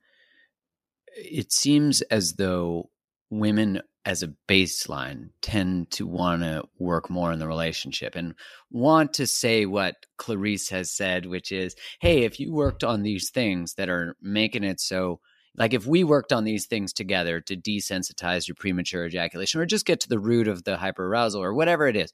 it 1.16 1.52
seems 1.52 2.02
as 2.02 2.34
though 2.34 2.90
women 3.30 3.82
as 4.04 4.22
a 4.22 4.32
baseline 4.46 5.30
tend 5.40 5.90
to 5.90 6.06
want 6.06 6.42
to 6.42 6.62
work 6.78 7.10
more 7.10 7.32
in 7.32 7.40
the 7.40 7.48
relationship 7.48 8.14
and 8.14 8.34
want 8.70 9.14
to 9.14 9.26
say 9.26 9.66
what 9.66 9.96
Clarice 10.18 10.68
has 10.68 10.94
said, 10.94 11.26
which 11.26 11.50
is, 11.50 11.74
hey, 12.00 12.22
if 12.22 12.38
you 12.38 12.52
worked 12.52 12.84
on 12.84 13.02
these 13.02 13.30
things 13.30 13.74
that 13.74 13.88
are 13.88 14.14
making 14.20 14.62
it 14.62 14.78
so, 14.78 15.20
like 15.56 15.74
if 15.74 15.86
we 15.86 16.04
worked 16.04 16.32
on 16.32 16.44
these 16.44 16.66
things 16.66 16.92
together 16.92 17.40
to 17.42 17.56
desensitize 17.56 18.48
your 18.48 18.56
premature 18.56 19.06
ejaculation 19.06 19.60
or 19.60 19.66
just 19.66 19.86
get 19.86 20.00
to 20.00 20.08
the 20.08 20.18
root 20.18 20.48
of 20.48 20.64
the 20.64 20.76
hyperarousal 20.76 21.40
or 21.40 21.54
whatever 21.54 21.86
it 21.86 21.96
is, 21.96 22.12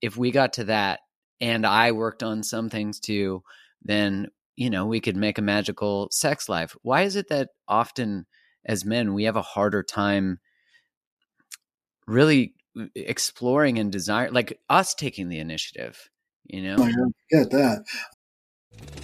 if 0.00 0.16
we 0.16 0.30
got 0.30 0.54
to 0.54 0.64
that 0.64 1.00
and 1.40 1.66
I 1.66 1.92
worked 1.92 2.22
on 2.22 2.42
some 2.42 2.70
things 2.70 2.98
too, 2.98 3.42
then, 3.82 4.28
you 4.56 4.70
know, 4.70 4.86
we 4.86 5.00
could 5.00 5.16
make 5.16 5.38
a 5.38 5.42
magical 5.42 6.08
sex 6.10 6.48
life. 6.48 6.74
Why 6.82 7.02
is 7.02 7.16
it 7.16 7.28
that 7.28 7.50
often 7.68 8.26
as 8.64 8.84
men, 8.84 9.14
we 9.14 9.24
have 9.24 9.36
a 9.36 9.42
harder 9.42 9.82
time? 9.82 10.40
really 12.06 12.54
exploring 12.94 13.78
and 13.78 13.90
desire 13.90 14.30
like 14.30 14.58
us 14.68 14.94
taking 14.94 15.28
the 15.28 15.38
initiative 15.38 16.10
you 16.44 16.62
know 16.62 16.76
oh, 16.78 16.84
I 16.84 16.92
get 17.30 17.50
that 17.50 17.84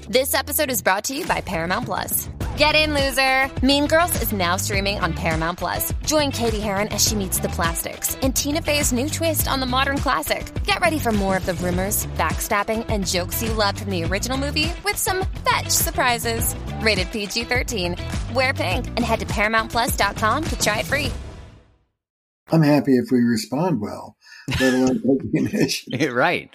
This 0.09 0.35
episode 0.35 0.71
is 0.71 0.83
brought 0.83 1.05
to 1.05 1.15
you 1.15 1.25
by 1.25 1.41
Paramount 1.41 1.87
Plus. 1.87 2.29
Get 2.59 2.75
in, 2.75 2.93
loser! 2.95 3.49
Mean 3.67 3.87
Girls 3.87 4.21
is 4.23 4.33
now 4.33 4.57
streaming 4.57 5.01
on 5.01 5.15
Paramount 5.15 5.59
Plus. 5.59 5.93
Join 6.07 6.31
Cady 6.31 6.61
Heron 6.61 6.89
as 6.89 7.07
she 7.07 7.15
meets 7.15 7.39
the 7.39 7.49
plastics 7.49 8.15
in 8.17 8.33
Tina 8.33 8.61
Fey's 8.61 8.93
new 8.93 9.09
twist 9.09 9.49
on 9.49 9.59
the 9.59 9.67
modern 9.67 9.97
classic. 9.99 10.53
Get 10.65 10.81
ready 10.81 10.99
for 10.99 11.13
more 11.13 11.37
of 11.39 11.47
the 11.47 11.55
rumors, 11.55 12.07
backstabbing, 12.19 12.85
and 12.91 13.07
jokes 13.07 13.43
you 13.43 13.53
loved 13.55 13.81
from 13.81 13.91
the 13.91 14.05
original 14.05 14.37
movie 14.37 14.71
with 14.85 14.97
some 14.99 15.25
fetch 15.49 15.71
surprises. 15.71 16.55
Rated 16.81 17.11
PG 17.11 17.45
13. 17.45 17.97
Wear 18.35 18.53
pink 18.53 18.87
and 18.89 19.01
head 19.01 19.21
to 19.21 19.27
ParamountPlus.com 19.27 20.45
to 20.45 20.61
try 20.61 20.81
it 20.81 20.87
free. 20.87 21.11
I'm 22.51 22.63
happy 22.63 22.97
if 22.99 23.11
we 23.11 23.21
respond 23.21 23.81
well, 23.81 24.17
let 24.61 24.75
alone 24.75 24.95
take 25.23 25.33
the 25.33 25.39
initiative. 25.39 26.13
right 26.15 26.51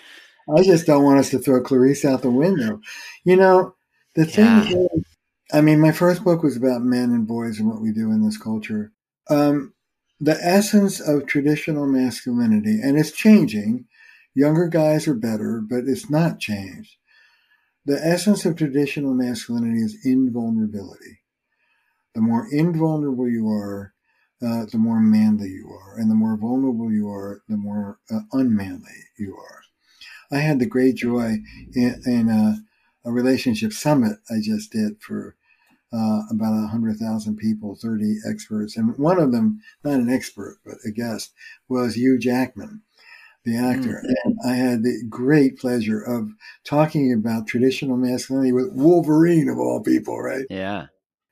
I 0.56 0.62
just 0.64 0.86
don't 0.86 1.04
want 1.04 1.20
us 1.20 1.32
to 1.32 1.40
throw 1.40 1.62
Clarice 1.64 2.06
out 2.06 2.22
the 2.22 2.30
window. 2.30 2.80
You 3.26 3.36
know, 3.36 3.74
the 4.16 4.26
thing 4.26 4.46
Yeah. 4.46 4.64
is, 4.70 5.04
I 5.52 5.62
mean, 5.62 5.80
my 5.80 5.92
first 5.92 6.24
book 6.24 6.44
was 6.44 6.58
about 6.58 6.82
men 6.82 7.12
and 7.12 7.26
boys 7.26 7.60
and 7.60 7.70
what 7.70 7.82
we 7.82 7.92
do 7.92 8.12
in 8.12 8.24
this 8.24 8.38
culture. 8.38 8.92
Um, 9.30 9.74
the 10.20 10.38
essence 10.42 11.00
of 11.00 11.26
traditional 11.26 11.86
masculinity, 11.86 12.80
and 12.82 12.98
it's 12.98 13.12
changing. 13.12 13.86
Younger 14.34 14.68
guys 14.68 15.08
are 15.08 15.14
better, 15.14 15.62
but 15.62 15.86
it's 15.88 16.10
not 16.10 16.40
changed. 16.40 16.98
The 17.86 18.00
essence 18.04 18.46
of 18.46 18.58
traditional 18.58 19.14
masculinity 19.14 19.82
is 19.82 19.98
invulnerability. 20.04 21.20
The 22.14 22.22
more 22.22 22.48
invulnerable 22.52 23.30
you 23.30 23.50
are, 23.50 23.94
uh, 24.42 24.66
the 24.66 24.78
more 24.78 25.00
manly 25.00 25.50
you 25.50 25.70
are. 25.72 25.98
And 25.98 26.12
the 26.12 26.16
more 26.16 26.36
vulnerable 26.36 26.92
you 26.92 27.10
are, 27.10 27.42
the 27.48 27.58
more 27.58 28.00
uh, 28.12 28.22
unmanly 28.34 29.06
you 29.18 29.38
are. 29.38 29.62
I 30.32 30.40
had 30.40 30.60
the 30.60 30.66
great 30.66 30.96
joy 30.96 31.38
in, 31.74 32.02
in 32.06 32.30
a, 32.30 32.58
a 33.08 33.12
relationship 33.12 33.72
summit 33.72 34.18
I 34.30 34.36
just 34.42 34.72
did 34.72 35.02
for 35.02 35.36
uh, 35.94 36.24
about 36.30 36.52
100,000 36.52 37.38
people, 37.38 37.78
30 37.82 38.18
experts. 38.30 38.76
And 38.76 38.98
one 38.98 39.20
of 39.20 39.32
them, 39.32 39.62
not 39.84 39.94
an 39.94 40.10
expert, 40.10 40.58
but 40.66 40.76
a 40.86 40.92
guest, 40.92 41.34
was 41.70 41.96
Hugh 41.96 42.20
Jackman, 42.20 42.82
the 43.46 43.56
actor. 43.56 44.04
And 44.26 44.38
I 44.46 44.56
had 44.56 44.84
the 44.84 45.02
great 45.10 45.58
pleasure 45.58 46.02
of 46.02 46.32
talking 46.66 47.14
about 47.14 47.48
traditional 47.48 47.96
masculinity 47.96 48.52
with 48.52 48.74
Wolverine, 48.74 49.48
of 49.48 49.58
all 49.58 49.82
people, 49.82 50.22
right? 50.22 50.46
yeah 50.50 50.88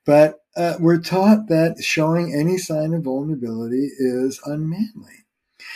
But 0.05 0.39
uh, 0.55 0.75
we're 0.79 1.01
taught 1.01 1.49
that 1.49 1.83
showing 1.83 2.33
any 2.33 2.57
sign 2.57 2.93
of 2.93 3.03
vulnerability 3.03 3.89
is 3.99 4.39
unmanly. 4.45 5.25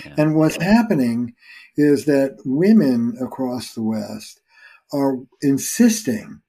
Yeah. 0.06 0.14
And 0.18 0.36
what's 0.36 0.62
happening 0.62 1.36
is 1.76 2.06
that 2.06 2.38
women 2.46 3.18
across 3.22 3.74
the 3.74 3.84
West 3.84 4.40
are 4.92 5.18
insisting 5.42 6.42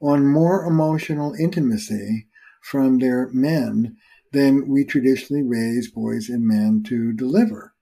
on 0.00 0.26
more 0.26 0.64
emotional 0.64 1.34
intimacy 1.34 2.26
from 2.62 2.98
their 2.98 3.28
men 3.32 3.96
than 4.32 4.68
we 4.68 4.84
traditionally 4.84 5.42
raise 5.42 5.90
boys 5.90 6.28
and 6.28 6.46
men 6.46 6.82
to 6.84 7.12
deliver. 7.12 7.74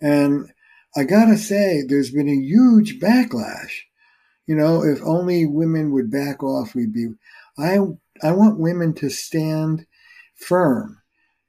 And 0.00 0.50
I 0.96 1.04
gotta 1.04 1.36
say, 1.36 1.82
there's 1.86 2.10
been 2.10 2.28
a 2.28 2.34
huge 2.34 2.98
backlash. 2.98 3.72
You 4.46 4.56
know, 4.56 4.82
if 4.84 5.00
only 5.02 5.46
women 5.46 5.92
would 5.92 6.10
back 6.10 6.42
off, 6.42 6.74
we'd 6.74 6.92
be. 6.92 7.08
I 7.58 7.78
I 8.22 8.32
want 8.32 8.58
women 8.58 8.94
to 8.94 9.10
stand 9.10 9.86
firm 10.34 11.00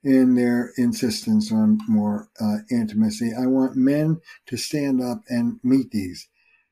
in 0.02 0.34
their 0.34 0.72
insistence 0.76 1.52
on 1.52 1.78
more 1.88 2.28
uh, 2.40 2.58
intimacy. 2.70 3.32
I 3.38 3.46
want 3.46 3.76
men 3.76 4.20
to 4.46 4.56
stand 4.56 5.00
up 5.00 5.22
and 5.28 5.60
meet 5.62 5.90
these 5.90 6.28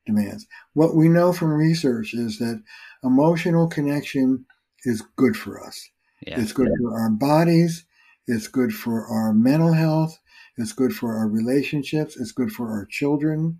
demands. 0.07 0.47
What 0.73 0.95
we 0.95 1.07
know 1.07 1.31
from 1.31 1.53
research 1.53 2.13
is 2.13 2.39
that 2.39 2.63
emotional 3.03 3.67
connection 3.67 4.45
is 4.83 5.03
good 5.15 5.37
for 5.37 5.63
us. 5.63 5.89
yeah 6.25 6.39
It's 6.41 6.53
good 6.53 6.69
for 6.81 6.99
our 6.99 7.11
bodies. 7.11 7.85
It's 8.27 8.47
good 8.47 8.73
for 8.73 9.05
our 9.05 9.33
mental 9.33 9.73
health. 9.73 10.17
It's 10.57 10.73
good 10.73 10.93
for 10.93 11.15
our 11.15 11.27
relationships. 11.27 12.17
It's 12.17 12.31
good 12.31 12.51
for 12.51 12.69
our 12.69 12.85
children. 12.89 13.59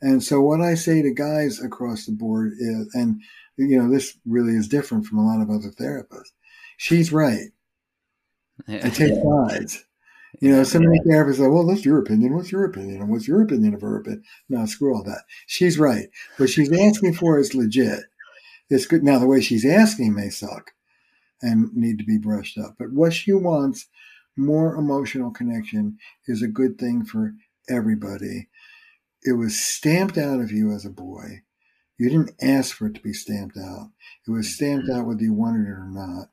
And 0.00 0.22
so 0.22 0.40
what 0.40 0.60
I 0.60 0.74
say 0.74 1.02
to 1.02 1.12
guys 1.12 1.60
across 1.60 2.06
the 2.06 2.12
board 2.12 2.52
is, 2.58 2.90
and 2.94 3.20
you 3.56 3.78
know, 3.78 3.90
this 3.90 4.16
really 4.24 4.54
is 4.54 4.68
different 4.68 5.06
from 5.06 5.18
a 5.18 5.26
lot 5.26 5.42
of 5.42 5.50
other 5.50 5.70
therapists. 5.70 6.32
She's 6.78 7.12
right. 7.12 7.50
I 8.68 8.88
take 8.88 9.12
sides. 9.48 9.84
You 10.40 10.52
know, 10.52 10.62
so 10.62 10.78
many 10.78 10.98
therapists 11.00 11.40
are, 11.40 11.50
well, 11.50 11.66
that's 11.66 11.84
your 11.84 11.98
opinion. 11.98 12.34
What's 12.34 12.52
your 12.52 12.64
opinion? 12.64 13.00
And 13.00 13.10
what's 13.10 13.26
your 13.26 13.42
opinion 13.42 13.74
of 13.74 13.80
her 13.80 13.98
opinion? 13.98 14.22
No, 14.48 14.64
screw 14.66 14.94
all 14.94 15.02
that. 15.04 15.24
She's 15.46 15.78
right. 15.78 16.08
What 16.36 16.50
she's 16.50 16.72
asking 16.72 17.14
for 17.14 17.38
is 17.38 17.54
legit. 17.54 18.00
It's 18.68 18.86
good. 18.86 19.02
Now, 19.02 19.18
the 19.18 19.26
way 19.26 19.40
she's 19.40 19.66
asking 19.66 20.14
may 20.14 20.30
suck 20.30 20.70
and 21.42 21.74
need 21.74 21.98
to 21.98 22.04
be 22.04 22.18
brushed 22.18 22.58
up. 22.58 22.76
But 22.78 22.92
what 22.92 23.12
she 23.12 23.32
wants, 23.32 23.86
more 24.36 24.76
emotional 24.76 25.32
connection, 25.32 25.98
is 26.26 26.42
a 26.42 26.48
good 26.48 26.78
thing 26.78 27.04
for 27.04 27.34
everybody. 27.68 28.48
It 29.24 29.32
was 29.32 29.60
stamped 29.60 30.16
out 30.16 30.40
of 30.40 30.52
you 30.52 30.72
as 30.72 30.84
a 30.84 30.90
boy. 30.90 31.42
You 31.98 32.08
didn't 32.08 32.32
ask 32.40 32.74
for 32.74 32.86
it 32.86 32.94
to 32.94 33.00
be 33.00 33.12
stamped 33.12 33.58
out. 33.58 33.90
It 34.26 34.30
was 34.30 34.54
stamped 34.54 34.88
mm-hmm. 34.88 35.00
out 35.00 35.06
whether 35.06 35.22
you 35.22 35.34
wanted 35.34 35.66
it 35.66 35.72
or 35.72 35.90
not. 35.90 36.28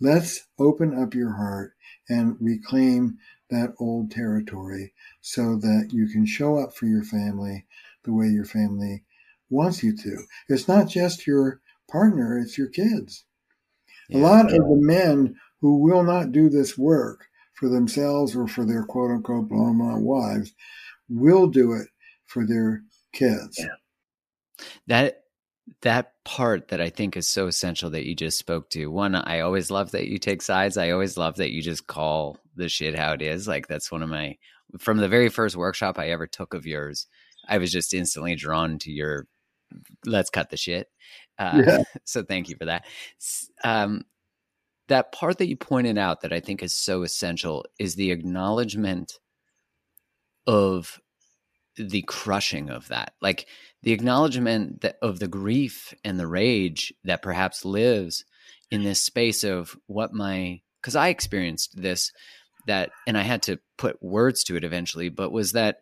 Let's 0.00 0.46
open 0.58 0.96
up 0.96 1.14
your 1.14 1.32
heart 1.32 1.72
and 2.10 2.36
reclaim 2.40 3.16
that 3.48 3.72
old 3.78 4.10
territory 4.10 4.92
so 5.22 5.56
that 5.56 5.88
you 5.92 6.08
can 6.08 6.26
show 6.26 6.58
up 6.58 6.74
for 6.76 6.86
your 6.86 7.04
family 7.04 7.64
the 8.04 8.12
way 8.12 8.26
your 8.26 8.44
family 8.44 9.02
wants 9.48 9.82
you 9.82 9.96
to. 9.96 10.18
It's 10.48 10.68
not 10.68 10.88
just 10.88 11.26
your 11.26 11.60
partner, 11.90 12.38
it's 12.38 12.58
your 12.58 12.68
kids. 12.68 13.24
A 14.12 14.18
lot 14.18 14.46
of 14.46 14.58
the 14.58 14.78
men 14.80 15.36
who 15.60 15.78
will 15.78 16.02
not 16.02 16.32
do 16.32 16.48
this 16.48 16.76
work 16.76 17.26
for 17.54 17.68
themselves 17.68 18.34
or 18.34 18.48
for 18.48 18.64
their 18.64 18.82
quote 18.82 19.10
unquote 19.10 19.48
blah 19.48 19.72
blah 19.72 19.96
wives 19.96 20.52
will 21.08 21.46
do 21.46 21.72
it 21.72 21.86
for 22.26 22.44
their 22.44 22.82
kids. 23.12 23.64
that 24.86 25.19
that 25.82 26.12
part 26.24 26.68
that 26.68 26.80
I 26.80 26.90
think 26.90 27.16
is 27.16 27.26
so 27.26 27.46
essential 27.46 27.90
that 27.90 28.06
you 28.06 28.14
just 28.14 28.38
spoke 28.38 28.70
to. 28.70 28.86
One, 28.86 29.14
I 29.14 29.40
always 29.40 29.70
love 29.70 29.92
that 29.92 30.08
you 30.08 30.18
take 30.18 30.42
sides. 30.42 30.76
I 30.76 30.90
always 30.90 31.16
love 31.16 31.36
that 31.36 31.52
you 31.52 31.62
just 31.62 31.86
call 31.86 32.38
the 32.56 32.68
shit 32.68 32.98
how 32.98 33.12
it 33.12 33.22
is. 33.22 33.48
Like 33.48 33.66
that's 33.68 33.90
one 33.90 34.02
of 34.02 34.08
my 34.08 34.36
from 34.78 34.98
the 34.98 35.08
very 35.08 35.28
first 35.28 35.56
workshop 35.56 35.98
I 35.98 36.10
ever 36.10 36.26
took 36.26 36.54
of 36.54 36.66
yours. 36.66 37.06
I 37.48 37.58
was 37.58 37.72
just 37.72 37.94
instantly 37.94 38.36
drawn 38.36 38.78
to 38.80 38.90
your 38.90 39.26
let's 40.04 40.30
cut 40.30 40.50
the 40.50 40.56
shit. 40.56 40.88
Uh, 41.38 41.62
yeah. 41.66 41.82
So 42.04 42.22
thank 42.22 42.48
you 42.48 42.56
for 42.56 42.66
that. 42.66 42.84
Um, 43.64 44.04
that 44.88 45.12
part 45.12 45.38
that 45.38 45.48
you 45.48 45.56
pointed 45.56 45.96
out 45.96 46.22
that 46.22 46.32
I 46.32 46.40
think 46.40 46.62
is 46.62 46.74
so 46.74 47.02
essential 47.04 47.64
is 47.78 47.94
the 47.94 48.10
acknowledgement 48.10 49.18
of 50.46 51.00
the 51.88 52.02
crushing 52.02 52.70
of 52.70 52.88
that 52.88 53.14
like 53.20 53.46
the 53.82 53.92
acknowledgement 53.92 54.80
that 54.82 54.96
of 55.00 55.18
the 55.18 55.28
grief 55.28 55.94
and 56.04 56.18
the 56.18 56.26
rage 56.26 56.92
that 57.04 57.22
perhaps 57.22 57.64
lives 57.64 58.24
in 58.70 58.82
this 58.82 59.02
space 59.02 59.44
of 59.44 59.76
what 59.86 60.12
my 60.12 60.60
because 60.80 60.96
i 60.96 61.08
experienced 61.08 61.80
this 61.80 62.12
that 62.66 62.90
and 63.06 63.16
i 63.16 63.22
had 63.22 63.42
to 63.42 63.58
put 63.78 64.02
words 64.02 64.44
to 64.44 64.56
it 64.56 64.64
eventually 64.64 65.08
but 65.08 65.32
was 65.32 65.52
that 65.52 65.78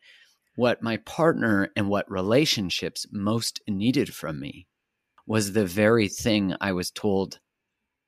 what 0.57 0.83
my 0.83 0.97
partner 0.99 1.71
and 1.77 1.89
what 1.89 2.11
relationships 2.11 3.07
most 3.13 3.61
needed 3.69 4.15
from 4.15 4.41
me 4.41 4.67
was 5.27 5.53
the 5.53 5.67
very 5.67 6.09
thing 6.09 6.55
i 6.61 6.73
was 6.73 6.91
told 6.91 7.41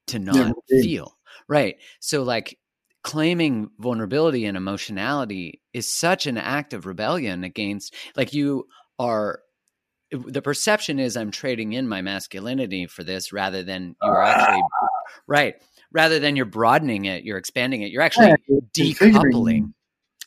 to 0.07 0.19
not 0.19 0.55
yeah. 0.69 0.83
feel 0.83 1.17
right 1.49 1.77
so 1.99 2.23
like 2.23 2.59
claiming 3.03 3.71
vulnerability 3.79 4.45
and 4.45 4.57
emotionality 4.57 5.61
is 5.73 5.91
such 5.91 6.27
an 6.27 6.37
act 6.37 6.75
of 6.75 6.87
rebellion 6.87 7.45
against 7.45 7.95
like 8.17 8.35
you 8.35 8.67
are 8.99 9.41
the 10.11 10.43
perception 10.43 10.99
is 10.99 11.17
i'm 11.17 11.31
trading 11.31 11.73
in 11.73 11.89
my 11.89 12.03
masculinity 12.03 12.87
for 12.87 13.03
this 13.03 13.33
rather 13.33 13.63
than 13.63 13.97
you're 14.03 14.23
ah. 14.23 14.27
actually 14.27 14.63
right 15.27 15.55
rather 15.93 16.19
than 16.19 16.37
you're 16.37 16.45
broadening 16.45 17.07
it 17.07 17.25
you're 17.25 17.39
expanding 17.39 17.83
it 17.83 17.91
you're 17.91 18.03
actually 18.03 18.35
decoupling. 18.77 19.73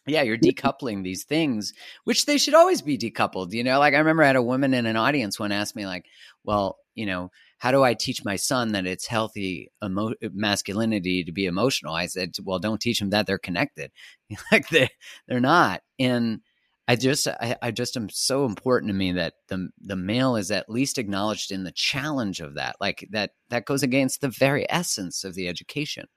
yeah 0.07 0.23
you're 0.23 0.37
decoupling 0.37 1.03
these 1.03 1.25
things 1.25 1.73
which 2.05 2.25
they 2.25 2.39
should 2.39 2.55
always 2.55 2.81
be 2.81 2.97
decoupled 2.97 3.51
you 3.51 3.63
know 3.63 3.77
like 3.77 3.93
i 3.93 3.99
remember 3.99 4.23
i 4.23 4.27
had 4.27 4.35
a 4.35 4.41
woman 4.41 4.73
in 4.73 4.87
an 4.87 4.97
audience 4.97 5.39
one 5.39 5.51
asked 5.51 5.75
me 5.75 5.85
like 5.85 6.05
well 6.43 6.77
you 6.95 7.05
know 7.05 7.29
how 7.59 7.71
do 7.71 7.83
I 7.83 7.93
teach 7.93 8.25
my 8.25 8.35
son 8.35 8.73
that 8.73 8.85
it's 8.85 9.07
healthy 9.07 9.71
emo- 9.83 10.15
masculinity 10.21 11.23
to 11.23 11.31
be 11.31 11.45
emotional? 11.45 11.93
I 11.93 12.07
said, 12.07 12.33
well, 12.43 12.59
don't 12.59 12.81
teach 12.81 13.01
him 13.01 13.11
that 13.11 13.25
they're 13.25 13.37
connected. 13.37 13.91
like 14.51 14.67
they, 14.69 14.89
they're 15.27 15.39
not. 15.39 15.81
And 15.99 16.41
I 16.87 16.97
just, 16.97 17.27
I, 17.27 17.55
I 17.61 17.71
just 17.71 17.95
am 17.95 18.09
so 18.09 18.45
important 18.45 18.89
to 18.89 18.93
me 18.93 19.13
that 19.13 19.35
the, 19.47 19.69
the 19.79 19.95
male 19.95 20.35
is 20.35 20.51
at 20.51 20.69
least 20.69 20.97
acknowledged 20.97 21.51
in 21.51 21.63
the 21.63 21.71
challenge 21.71 22.41
of 22.41 22.55
that. 22.55 22.75
Like 22.81 23.07
that, 23.11 23.31
that 23.49 23.65
goes 23.65 23.83
against 23.83 24.19
the 24.19 24.29
very 24.29 24.69
essence 24.69 25.23
of 25.23 25.35
the 25.35 25.47
education. 25.47 26.07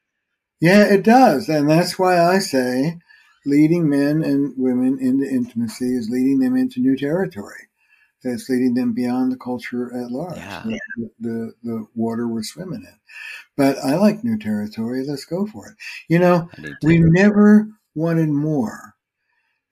Yeah, 0.61 0.85
it 0.85 1.05
does. 1.05 1.49
And 1.49 1.70
that's 1.70 1.99
why 1.99 2.20
I 2.20 2.40
say 2.40 2.99
leading 3.44 3.88
men 3.88 4.25
and 4.25 4.55
women 4.57 4.99
into 5.01 5.25
intimacy 5.25 5.94
is 5.94 6.11
leading 6.11 6.40
them 6.40 6.57
into 6.57 6.81
new 6.81 6.96
territory 6.96 7.65
that's 8.26 8.48
leading 8.48 8.74
them 8.74 8.92
beyond 8.92 9.32
the 9.32 9.36
culture 9.36 9.94
at 9.96 10.10
large, 10.10 10.36
yeah. 10.36 10.62
the, 10.64 11.10
the, 11.20 11.52
the, 11.62 11.86
water 11.94 12.28
we're 12.28 12.42
swimming 12.42 12.82
in. 12.82 12.98
But 13.56 13.78
I 13.78 13.96
like 13.96 14.24
new 14.24 14.38
territory. 14.38 15.04
Let's 15.06 15.24
go 15.24 15.46
for 15.46 15.68
it. 15.68 15.74
You 16.08 16.18
know, 16.18 16.48
we 16.82 16.98
never 16.98 17.68
wanted 17.94 18.28
more 18.28 18.96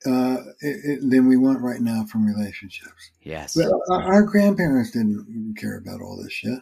uh, 0.07 0.39
it, 0.61 0.77
it, 0.85 1.11
than 1.11 1.27
we 1.27 1.37
want 1.37 1.61
right 1.61 1.81
now 1.81 2.05
from 2.05 2.27
relationships. 2.27 3.11
Yes. 3.23 3.57
Our, 3.57 4.03
our 4.03 4.23
grandparents 4.23 4.91
didn't 4.91 5.55
care 5.59 5.79
about 5.79 6.01
all 6.01 6.23
this 6.23 6.33
shit. 6.33 6.59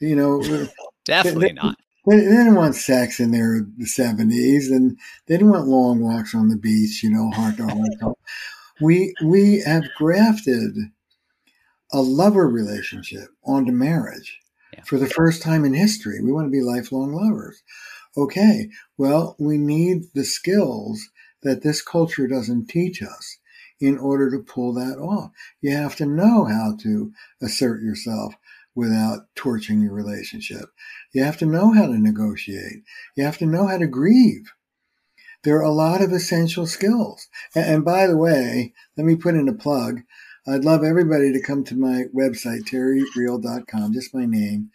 You 0.00 0.16
know, 0.16 0.42
definitely 1.04 1.48
they, 1.48 1.52
not. 1.52 1.76
They, 2.06 2.16
they, 2.16 2.22
didn't 2.22 2.54
want 2.54 2.74
sex 2.74 3.20
in 3.20 3.30
their 3.30 3.62
70s 3.82 4.70
and 4.70 4.98
they 5.26 5.34
didn't 5.34 5.50
want 5.50 5.68
long 5.68 6.00
walks 6.00 6.34
on 6.34 6.48
the 6.48 6.56
beach, 6.56 7.02
you 7.02 7.10
know, 7.10 7.30
heart 7.30 7.56
to 7.58 7.66
heart. 7.66 8.18
we, 8.80 9.14
we 9.22 9.60
have 9.60 9.84
grafted 9.96 10.72
a 11.92 12.00
lover 12.00 12.48
relationship 12.48 13.28
onto 13.44 13.72
marriage 13.72 14.38
yeah. 14.72 14.82
for 14.84 14.98
the 14.98 15.08
first 15.08 15.42
time 15.42 15.64
in 15.64 15.74
history. 15.74 16.20
We 16.22 16.32
want 16.32 16.46
to 16.46 16.50
be 16.50 16.62
lifelong 16.62 17.12
lovers. 17.12 17.62
Okay, 18.16 18.68
well, 18.98 19.36
we 19.38 19.56
need 19.56 20.04
the 20.14 20.24
skills 20.24 21.08
that 21.42 21.62
this 21.62 21.80
culture 21.80 22.26
doesn't 22.26 22.68
teach 22.68 23.02
us 23.02 23.38
in 23.80 23.96
order 23.98 24.30
to 24.30 24.42
pull 24.42 24.74
that 24.74 24.98
off. 24.98 25.30
You 25.60 25.74
have 25.74 25.96
to 25.96 26.06
know 26.06 26.44
how 26.44 26.76
to 26.82 27.12
assert 27.40 27.82
yourself 27.82 28.34
without 28.74 29.26
torching 29.34 29.80
your 29.80 29.92
relationship. 29.92 30.66
You 31.12 31.24
have 31.24 31.38
to 31.38 31.46
know 31.46 31.72
how 31.72 31.86
to 31.86 31.98
negotiate. 31.98 32.82
You 33.16 33.24
have 33.24 33.38
to 33.38 33.46
know 33.46 33.66
how 33.66 33.78
to 33.78 33.86
grieve. 33.86 34.52
There 35.42 35.56
are 35.56 35.62
a 35.62 35.70
lot 35.70 36.02
of 36.02 36.12
essential 36.12 36.66
skills. 36.66 37.28
And, 37.54 37.84
by 37.84 38.06
the 38.06 38.16
way, 38.16 38.74
let 38.96 39.06
me 39.06 39.16
put 39.16 39.34
in 39.34 39.48
a 39.48 39.54
plug. 39.54 40.00
I'd 40.46 40.64
love 40.64 40.82
everybody 40.82 41.32
to 41.32 41.42
come 41.42 41.64
to 41.64 41.76
my 41.76 42.04
website, 42.14 42.62
terryreal.com, 42.64 43.92
just 43.92 44.14
my 44.14 44.24
name, 44.24 44.70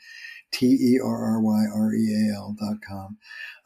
T 0.51 0.67
E 0.67 0.99
R 1.03 1.23
R 1.33 1.41
Y 1.41 1.63
R 1.73 1.93
E 1.93 2.13
A 2.13 2.35
L.com. 2.35 3.17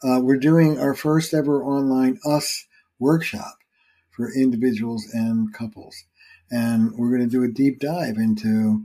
Uh, 0.02 0.20
we're 0.22 0.38
doing 0.38 0.78
our 0.78 0.94
first 0.94 1.34
ever 1.34 1.62
online 1.62 2.18
US 2.24 2.66
workshop 2.98 3.56
for 4.10 4.32
individuals 4.34 5.06
and 5.12 5.52
couples. 5.52 6.04
And 6.50 6.92
we're 6.96 7.16
going 7.16 7.28
to 7.28 7.36
do 7.36 7.44
a 7.44 7.48
deep 7.48 7.80
dive 7.80 8.16
into, 8.16 8.84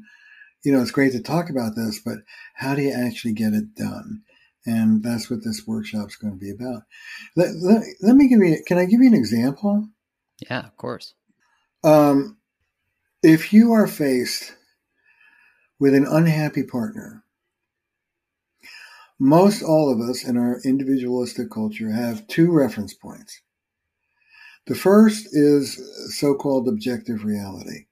you 0.64 0.72
know, 0.72 0.82
it's 0.82 0.92
great 0.92 1.14
to 1.14 1.22
talk 1.22 1.50
about 1.50 1.76
this, 1.76 2.00
but 2.00 2.20
how 2.54 2.76
do 2.76 2.82
you 2.82 2.94
actually 2.94 3.34
get 3.34 3.54
it 3.54 3.76
done? 3.76 4.22
And 4.66 5.04
that's 5.04 5.30
what 5.30 5.44
this 5.44 5.64
workshop 5.66 6.10
is 6.10 6.16
going 6.16 6.34
to 6.34 6.40
be 6.40 6.52
about. 6.52 6.84
Let, 7.36 7.56
let, 7.62 7.84
let 8.02 8.16
me 8.16 8.28
give 8.28 8.40
you, 8.40 8.58
can 8.68 8.78
I 8.78 8.86
give 8.86 9.02
you 9.02 9.08
an 9.08 9.14
example? 9.14 9.88
Yeah, 10.50 10.66
of 10.66 10.76
course. 10.78 11.14
Um, 11.84 12.38
if 13.26 13.52
you 13.52 13.72
are 13.72 13.88
faced 13.88 14.56
with 15.80 15.96
an 15.96 16.06
unhappy 16.06 16.62
partner, 16.62 17.24
most 19.20 19.64
all 19.64 19.92
of 19.92 20.00
us 20.00 20.24
in 20.24 20.38
our 20.38 20.60
individualistic 20.64 21.50
culture 21.50 21.92
have 21.92 22.28
two 22.28 22.52
reference 22.52 22.94
points. 22.94 23.42
The 24.68 24.76
first 24.76 25.30
is 25.32 25.82
so 26.16 26.36
called 26.36 26.68
objective 26.68 27.26
reality. 27.26 27.88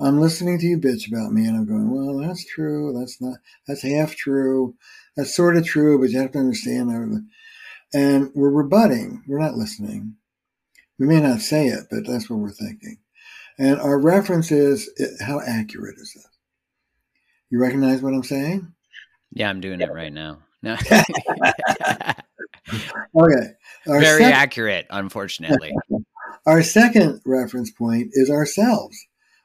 I'm 0.00 0.18
listening 0.18 0.58
to 0.60 0.66
you 0.66 0.78
bitch 0.78 1.08
about 1.08 1.32
me 1.32 1.44
and 1.44 1.58
I'm 1.58 1.66
going, 1.66 1.90
well, 1.90 2.26
that's 2.26 2.46
true. 2.46 2.94
That's 2.98 3.20
not, 3.20 3.36
that's 3.68 3.82
half 3.82 4.16
true. 4.16 4.76
That's 5.14 5.36
sort 5.36 5.58
of 5.58 5.66
true, 5.66 6.00
but 6.00 6.08
you 6.08 6.18
have 6.20 6.32
to 6.32 6.38
understand. 6.38 6.90
And 7.92 8.30
we're 8.34 8.50
rebutting. 8.50 9.24
We're 9.28 9.40
not 9.40 9.56
listening. 9.56 10.16
We 10.98 11.06
may 11.06 11.20
not 11.20 11.40
say 11.40 11.66
it, 11.66 11.88
but 11.90 12.06
that's 12.06 12.30
what 12.30 12.38
we're 12.38 12.50
thinking. 12.50 12.96
And 13.58 13.80
our 13.80 13.98
reference 13.98 14.50
is 14.50 14.90
how 15.20 15.40
accurate 15.40 15.96
is 15.98 16.12
this? 16.14 16.28
You 17.50 17.60
recognize 17.60 18.02
what 18.02 18.14
I'm 18.14 18.24
saying? 18.24 18.72
Yeah, 19.32 19.48
I'm 19.48 19.60
doing 19.60 19.80
it 19.80 19.92
right 19.92 20.12
now. 20.12 20.38
No. 20.62 20.74
okay. 22.72 23.52
Our 23.86 24.00
Very 24.00 24.22
sec- 24.22 24.34
accurate, 24.34 24.86
unfortunately. 24.90 25.72
our 26.46 26.62
second 26.62 27.20
reference 27.24 27.70
point 27.70 28.10
is 28.12 28.30
ourselves. 28.30 28.96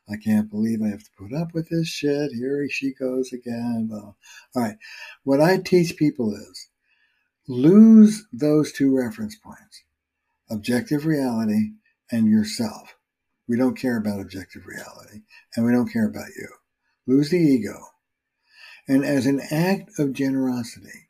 I 0.09 0.15
can't 0.17 0.49
believe 0.49 0.81
I 0.81 0.87
have 0.89 1.03
to 1.03 1.11
put 1.17 1.33
up 1.33 1.53
with 1.53 1.69
this 1.69 1.87
shit. 1.87 2.31
Here 2.31 2.67
she 2.69 2.93
goes 2.93 3.31
again. 3.31 3.89
All 3.93 4.15
right. 4.55 4.77
What 5.23 5.39
I 5.39 5.57
teach 5.57 5.97
people 5.97 6.33
is 6.33 6.69
lose 7.47 8.25
those 8.31 8.71
two 8.71 8.95
reference 8.95 9.35
points 9.35 9.83
objective 10.49 11.05
reality 11.05 11.73
and 12.11 12.27
yourself. 12.27 12.95
We 13.49 13.57
don't 13.57 13.75
care 13.75 13.97
about 13.97 14.21
objective 14.21 14.67
reality 14.67 15.23
and 15.55 15.65
we 15.65 15.71
don't 15.71 15.91
care 15.91 16.07
about 16.07 16.29
you. 16.37 16.47
Lose 17.07 17.31
the 17.31 17.37
ego. 17.37 17.77
And 18.87 19.03
as 19.03 19.25
an 19.25 19.41
act 19.49 19.97
of 19.97 20.13
generosity, 20.13 21.09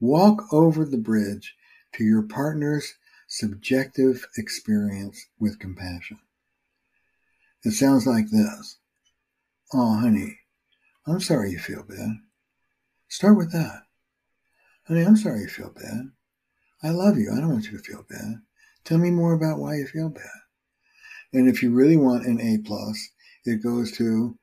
walk 0.00 0.52
over 0.52 0.84
the 0.84 0.98
bridge 0.98 1.56
to 1.94 2.04
your 2.04 2.22
partner's 2.22 2.94
subjective 3.26 4.26
experience 4.36 5.26
with 5.40 5.58
compassion. 5.58 6.20
It 7.64 7.72
sounds 7.72 8.06
like 8.06 8.30
this. 8.30 8.76
Oh, 9.72 9.94
honey, 9.94 10.38
I'm 11.06 11.20
sorry 11.20 11.52
you 11.52 11.58
feel 11.58 11.84
bad. 11.84 12.18
Start 13.08 13.38
with 13.38 13.52
that. 13.52 13.84
Honey, 14.86 15.04
I'm 15.04 15.16
sorry 15.16 15.40
you 15.40 15.48
feel 15.48 15.70
bad. 15.70 16.10
I 16.82 16.90
love 16.90 17.16
you. 17.16 17.32
I 17.32 17.40
don't 17.40 17.52
want 17.52 17.64
you 17.64 17.78
to 17.78 17.82
feel 17.82 18.04
bad. 18.08 18.42
Tell 18.84 18.98
me 18.98 19.10
more 19.10 19.32
about 19.32 19.58
why 19.58 19.76
you 19.76 19.86
feel 19.86 20.10
bad. 20.10 20.47
And 21.32 21.48
if 21.48 21.62
you 21.62 21.70
really 21.70 21.96
want 21.96 22.26
an 22.26 22.40
A 22.40 22.58
plus, 22.58 23.10
it 23.44 23.62
goes 23.62 23.92
to, 23.92 24.36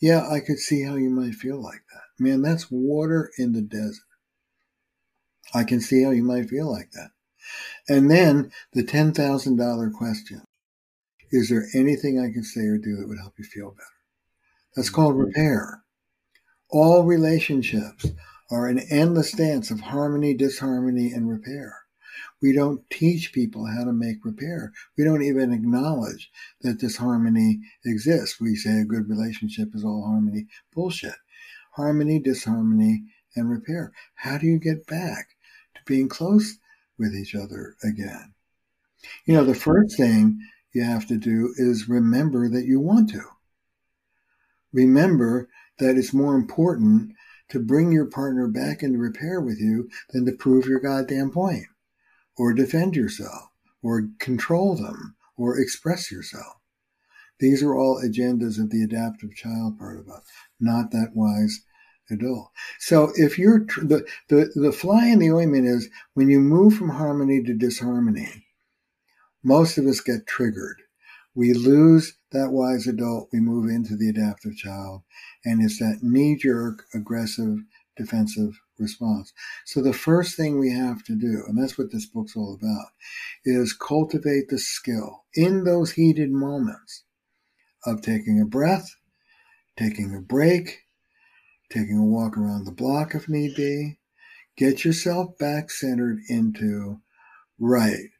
yeah, 0.00 0.28
I 0.28 0.40
could 0.40 0.58
see 0.58 0.82
how 0.82 0.96
you 0.96 1.10
might 1.10 1.34
feel 1.34 1.62
like 1.62 1.82
that. 1.92 2.02
Man, 2.18 2.42
that's 2.42 2.70
water 2.70 3.30
in 3.38 3.52
the 3.52 3.62
desert. 3.62 4.04
I 5.54 5.64
can 5.64 5.80
see 5.80 6.02
how 6.02 6.10
you 6.10 6.22
might 6.22 6.48
feel 6.48 6.70
like 6.70 6.92
that. 6.92 7.10
And 7.88 8.10
then 8.10 8.52
the 8.72 8.84
$10,000 8.84 9.92
question. 9.94 10.42
Is 11.32 11.48
there 11.48 11.66
anything 11.74 12.18
I 12.18 12.32
can 12.32 12.42
say 12.42 12.62
or 12.62 12.78
do 12.78 12.96
that 12.96 13.08
would 13.08 13.18
help 13.18 13.34
you 13.38 13.44
feel 13.44 13.70
better? 13.70 13.84
That's 14.74 14.90
called 14.90 15.14
mm-hmm. 15.14 15.26
repair. 15.26 15.82
All 16.70 17.04
relationships 17.04 18.06
are 18.50 18.66
an 18.66 18.80
endless 18.90 19.32
dance 19.32 19.70
of 19.70 19.80
harmony, 19.80 20.34
disharmony, 20.34 21.12
and 21.12 21.28
repair. 21.28 21.79
We 22.42 22.54
don't 22.54 22.88
teach 22.88 23.34
people 23.34 23.66
how 23.66 23.84
to 23.84 23.92
make 23.92 24.24
repair. 24.24 24.72
We 24.96 25.04
don't 25.04 25.22
even 25.22 25.52
acknowledge 25.52 26.30
that 26.62 26.78
disharmony 26.78 27.60
exists. 27.84 28.40
We 28.40 28.56
say 28.56 28.80
a 28.80 28.84
good 28.84 29.10
relationship 29.10 29.74
is 29.74 29.84
all 29.84 30.06
harmony. 30.06 30.46
Bullshit. 30.74 31.16
Harmony, 31.72 32.18
disharmony, 32.18 33.04
and 33.36 33.50
repair. 33.50 33.92
How 34.14 34.38
do 34.38 34.46
you 34.46 34.58
get 34.58 34.86
back 34.86 35.36
to 35.74 35.82
being 35.84 36.08
close 36.08 36.56
with 36.98 37.14
each 37.14 37.34
other 37.34 37.76
again? 37.84 38.32
You 39.26 39.34
know, 39.34 39.44
the 39.44 39.54
first 39.54 39.96
thing 39.98 40.40
you 40.72 40.82
have 40.82 41.06
to 41.08 41.18
do 41.18 41.52
is 41.58 41.88
remember 41.88 42.48
that 42.48 42.64
you 42.64 42.80
want 42.80 43.10
to. 43.10 43.22
Remember 44.72 45.48
that 45.78 45.96
it's 45.96 46.14
more 46.14 46.34
important 46.34 47.12
to 47.50 47.58
bring 47.58 47.92
your 47.92 48.06
partner 48.06 48.46
back 48.46 48.82
into 48.82 48.98
repair 48.98 49.40
with 49.40 49.60
you 49.60 49.90
than 50.10 50.24
to 50.24 50.32
prove 50.32 50.66
your 50.66 50.80
goddamn 50.80 51.30
point 51.30 51.66
or 52.40 52.54
defend 52.54 52.96
yourself 52.96 53.50
or 53.82 54.08
control 54.18 54.74
them 54.74 55.14
or 55.36 55.58
express 55.58 56.10
yourself. 56.10 56.56
These 57.38 57.62
are 57.62 57.74
all 57.74 58.02
agendas 58.02 58.58
of 58.58 58.70
the 58.70 58.82
adaptive 58.82 59.34
child 59.34 59.78
part 59.78 59.98
of 59.98 60.08
us, 60.08 60.22
not 60.58 60.90
that 60.92 61.10
wise 61.14 61.60
adult. 62.10 62.50
So 62.78 63.12
if 63.14 63.38
you're 63.38 63.66
tr- 63.66 63.84
the, 63.84 64.06
the 64.30 64.50
the 64.54 64.72
fly 64.72 65.08
in 65.08 65.18
the 65.18 65.30
ointment 65.30 65.66
is 65.66 65.90
when 66.14 66.30
you 66.30 66.40
move 66.40 66.72
from 66.72 66.88
harmony 66.88 67.42
to 67.42 67.52
disharmony, 67.52 68.46
most 69.44 69.76
of 69.76 69.84
us 69.84 70.00
get 70.00 70.26
triggered. 70.26 70.80
We 71.34 71.52
lose 71.52 72.14
that 72.32 72.52
wise 72.52 72.86
adult, 72.86 73.28
we 73.34 73.40
move 73.40 73.68
into 73.68 73.96
the 73.96 74.08
adaptive 74.08 74.56
child, 74.56 75.02
and 75.44 75.62
it's 75.62 75.78
that 75.78 75.98
knee 76.02 76.36
jerk, 76.36 76.86
aggressive, 76.94 77.58
defensive 77.98 78.58
response. 78.80 79.32
So 79.66 79.82
the 79.82 79.92
first 79.92 80.36
thing 80.36 80.58
we 80.58 80.72
have 80.72 81.04
to 81.04 81.14
do, 81.14 81.44
and 81.46 81.60
that's 81.60 81.78
what 81.78 81.92
this 81.92 82.06
book's 82.06 82.36
all 82.36 82.58
about, 82.60 82.86
is 83.44 83.72
cultivate 83.72 84.48
the 84.48 84.58
skill 84.58 85.24
in 85.34 85.64
those 85.64 85.92
heated 85.92 86.30
moments 86.30 87.04
of 87.84 88.02
taking 88.02 88.40
a 88.40 88.46
breath, 88.46 88.96
taking 89.78 90.14
a 90.14 90.20
break, 90.20 90.80
taking 91.70 91.98
a 91.98 92.04
walk 92.04 92.36
around 92.36 92.64
the 92.64 92.72
block 92.72 93.14
if 93.14 93.28
need 93.28 93.54
be. 93.56 93.98
Get 94.56 94.84
yourself 94.84 95.38
back 95.38 95.70
centered 95.70 96.18
into, 96.28 97.00
right, 97.58 98.10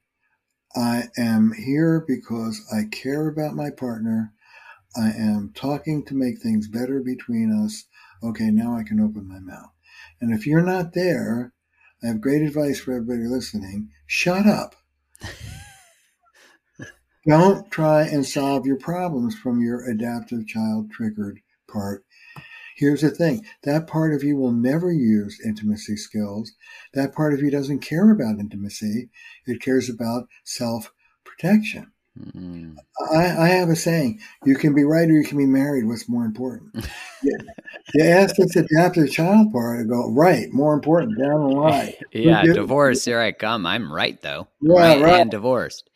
I 0.74 1.08
am 1.18 1.52
here 1.52 2.04
because 2.06 2.64
I 2.72 2.84
care 2.84 3.28
about 3.28 3.56
my 3.56 3.70
partner. 3.70 4.32
I 4.96 5.11
am 5.11 5.52
talking 5.54 6.04
to 6.06 6.14
make 6.14 6.40
things 6.40 6.68
better 6.68 7.00
between 7.00 7.52
us. 7.52 7.84
Okay, 8.22 8.50
now 8.50 8.76
I 8.76 8.84
can 8.84 9.00
open 9.00 9.28
my 9.28 9.40
mouth. 9.40 9.70
And 10.21 10.35
if 10.35 10.47
you're 10.47 10.62
not 10.62 10.93
there, 10.93 11.53
I 12.03 12.09
have 12.09 12.21
great 12.21 12.43
advice 12.43 12.81
for 12.81 12.93
everybody 12.93 13.27
listening. 13.27 13.91
Shut 14.07 14.47
up. 14.47 14.77
Don't 17.27 17.71
try 17.71 18.03
and 18.03 18.27
solve 18.27 18.66
your 18.66 18.79
problems 18.79 19.37
from 19.39 19.61
your 19.61 19.89
adaptive 19.89 20.47
child 20.47 20.91
triggered 20.91 21.41
part. 21.68 22.05
Here's 22.77 23.03
the 23.03 23.11
thing 23.11 23.45
that 23.64 23.87
part 23.87 24.14
of 24.14 24.25
you 24.25 24.37
will 24.37 24.53
never 24.53 24.91
use 24.91 25.39
intimacy 25.45 25.97
skills. 25.97 26.53
That 26.95 27.14
part 27.14 27.35
of 27.35 27.43
you 27.43 27.51
doesn't 27.51 27.81
care 27.81 28.11
about 28.11 28.39
intimacy, 28.39 29.11
it 29.47 29.61
cares 29.61 29.91
about 29.91 30.29
self 30.45 30.91
protection. 31.25 31.93
Mm. 32.18 32.76
I, 33.12 33.44
I, 33.44 33.48
have 33.48 33.68
a 33.68 33.76
saying 33.76 34.20
you 34.44 34.56
can 34.56 34.74
be 34.74 34.82
right 34.82 35.08
or 35.08 35.12
you 35.12 35.24
can 35.24 35.38
be 35.38 35.46
married. 35.46 35.86
What's 35.86 36.08
more 36.08 36.24
important? 36.24 36.74
you, 37.22 37.38
you 37.94 38.04
ask 38.04 38.34
this 38.34 38.56
adaptive 38.56 39.12
child 39.12 39.52
part, 39.52 39.80
I 39.80 39.88
go, 39.88 40.11
right, 40.11 40.52
more 40.52 40.74
important, 40.74 41.18
down 41.18 41.48
the 41.48 41.54
line. 41.54 41.92
yeah, 42.12 42.42
divorce, 42.42 43.04
here 43.04 43.20
I 43.20 43.30
come. 43.30 43.64
I'm 43.64 43.92
right, 43.92 44.20
though. 44.20 44.48
Yeah, 44.61 44.74
right, 44.74 45.00
right. 45.00 45.20
And 45.20 45.30
divorced. 45.30 45.88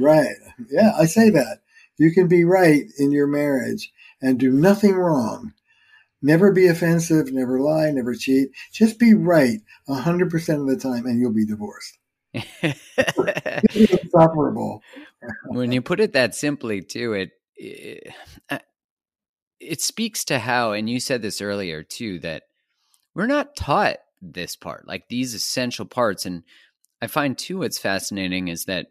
Right. 0.00 0.34
Yeah, 0.70 0.92
I 0.98 1.04
say 1.04 1.28
that. 1.30 1.58
You 1.98 2.10
can 2.10 2.26
be 2.26 2.44
right 2.44 2.84
in 2.98 3.12
your 3.12 3.26
marriage 3.26 3.92
and 4.22 4.40
do 4.40 4.50
nothing 4.50 4.94
wrong. 4.94 5.52
Never 6.22 6.52
be 6.52 6.68
offensive, 6.68 7.32
never 7.32 7.60
lie, 7.60 7.90
never 7.90 8.14
cheat. 8.14 8.48
Just 8.72 8.98
be 8.98 9.12
right 9.14 9.60
100% 9.88 10.60
of 10.60 10.66
the 10.66 10.76
time 10.76 11.06
and 11.06 11.20
you'll 11.20 11.34
be 11.34 11.46
divorced. 11.46 11.98
insufferable. 13.74 14.82
When 15.46 15.72
you 15.72 15.82
put 15.82 16.00
it 16.00 16.12
that 16.12 16.34
simply, 16.34 16.82
too, 16.82 17.12
it, 17.12 17.30
it 17.56 18.12
it 19.60 19.80
speaks 19.82 20.24
to 20.24 20.38
how, 20.38 20.72
and 20.72 20.88
you 20.88 20.98
said 20.98 21.22
this 21.22 21.42
earlier 21.42 21.82
too, 21.82 22.18
that 22.20 22.44
we're 23.14 23.26
not 23.26 23.56
taught 23.56 23.98
this 24.22 24.56
part, 24.56 24.88
like 24.88 25.08
these 25.08 25.34
essential 25.34 25.84
parts. 25.84 26.24
And 26.24 26.42
I 27.02 27.06
find 27.06 27.36
too, 27.36 27.58
what's 27.58 27.78
fascinating 27.78 28.48
is 28.48 28.64
that, 28.64 28.86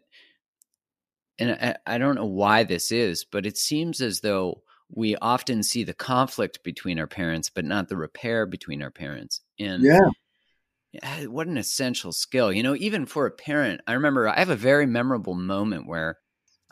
and 1.38 1.52
I, 1.52 1.76
I 1.86 1.98
don't 1.98 2.14
know 2.14 2.26
why 2.26 2.62
this 2.62 2.92
is, 2.92 3.24
but 3.24 3.46
it 3.46 3.58
seems 3.58 4.00
as 4.00 4.20
though 4.20 4.62
we 4.88 5.16
often 5.16 5.62
see 5.62 5.84
the 5.84 5.94
conflict 5.94 6.62
between 6.62 6.98
our 6.98 7.06
parents, 7.06 7.50
but 7.50 7.64
not 7.64 7.88
the 7.88 7.96
repair 7.96 8.46
between 8.46 8.82
our 8.82 8.90
parents. 8.90 9.40
And 9.58 9.82
yeah 9.82 10.10
Eh, 11.02 11.26
what 11.26 11.46
an 11.46 11.56
essential 11.56 12.12
skill. 12.12 12.52
You 12.52 12.62
know, 12.62 12.74
even 12.76 13.06
for 13.06 13.26
a 13.26 13.30
parent, 13.30 13.80
I 13.86 13.92
remember 13.92 14.28
I 14.28 14.38
have 14.38 14.50
a 14.50 14.56
very 14.56 14.86
memorable 14.86 15.34
moment 15.34 15.86
where 15.86 16.18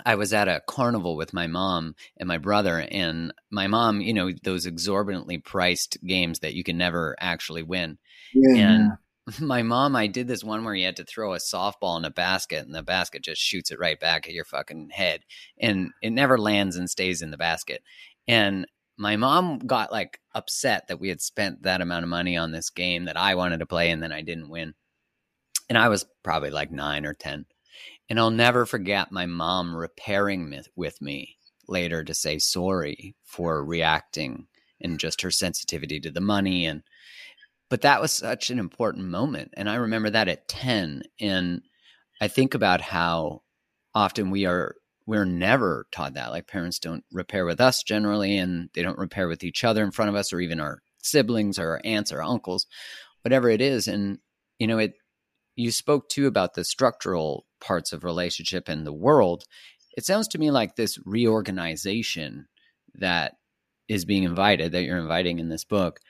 I 0.05 0.15
was 0.15 0.33
at 0.33 0.49
a 0.49 0.63
carnival 0.67 1.17
with 1.17 1.33
my 1.33 1.47
mom 1.47 1.95
and 2.17 2.29
my 2.29 2.39
brother, 2.39 2.87
and 2.91 3.33
my 3.51 3.67
mom, 3.67 4.01
you 4.01 4.15
know, 4.15 4.31
those 4.43 4.67
exorbitantly 4.67 5.39
priced 5.39 5.99
games 6.07 6.41
that 6.41 6.55
you 6.55 6.65
can 6.65 6.79
never 6.79 7.17
actually 7.19 7.63
win. 7.63 7.99
Yeah. 8.33 8.59
And 8.59 8.93
my 9.41 9.63
mom, 9.63 9.97
I 9.97 10.07
did 10.07 10.29
this 10.29 10.45
one 10.45 10.65
where 10.65 10.75
you 10.75 10.87
had 10.87 10.97
to 10.97 11.05
throw 11.05 11.35
a 11.35 11.39
softball 11.39 11.99
in 11.99 12.05
a 12.05 12.11
basket, 12.11 12.65
and 12.65 12.75
the 12.75 12.83
basket 12.83 13.23
just 13.23 13.41
shoots 13.41 13.71
it 13.71 13.79
right 13.79 13.99
back 13.99 14.27
at 14.27 14.35
your 14.35 14.45
fucking 14.45 14.91
head, 14.93 15.23
and 15.61 15.91
it 16.03 16.11
never 16.11 16.39
lands 16.39 16.77
and 16.77 16.89
stays 16.89 17.23
in 17.23 17.31
the 17.31 17.37
basket. 17.37 17.83
And 18.27 18.67
my 18.99 19.17
mom 19.17 19.61
got 19.61 19.93
like 19.93 20.21
upset 20.35 20.89
that 20.89 20.99
we 20.99 21.09
had 21.09 21.21
spent 21.21 21.63
that 21.63 21.81
amount 21.81 22.03
of 22.03 22.09
money 22.09 22.37
on 22.37 22.51
this 22.51 22.69
game 22.69 23.05
that 23.05 23.17
I 23.17 23.37
wanted 23.37 23.61
to 23.61 23.67
play 23.67 23.91
and 23.91 24.03
then 24.03 24.13
I 24.13 24.23
didn't 24.23 24.51
win. 24.51 24.75
And 25.69 25.79
I 25.79 25.89
was 25.89 26.05
probably 26.25 26.51
like 26.51 26.73
nine 26.73 27.07
or 27.07 27.15
10. 27.15 27.47
And 28.11 28.19
I'll 28.19 28.31
never 28.31 28.67
forget 28.67 29.13
my 29.13 29.27
mom 29.27 29.77
repairing 29.77 30.51
me, 30.51 30.63
with 30.75 31.01
me 31.01 31.37
later 31.69 32.03
to 32.03 32.15
say 32.15 32.39
sorry 32.39 33.15
for 33.25 33.65
reacting 33.65 34.49
and 34.81 34.99
just 34.99 35.23
her 35.23 35.31
sensitivity 35.31 36.01
to 36.01 36.11
the 36.11 36.21
money. 36.21 36.67
And, 36.67 36.83
but 37.69 37.83
that 37.83 38.01
was 38.01 38.13
such 38.13 38.51
an 38.51 38.59
important 38.59 39.07
moment. 39.07 39.53
And 39.57 39.69
I 39.69 39.77
remember 39.77 40.11
that 40.11 40.29
at 40.29 40.49
10. 40.49 41.03
And 41.21 41.63
I 42.21 42.27
think 42.27 42.55
about 42.55 42.81
how 42.81 43.43
often 43.95 44.31
we 44.31 44.45
are 44.47 44.75
we're 45.09 45.25
never 45.25 45.87
taught 45.91 46.15
that. 46.15 46.31
Like 46.31 46.47
parents 46.47 46.79
don't 46.79 47.03
repair 47.11 47.47
with 47.47 47.63
us 47.63 47.83
generally, 47.83 48.37
and 48.37 48.69
they 48.75 48.83
don't 48.83 48.99
repair 48.99 49.27
with 49.27 49.43
each 49.43 49.65
other 49.65 49.83
in 49.83 49.91
front 49.91 50.11
of 50.11 50.15
us, 50.15 50.35
or 50.35 50.41
even 50.41 50.61
our 50.61 50.83
siblings 51.03 51.59
or 51.59 51.71
our 51.71 51.81
aunts 51.83 52.13
or 52.13 52.23
uncles, 52.23 52.67
whatever 53.23 53.49
it 53.49 53.63
is. 53.63 53.89
And 53.89 54.19
you 54.59 54.67
know, 54.67 54.79
it. 54.79 54.93
You 55.57 55.73
spoke 55.73 56.09
too 56.09 56.27
about 56.29 56.55
the 56.55 56.63
structural 56.63 57.47
parts 57.61 57.93
of 57.93 58.05
relationship 58.05 58.69
and 58.69 58.87
the 58.87 58.93
world. 58.93 59.45
It 59.97 60.05
sounds 60.05 60.29
to 60.29 60.39
me 60.39 60.53
like 60.53 60.77
this 60.77 60.99
reorganization 61.05 62.47
that 62.95 63.33
is 63.89 64.05
being 64.05 64.25
invited, 64.25 64.73
that 64.73 64.85
you're 64.85 64.99
inviting 64.99 65.39
in 65.39 65.49
this 65.49 65.65
book, 65.65 66.01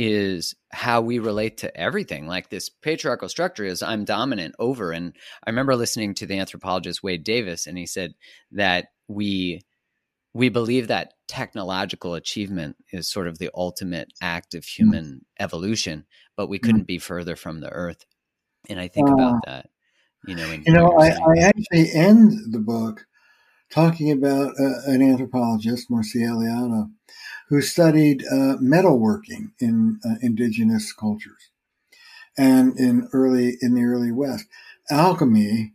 is 0.00 0.54
how 0.70 1.00
we 1.00 1.18
relate 1.18 1.58
to 1.58 1.76
everything. 1.76 2.28
Like 2.28 2.48
this 2.48 2.68
patriarchal 2.68 3.28
structure 3.28 3.64
is 3.64 3.82
I'm 3.82 4.04
dominant 4.04 4.54
over. 4.60 4.92
And 4.92 5.12
I 5.44 5.50
remember 5.50 5.74
listening 5.74 6.14
to 6.14 6.26
the 6.26 6.38
anthropologist 6.38 7.02
Wade 7.02 7.24
Davis, 7.24 7.66
and 7.66 7.76
he 7.76 7.84
said 7.84 8.14
that 8.52 8.86
we 9.08 9.62
we 10.34 10.50
believe 10.50 10.86
that 10.86 11.14
technological 11.26 12.14
achievement 12.14 12.76
is 12.92 13.10
sort 13.10 13.26
of 13.26 13.38
the 13.38 13.50
ultimate 13.52 14.12
act 14.22 14.54
of 14.54 14.62
mm-hmm. 14.62 14.84
human 14.84 15.04
mm. 15.04 15.20
evolution, 15.42 16.06
but 16.36 16.48
we 16.48 16.60
couldn't 16.60 16.84
mm. 16.84 16.86
be 16.86 16.98
further 16.98 17.34
from 17.34 17.58
the 17.58 17.70
earth. 17.70 18.04
And 18.68 18.78
I 18.78 18.86
think 18.86 19.10
uh, 19.10 19.14
about 19.14 19.40
that, 19.46 19.68
you 20.28 20.36
know. 20.36 20.48
You 20.64 20.72
know, 20.74 20.96
I, 20.96 21.08
I, 21.08 21.38
actually 21.40 21.90
end 21.92 22.52
the 22.52 22.60
book 22.60 23.04
talking 23.70 24.10
about 24.10 24.52
uh, 24.58 24.80
an 24.86 25.02
anthropologist, 25.02 25.90
Mircea 25.90 26.30
Eliade, 26.30 26.90
who 27.48 27.60
studied 27.60 28.24
uh, 28.26 28.56
metalworking 28.62 29.52
in 29.58 30.00
uh, 30.04 30.14
indigenous 30.20 30.92
cultures 30.92 31.50
and 32.36 32.78
in 32.78 33.08
early 33.12 33.56
in 33.60 33.74
the 33.74 33.82
early 33.82 34.12
West. 34.12 34.46
Alchemy 34.90 35.72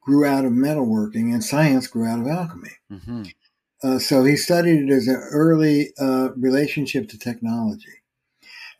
grew 0.00 0.24
out 0.24 0.44
of 0.44 0.52
metalworking, 0.52 1.32
and 1.32 1.42
science 1.42 1.86
grew 1.86 2.06
out 2.06 2.20
of 2.20 2.26
alchemy. 2.26 2.70
Mm-hmm. 2.92 3.22
Uh, 3.82 3.98
so 3.98 4.24
he 4.24 4.36
studied 4.36 4.88
it 4.88 4.92
as 4.92 5.08
an 5.08 5.16
early 5.16 5.92
uh, 5.98 6.28
relationship 6.36 7.08
to 7.08 7.18
technology. 7.18 8.02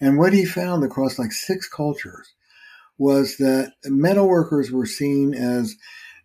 And 0.01 0.19
what 0.19 0.33
he 0.33 0.45
found 0.45 0.85
across 0.85 1.19
like 1.19 1.33
six 1.33 1.69
cultures 1.69 2.35
was 2.99 3.37
that 3.39 3.73
metalworkers 3.87 4.71
were 4.71 4.87
seen 4.87 5.35
as 5.35 5.77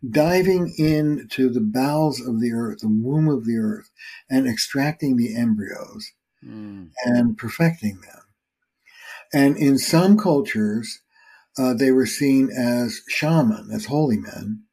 diving 0.08 0.74
into 0.78 1.50
the 1.50 1.62
bowels 1.62 2.22
of 2.22 2.40
the 2.40 2.52
earth, 2.54 2.80
the 2.80 2.88
womb 2.88 3.28
of 3.28 3.46
the 3.46 3.58
earth, 3.58 3.90
and 4.30 4.48
extracting 4.48 5.18
the 5.18 5.36
embryos 5.36 6.12
mm. 6.44 6.90
and 7.04 7.38
perfecting 7.38 8.00
them. 8.02 8.24
And 9.34 9.58
in 9.58 9.78
some 9.78 10.18
cultures, 10.18 11.02
uh, 11.58 11.74
they 11.74 11.92
were 11.92 12.06
seen 12.06 12.50
as 12.50 13.02
shaman, 13.08 13.70
as 13.74 13.86
holy 13.86 14.18
men. 14.18 14.64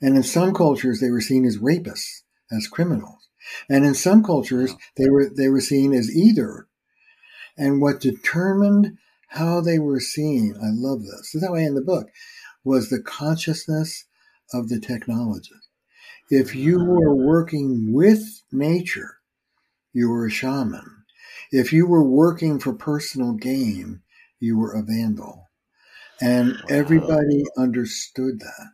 And 0.00 0.16
in 0.16 0.22
some 0.22 0.52
cultures, 0.52 1.00
they 1.00 1.10
were 1.10 1.20
seen 1.20 1.44
as 1.44 1.58
rapists, 1.58 2.22
as 2.50 2.66
criminals. 2.66 3.28
And 3.68 3.84
in 3.84 3.94
some 3.94 4.22
cultures, 4.22 4.74
they 4.96 5.08
were, 5.08 5.30
they 5.34 5.48
were 5.48 5.60
seen 5.60 5.92
as 5.92 6.10
either. 6.14 6.66
And 7.56 7.80
what 7.80 8.00
determined 8.00 8.98
how 9.28 9.60
they 9.60 9.78
were 9.78 10.00
seen, 10.00 10.54
I 10.60 10.68
love 10.72 11.02
this, 11.02 11.32
this 11.32 11.34
is 11.36 11.46
how 11.46 11.54
I 11.54 11.62
end 11.62 11.76
the 11.76 11.82
book, 11.82 12.08
was 12.64 12.90
the 12.90 13.00
consciousness 13.00 14.04
of 14.52 14.68
the 14.68 14.80
technology. 14.80 15.54
If 16.30 16.54
you 16.54 16.84
were 16.84 17.14
working 17.14 17.92
with 17.92 18.42
nature, 18.50 19.18
you 19.92 20.08
were 20.08 20.26
a 20.26 20.30
shaman. 20.30 21.04
If 21.50 21.72
you 21.72 21.86
were 21.86 22.04
working 22.04 22.58
for 22.58 22.72
personal 22.72 23.34
gain, 23.34 24.00
you 24.40 24.58
were 24.58 24.72
a 24.72 24.82
vandal. 24.82 25.50
And 26.20 26.56
everybody 26.70 27.44
understood 27.58 28.40
that. 28.40 28.72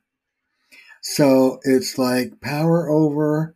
So 1.03 1.61
it's 1.65 1.99
like 1.99 2.41
power 2.41 2.89
over 2.89 3.55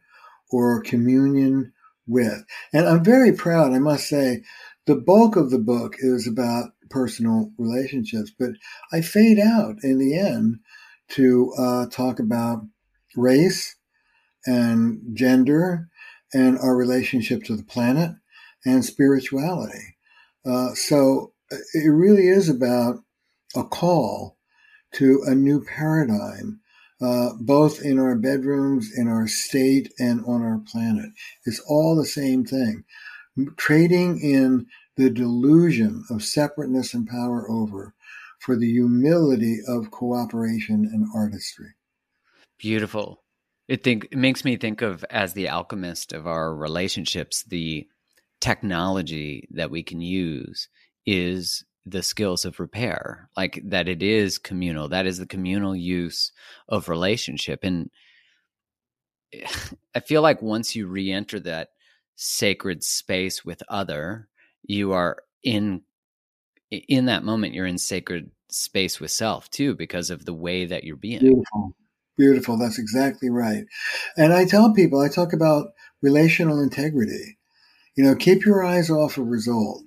or 0.51 0.83
communion 0.83 1.73
with. 2.07 2.45
And 2.73 2.89
I'm 2.89 3.05
very 3.05 3.33
proud, 3.33 3.73
I 3.73 3.79
must 3.79 4.09
say, 4.09 4.43
the 4.87 4.97
bulk 4.97 5.37
of 5.37 5.51
the 5.51 5.59
book 5.59 5.97
is 5.99 6.27
about 6.27 6.73
personal 6.91 7.53
relationships, 7.59 8.33
but 8.37 8.51
I 8.93 9.01
fade 9.01 9.39
out 9.39 9.77
in 9.83 9.99
the 9.99 10.19
end 10.19 10.59
to 11.13 11.53
uh, 11.59 11.87
talk 11.87 12.19
about 12.19 12.65
race 13.17 13.77
and 14.47 15.01
gender 15.15 15.89
and 16.33 16.59
our 16.59 16.75
relationship 16.75 17.45
to 17.45 17.57
the 17.57 17.63
planet 17.63 18.11
and 18.65 18.85
spirituality. 18.85 19.97
Uh, 20.47 20.75
so 20.75 21.33
uh, 21.53 21.57
it 21.75 21.89
really 21.89 22.29
is 22.29 22.49
about 22.49 22.97
a 23.55 23.63
call 23.63 24.37
to 24.93 25.23
a 25.27 25.35
new 25.35 25.65
paradigm, 25.65 26.61
uh, 27.01 27.31
both 27.41 27.83
in 27.83 27.99
our 27.99 28.15
bedrooms, 28.15 28.91
in 28.97 29.09
our 29.09 29.27
state, 29.27 29.93
and 29.99 30.25
on 30.27 30.43
our 30.43 30.61
planet. 30.71 31.11
It's 31.45 31.61
all 31.61 31.97
the 31.97 32.07
same 32.07 32.45
thing. 32.45 32.85
Trading 33.57 34.21
in 34.21 34.67
the 34.97 35.11
delusion 35.11 36.05
of 36.11 36.23
separateness 36.23 36.95
and 36.95 37.09
power 37.09 37.51
over 37.51 37.95
for 38.43 38.57
the 38.57 38.71
humility 38.71 39.59
of 39.69 39.93
cooperation 39.93 40.89
and 40.93 41.07
artistry. 41.15 41.75
Beautiful. 42.59 43.23
It 43.69 43.85
think 43.85 44.09
it 44.11 44.19
makes 44.19 44.45
me 44.45 44.57
think 44.57 44.83
of 44.83 45.05
as 45.11 45.33
the 45.33 45.49
alchemist 45.49 46.13
of 46.13 46.27
our 46.27 46.55
relationships, 46.55 47.45
the 47.45 47.87
technology 48.41 49.49
that 49.53 49.71
we 49.71 49.85
can 49.85 50.01
use 50.01 50.69
is 51.07 51.65
the 51.87 52.03
skills 52.03 52.45
of 52.45 52.59
repair. 52.59 53.29
Like 53.37 53.61
that 53.65 53.89
it 53.89 54.03
is 54.03 54.39
communal. 54.39 54.89
That 54.89 55.07
is 55.07 55.19
the 55.19 55.27
communal 55.27 55.77
use 55.77 56.33
of 56.69 56.89
relationship. 56.89 57.61
And 57.63 57.91
I 59.95 60.01
feel 60.01 60.21
like 60.23 60.43
once 60.43 60.75
you 60.75 60.89
re-enter 60.89 61.39
that 61.41 61.69
sacred 62.17 62.83
space 62.83 63.45
with 63.45 63.63
other, 63.69 64.29
you 64.65 64.93
are 64.93 65.19
in 65.45 65.83
in 66.73 67.07
that 67.07 67.25
moment 67.25 67.55
you're 67.55 67.67
in 67.67 67.79
sacred 67.79 68.31
space 68.49 69.01
with 69.01 69.11
self 69.11 69.51
too 69.51 69.75
because 69.75 70.11
of 70.11 70.25
the 70.25 70.35
way 70.35 70.65
that 70.67 70.85
you're 70.85 70.97
being. 70.97 71.21
Beautiful. 71.21 71.75
Beautiful. 72.17 72.59
That's 72.59 72.79
exactly 72.79 73.31
right. 73.31 73.65
And 74.17 74.33
i 74.33 74.45
tell 74.45 74.73
people 74.73 75.01
i 75.01 75.09
talk 75.09 75.33
about 75.33 75.73
relational 76.01 76.61
integrity. 76.61 77.39
You 77.95 78.05
know 78.05 78.15
keep 78.15 78.45
your 78.45 78.65
eyes 78.65 78.91
off 78.91 79.19
a 79.19 79.23
result. 79.23 79.83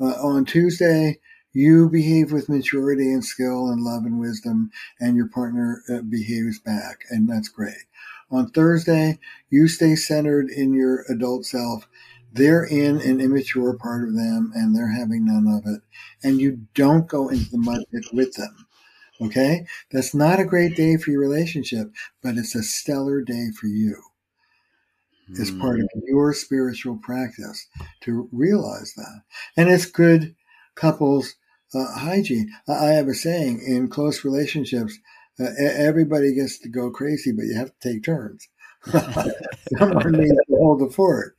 Uh, 0.00 0.14
on 0.22 0.44
tuesday 0.44 1.18
you 1.52 1.90
behave 1.90 2.30
with 2.30 2.48
maturity 2.48 3.12
and 3.12 3.24
skill 3.24 3.68
and 3.68 3.82
love 3.82 4.04
and 4.04 4.20
wisdom 4.20 4.70
and 5.00 5.16
your 5.16 5.28
partner 5.28 5.82
uh, 5.92 6.00
behaves 6.02 6.60
back 6.60 7.00
and 7.10 7.28
that's 7.28 7.48
great. 7.48 7.86
On 8.30 8.48
thursday 8.50 9.18
you 9.48 9.68
stay 9.68 9.96
centered 9.96 10.48
in 10.48 10.72
your 10.72 11.04
adult 11.08 11.44
self 11.44 11.88
they're 12.32 12.64
in 12.64 13.00
an 13.00 13.20
immature 13.20 13.74
part 13.74 14.08
of 14.08 14.14
them 14.14 14.52
and 14.54 14.74
they're 14.74 14.92
having 14.92 15.24
none 15.24 15.46
of 15.46 15.66
it. 15.66 15.82
And 16.22 16.40
you 16.40 16.66
don't 16.74 17.08
go 17.08 17.28
into 17.28 17.50
the 17.50 17.58
mud 17.58 17.82
pit 17.92 18.04
with 18.12 18.34
them. 18.34 18.66
Okay. 19.20 19.66
That's 19.90 20.14
not 20.14 20.40
a 20.40 20.44
great 20.44 20.76
day 20.76 20.96
for 20.96 21.10
your 21.10 21.20
relationship, 21.20 21.92
but 22.22 22.36
it's 22.36 22.54
a 22.54 22.62
stellar 22.62 23.20
day 23.20 23.48
for 23.58 23.66
you 23.66 23.96
mm. 25.30 25.40
as 25.40 25.50
part 25.50 25.80
of 25.80 25.88
your 26.06 26.32
spiritual 26.32 26.96
practice 26.96 27.66
to 28.02 28.28
realize 28.32 28.94
that. 28.94 29.22
And 29.56 29.68
it's 29.68 29.86
good 29.86 30.34
couples 30.74 31.34
uh, 31.74 31.98
hygiene. 31.98 32.50
I 32.68 32.86
have 32.86 33.08
a 33.08 33.14
saying 33.14 33.62
in 33.66 33.88
close 33.88 34.24
relationships, 34.24 34.98
uh, 35.38 35.48
everybody 35.58 36.34
gets 36.34 36.58
to 36.60 36.68
go 36.68 36.90
crazy, 36.90 37.32
but 37.32 37.44
you 37.44 37.56
have 37.56 37.72
to 37.78 37.88
take 37.92 38.04
turns. 38.04 38.48
Someone 39.78 40.12
needs 40.12 40.30
to 40.30 40.56
hold 40.56 40.80
the 40.80 40.90
fort. 40.90 41.36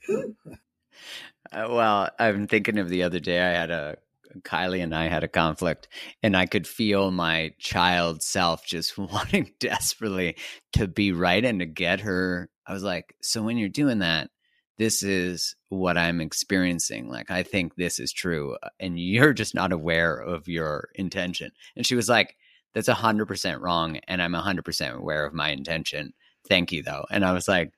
Uh, 1.52 1.68
well, 1.70 2.10
I'm 2.20 2.47
thinking 2.47 2.78
of 2.78 2.89
the 2.89 3.04
other 3.04 3.20
day. 3.20 3.39
I 3.39 3.52
had 3.52 3.72
a 3.72 3.97
Kylie 4.39 4.84
and 4.84 4.95
I 4.95 5.08
had 5.08 5.24
a 5.24 5.28
conflict, 5.28 5.88
and 6.24 6.36
I 6.36 6.45
could 6.45 6.68
feel 6.68 7.12
my 7.12 7.54
child 7.60 8.24
self 8.24 8.66
just 8.66 8.97
wanting 8.97 9.52
desperately 9.60 10.38
to 10.74 10.88
be 10.88 11.12
right 11.12 11.43
and 11.43 11.60
to 11.60 11.66
get 11.66 12.02
her. 12.02 12.49
I 12.66 12.74
was 12.74 12.84
like, 12.84 13.16
So 13.22 13.43
when 13.43 13.58
you're 13.58 13.70
doing 13.70 13.99
that, 13.99 14.30
this 14.78 15.04
is 15.04 15.56
what 15.70 15.97
I'm 15.97 16.22
experiencing. 16.22 17.10
Like, 17.10 17.30
I 17.30 17.43
think 17.43 17.76
this 17.76 17.99
is 17.99 18.12
true, 18.14 18.58
uh, 18.64 18.70
and 18.80 18.99
you're 18.99 19.34
just 19.34 19.54
not 19.56 19.72
aware 19.74 20.18
of 20.18 20.47
your 20.47 20.89
intention. 20.95 21.52
And 21.76 21.86
she 21.86 21.95
was 21.95 22.10
like, 22.10 22.36
That's 22.74 22.89
100% 22.89 23.60
wrong, 23.62 23.97
and 24.08 24.22
I'm 24.22 24.34
100% 24.34 24.95
aware 24.95 25.26
of 25.26 25.34
my 25.34 25.49
intention. 25.49 26.14
Thank 26.47 26.72
you, 26.72 26.84
though. 26.84 27.06
And 27.12 27.24
I 27.26 27.34
was 27.34 27.47
like, 27.47 27.72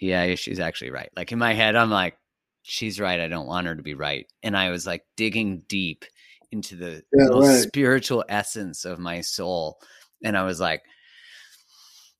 Yeah, 0.00 0.34
she's 0.34 0.60
actually 0.60 0.90
right. 0.90 1.10
Like, 1.16 1.32
in 1.32 1.38
my 1.38 1.54
head, 1.54 1.76
I'm 1.76 1.90
like, 1.90 2.16
she's 2.62 2.98
right. 2.98 3.20
I 3.20 3.28
don't 3.28 3.46
want 3.46 3.66
her 3.66 3.76
to 3.76 3.82
be 3.82 3.94
right. 3.94 4.26
And 4.42 4.56
I 4.56 4.70
was 4.70 4.86
like 4.86 5.04
digging 5.16 5.62
deep 5.68 6.04
into 6.50 6.76
the 6.76 7.02
yeah, 7.12 7.26
right. 7.26 7.62
spiritual 7.62 8.24
essence 8.28 8.84
of 8.84 8.98
my 8.98 9.20
soul. 9.20 9.78
And 10.22 10.36
I 10.36 10.44
was 10.44 10.60
like, 10.60 10.82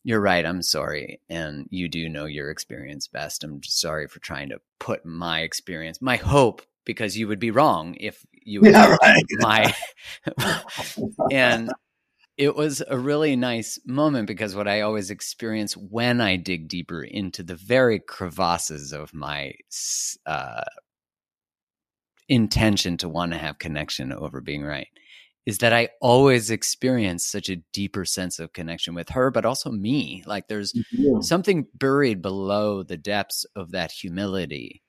you're 0.05 0.21
right. 0.21 0.45
I'm 0.45 0.63
sorry. 0.63 1.21
And 1.31 1.67
you 1.71 1.89
do 1.89 2.09
know 2.09 2.27
your 2.27 2.51
experience 2.51 3.09
best. 3.09 3.43
I'm 3.43 3.63
sorry 3.63 4.07
for 4.07 4.21
trying 4.21 4.51
to 4.51 4.61
put 4.79 5.07
my 5.07 5.41
experience, 5.41 6.03
my 6.03 6.17
hope, 6.17 6.63
because 6.85 7.17
you 7.17 7.27
would 7.29 7.41
be 7.41 7.51
wrong 7.51 7.97
if 7.99 8.25
you 8.33 8.61
yeah, 8.65 8.97
right. 9.01 9.25
my 9.39 9.75
and 11.33 11.73
it 12.37 12.57
was 12.57 12.83
a 12.89 12.99
really 12.99 13.37
nice 13.37 13.79
moment 13.87 14.27
because 14.27 14.55
what 14.55 14.69
I 14.69 14.81
always 14.81 15.11
experience 15.11 15.77
when 15.77 16.21
I 16.21 16.37
dig 16.37 16.69
deeper 16.69 17.03
into 17.03 17.43
the 17.43 17.55
very 17.55 18.01
crevasses 18.01 18.93
of 18.93 19.15
my 19.15 19.53
uh, 20.27 20.65
intention 22.29 22.97
to 22.99 23.09
want 23.09 23.33
to 23.33 23.39
have 23.39 23.59
connection 23.59 24.13
over 24.13 24.41
being 24.41 24.65
right 24.65 24.89
is 25.47 25.59
that 25.59 25.75
I 25.75 25.91
always 26.01 26.51
experience 26.51 27.27
such 27.27 27.51
a 27.51 27.63
deeper 27.73 28.05
sense 28.07 28.39
of 28.39 28.55
connection 28.55 28.95
with 28.95 29.11
her, 29.11 29.31
but 29.31 29.45
also 29.45 29.71
me. 29.71 30.23
Like 30.27 30.49
there's 30.49 30.73
yeah. 30.91 31.21
something 31.21 31.67
buried 31.75 32.23
below 32.23 32.83
the 32.83 32.97
depths 32.97 33.45
of 33.55 33.73
that 33.73 33.93
humility 33.93 34.83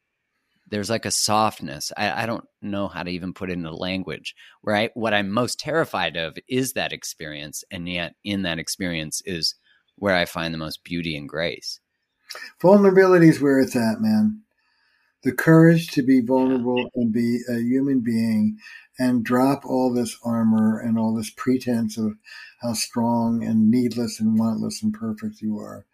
there's 0.68 0.90
like 0.90 1.06
a 1.06 1.12
softness. 1.12 1.92
I, 1.96 2.24
I, 2.24 2.26
don't 2.26 2.46
know 2.62 2.88
how 2.88 3.04
to 3.04 3.12
even 3.12 3.34
put 3.34 3.50
it 3.50 3.54
into 3.54 3.76
language. 3.76 4.36
Where 4.62 4.76
I 4.76 4.90
what 4.94 5.14
I'm 5.14 5.30
most 5.30 5.60
terrified 5.60 6.18
of 6.18 6.38
is 6.48 6.74
that 6.74 6.94
experience, 6.94 7.64
and 7.70 7.88
yet 7.88 8.16
in 8.24 8.44
that 8.44 8.60
experience 8.60 9.22
is 9.26 9.56
where 9.96 10.16
I 10.16 10.26
find 10.26 10.54
the 10.54 10.60
most 10.60 10.84
beauty 10.84 11.16
and 11.16 11.30
grace. 11.30 11.80
Vulnerability 12.62 13.30
is 13.30 13.42
where 13.42 13.60
it's 13.60 13.76
at, 13.76 14.02
man. 14.02 14.42
The 15.24 15.32
courage 15.32 15.88
to 15.92 16.04
be 16.04 16.22
vulnerable 16.22 16.78
yeah. 16.78 16.88
and 16.96 17.14
be 17.14 17.40
a 17.50 17.60
human 17.60 18.02
being 18.02 18.58
and 19.00 19.26
drop 19.26 19.66
all 19.66 19.94
this 19.94 20.18
armor 20.24 20.80
and 20.80 20.98
all 20.98 21.16
this 21.16 21.32
pretense 21.32 21.98
of 21.98 22.14
how 22.62 22.74
strong 22.74 23.44
and 23.44 23.70
needless 23.70 24.20
and 24.20 24.40
wantless 24.40 24.84
and 24.84 24.94
perfect 24.94 25.42
you 25.42 25.58
are. 25.58 25.86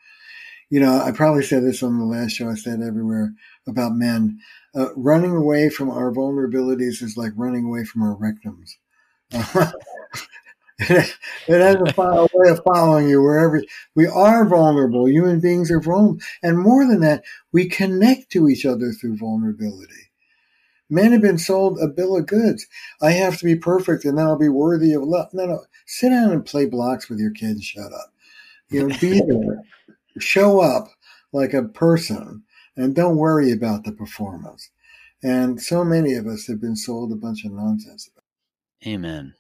You 0.70 0.80
know, 0.80 1.02
I 1.02 1.12
probably 1.12 1.44
said 1.44 1.64
this 1.64 1.84
on 1.84 1.98
the 1.98 2.06
last 2.06 2.32
show 2.32 2.50
I 2.50 2.56
said 2.56 2.82
everywhere 2.82 3.34
about 3.68 3.94
men 3.94 4.40
uh, 4.76 4.94
running 4.96 5.36
away 5.36 5.70
from 5.70 5.90
our 5.90 6.12
vulnerabilities 6.12 7.02
is 7.02 7.18
like 7.18 7.34
running 7.36 7.66
away 7.66 7.84
from 7.84 8.04
our 8.04 8.16
rectums. 8.16 8.76
Uh, 9.34 9.72
it, 10.80 11.16
has 11.48 11.76
a, 11.76 12.02
a 12.02 12.28
way 12.34 12.50
of 12.50 12.62
following 12.64 13.10
you 13.10 13.22
wherever 13.22 13.62
we 13.96 14.08
are 14.08 14.46
vulnerable. 14.46 15.08
Human 15.08 15.40
beings 15.40 15.70
are 15.72 15.82
vulnerable. 15.82 16.20
And 16.42 16.60
more 16.60 16.86
than 16.86 17.02
that, 17.02 17.24
we 17.52 17.68
connect 17.68 18.32
to 18.32 18.48
each 18.48 18.66
other 18.66 18.92
through 18.92 19.18
vulnerability. 19.18 20.12
Men 20.90 21.14
have 21.14 21.22
been 21.22 21.38
sold 21.38 21.80
a 21.80 21.88
bill 21.88 22.18
of 22.18 22.28
goods. 22.28 22.68
I 23.02 23.12
have 23.12 23.38
to 23.38 23.46
be 23.46 23.56
perfect 23.56 24.04
and 24.04 24.18
then 24.18 24.26
I'll 24.26 24.38
be 24.38 24.50
worthy 24.50 24.94
of 24.94 25.04
love. 25.04 25.30
No, 25.34 25.46
no. 25.46 25.66
Sit 25.86 26.10
down 26.10 26.32
and 26.32 26.46
play 26.46 26.66
blocks 26.66 27.10
with 27.10 27.20
your 27.20 27.32
kids. 27.32 27.64
Shut 27.64 27.94
up. 27.94 28.14
You 28.70 28.88
know, 28.88 28.98
be 29.00 29.22
there. 29.22 29.64
Show 30.20 30.60
up 30.60 30.90
like 31.32 31.54
a 31.54 31.64
person 31.64 32.44
and 32.76 32.96
don't 32.96 33.18
worry 33.18 33.52
about 33.52 33.84
the 33.84 33.92
performance. 33.92 34.70
And 35.24 35.62
so 35.62 35.84
many 35.84 36.16
of 36.16 36.26
us 36.26 36.48
have 36.48 36.60
been 36.60 36.76
sold 36.76 37.12
a 37.12 37.16
bunch 37.16 37.46
of 37.46 37.52
nonsense. 37.52 38.10
Amen. 38.86 39.36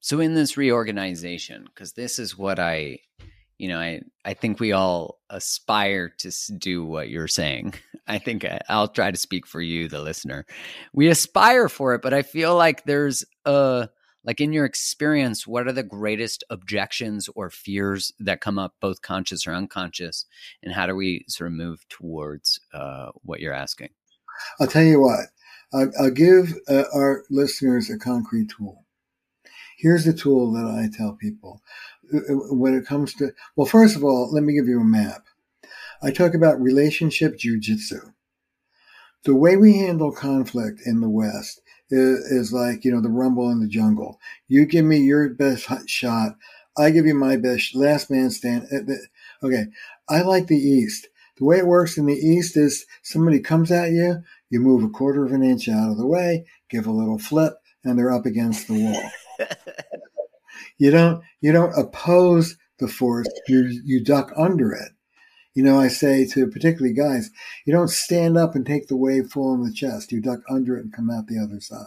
So 0.00 0.20
in 0.20 0.34
this 0.34 0.56
reorganization, 0.56 1.64
because 1.64 1.92
this 1.92 2.18
is 2.18 2.36
what 2.36 2.58
I, 2.58 2.98
you 3.58 3.68
know, 3.68 3.78
I 3.78 4.00
I 4.24 4.34
think 4.34 4.58
we 4.60 4.72
all 4.72 5.20
aspire 5.30 6.10
to 6.18 6.32
do 6.58 6.84
what 6.84 7.08
you're 7.08 7.28
saying. 7.28 7.74
I 8.06 8.18
think 8.18 8.44
I, 8.44 8.60
I'll 8.68 8.88
try 8.88 9.10
to 9.10 9.16
speak 9.16 9.46
for 9.46 9.62
you, 9.62 9.88
the 9.88 10.02
listener. 10.02 10.44
We 10.92 11.08
aspire 11.08 11.68
for 11.68 11.94
it, 11.94 12.02
but 12.02 12.12
I 12.12 12.22
feel 12.22 12.54
like 12.54 12.84
there's 12.84 13.24
a 13.46 13.88
like 14.24 14.40
in 14.40 14.52
your 14.52 14.64
experience, 14.64 15.46
what 15.46 15.66
are 15.66 15.72
the 15.72 15.82
greatest 15.82 16.44
objections 16.50 17.28
or 17.34 17.50
fears 17.50 18.12
that 18.18 18.40
come 18.40 18.58
up, 18.58 18.74
both 18.80 19.02
conscious 19.02 19.46
or 19.46 19.52
unconscious, 19.52 20.26
and 20.62 20.72
how 20.72 20.86
do 20.86 20.96
we 20.96 21.24
sort 21.28 21.48
of 21.48 21.54
move 21.54 21.86
towards 21.88 22.58
uh, 22.72 23.10
what 23.22 23.40
you're 23.40 23.52
asking? 23.52 23.90
I'll 24.60 24.66
tell 24.66 24.82
you 24.82 25.00
what. 25.00 25.26
I'll, 25.72 25.90
I'll 26.00 26.10
give 26.10 26.54
uh, 26.68 26.84
our 26.94 27.24
listeners 27.30 27.90
a 27.90 27.98
concrete 27.98 28.50
tool. 28.56 28.84
Here's 29.76 30.04
the 30.04 30.12
tool 30.14 30.52
that 30.52 30.66
I 30.66 30.88
tell 30.96 31.12
people 31.12 31.60
uh, 32.12 32.18
uh, 32.18 32.54
when 32.54 32.74
it 32.74 32.86
comes 32.86 33.12
to. 33.14 33.32
Well, 33.56 33.66
first 33.66 33.96
of 33.96 34.04
all, 34.04 34.32
let 34.32 34.42
me 34.42 34.54
give 34.54 34.68
you 34.68 34.80
a 34.80 34.84
map. 34.84 35.24
I 36.02 36.10
talk 36.10 36.34
about 36.34 36.60
relationship 36.60 37.38
jujitsu. 37.38 38.12
The 39.24 39.34
way 39.34 39.56
we 39.56 39.78
handle 39.78 40.12
conflict 40.12 40.80
in 40.84 41.00
the 41.00 41.08
West 41.08 41.60
is, 41.90 42.18
is, 42.30 42.52
like, 42.52 42.84
you 42.84 42.92
know, 42.92 43.00
the 43.00 43.08
rumble 43.08 43.50
in 43.50 43.60
the 43.60 43.68
jungle. 43.68 44.18
You 44.48 44.66
give 44.66 44.84
me 44.84 44.98
your 44.98 45.28
best 45.30 45.68
shot. 45.88 46.36
I 46.76 46.90
give 46.90 47.06
you 47.06 47.14
my 47.14 47.36
best 47.36 47.74
last 47.74 48.10
man 48.10 48.30
stand. 48.30 48.66
Uh, 48.72 49.46
okay. 49.46 49.66
I 50.08 50.22
like 50.22 50.48
the 50.48 50.56
East. 50.56 51.08
The 51.36 51.44
way 51.44 51.58
it 51.58 51.66
works 51.66 51.98
in 51.98 52.06
the 52.06 52.14
East 52.14 52.56
is 52.56 52.86
somebody 53.02 53.40
comes 53.40 53.70
at 53.72 53.90
you, 53.90 54.22
you 54.50 54.60
move 54.60 54.84
a 54.84 54.88
quarter 54.88 55.24
of 55.24 55.32
an 55.32 55.42
inch 55.42 55.68
out 55.68 55.90
of 55.90 55.96
the 55.96 56.06
way, 56.06 56.46
give 56.70 56.86
a 56.86 56.92
little 56.92 57.18
flip, 57.18 57.54
and 57.82 57.98
they're 57.98 58.12
up 58.12 58.24
against 58.24 58.68
the 58.68 58.84
wall. 58.84 59.48
you 60.78 60.92
don't 60.92 61.22
you 61.40 61.50
don't 61.50 61.76
oppose 61.76 62.56
the 62.78 62.86
force, 62.86 63.26
you 63.48 63.80
you 63.84 64.04
duck 64.04 64.32
under 64.36 64.72
it. 64.72 64.92
You 65.54 65.62
know, 65.62 65.78
I 65.78 65.88
say 65.88 66.26
to 66.26 66.48
particularly 66.48 66.94
guys, 66.94 67.30
you 67.64 67.72
don't 67.72 67.88
stand 67.88 68.36
up 68.36 68.54
and 68.54 68.66
take 68.66 68.88
the 68.88 68.96
wave 68.96 69.28
full 69.30 69.54
in 69.54 69.62
the 69.62 69.72
chest. 69.72 70.12
You 70.12 70.20
duck 70.20 70.40
under 70.50 70.76
it 70.76 70.84
and 70.84 70.92
come 70.92 71.10
out 71.10 71.28
the 71.28 71.38
other 71.38 71.60
side. 71.60 71.86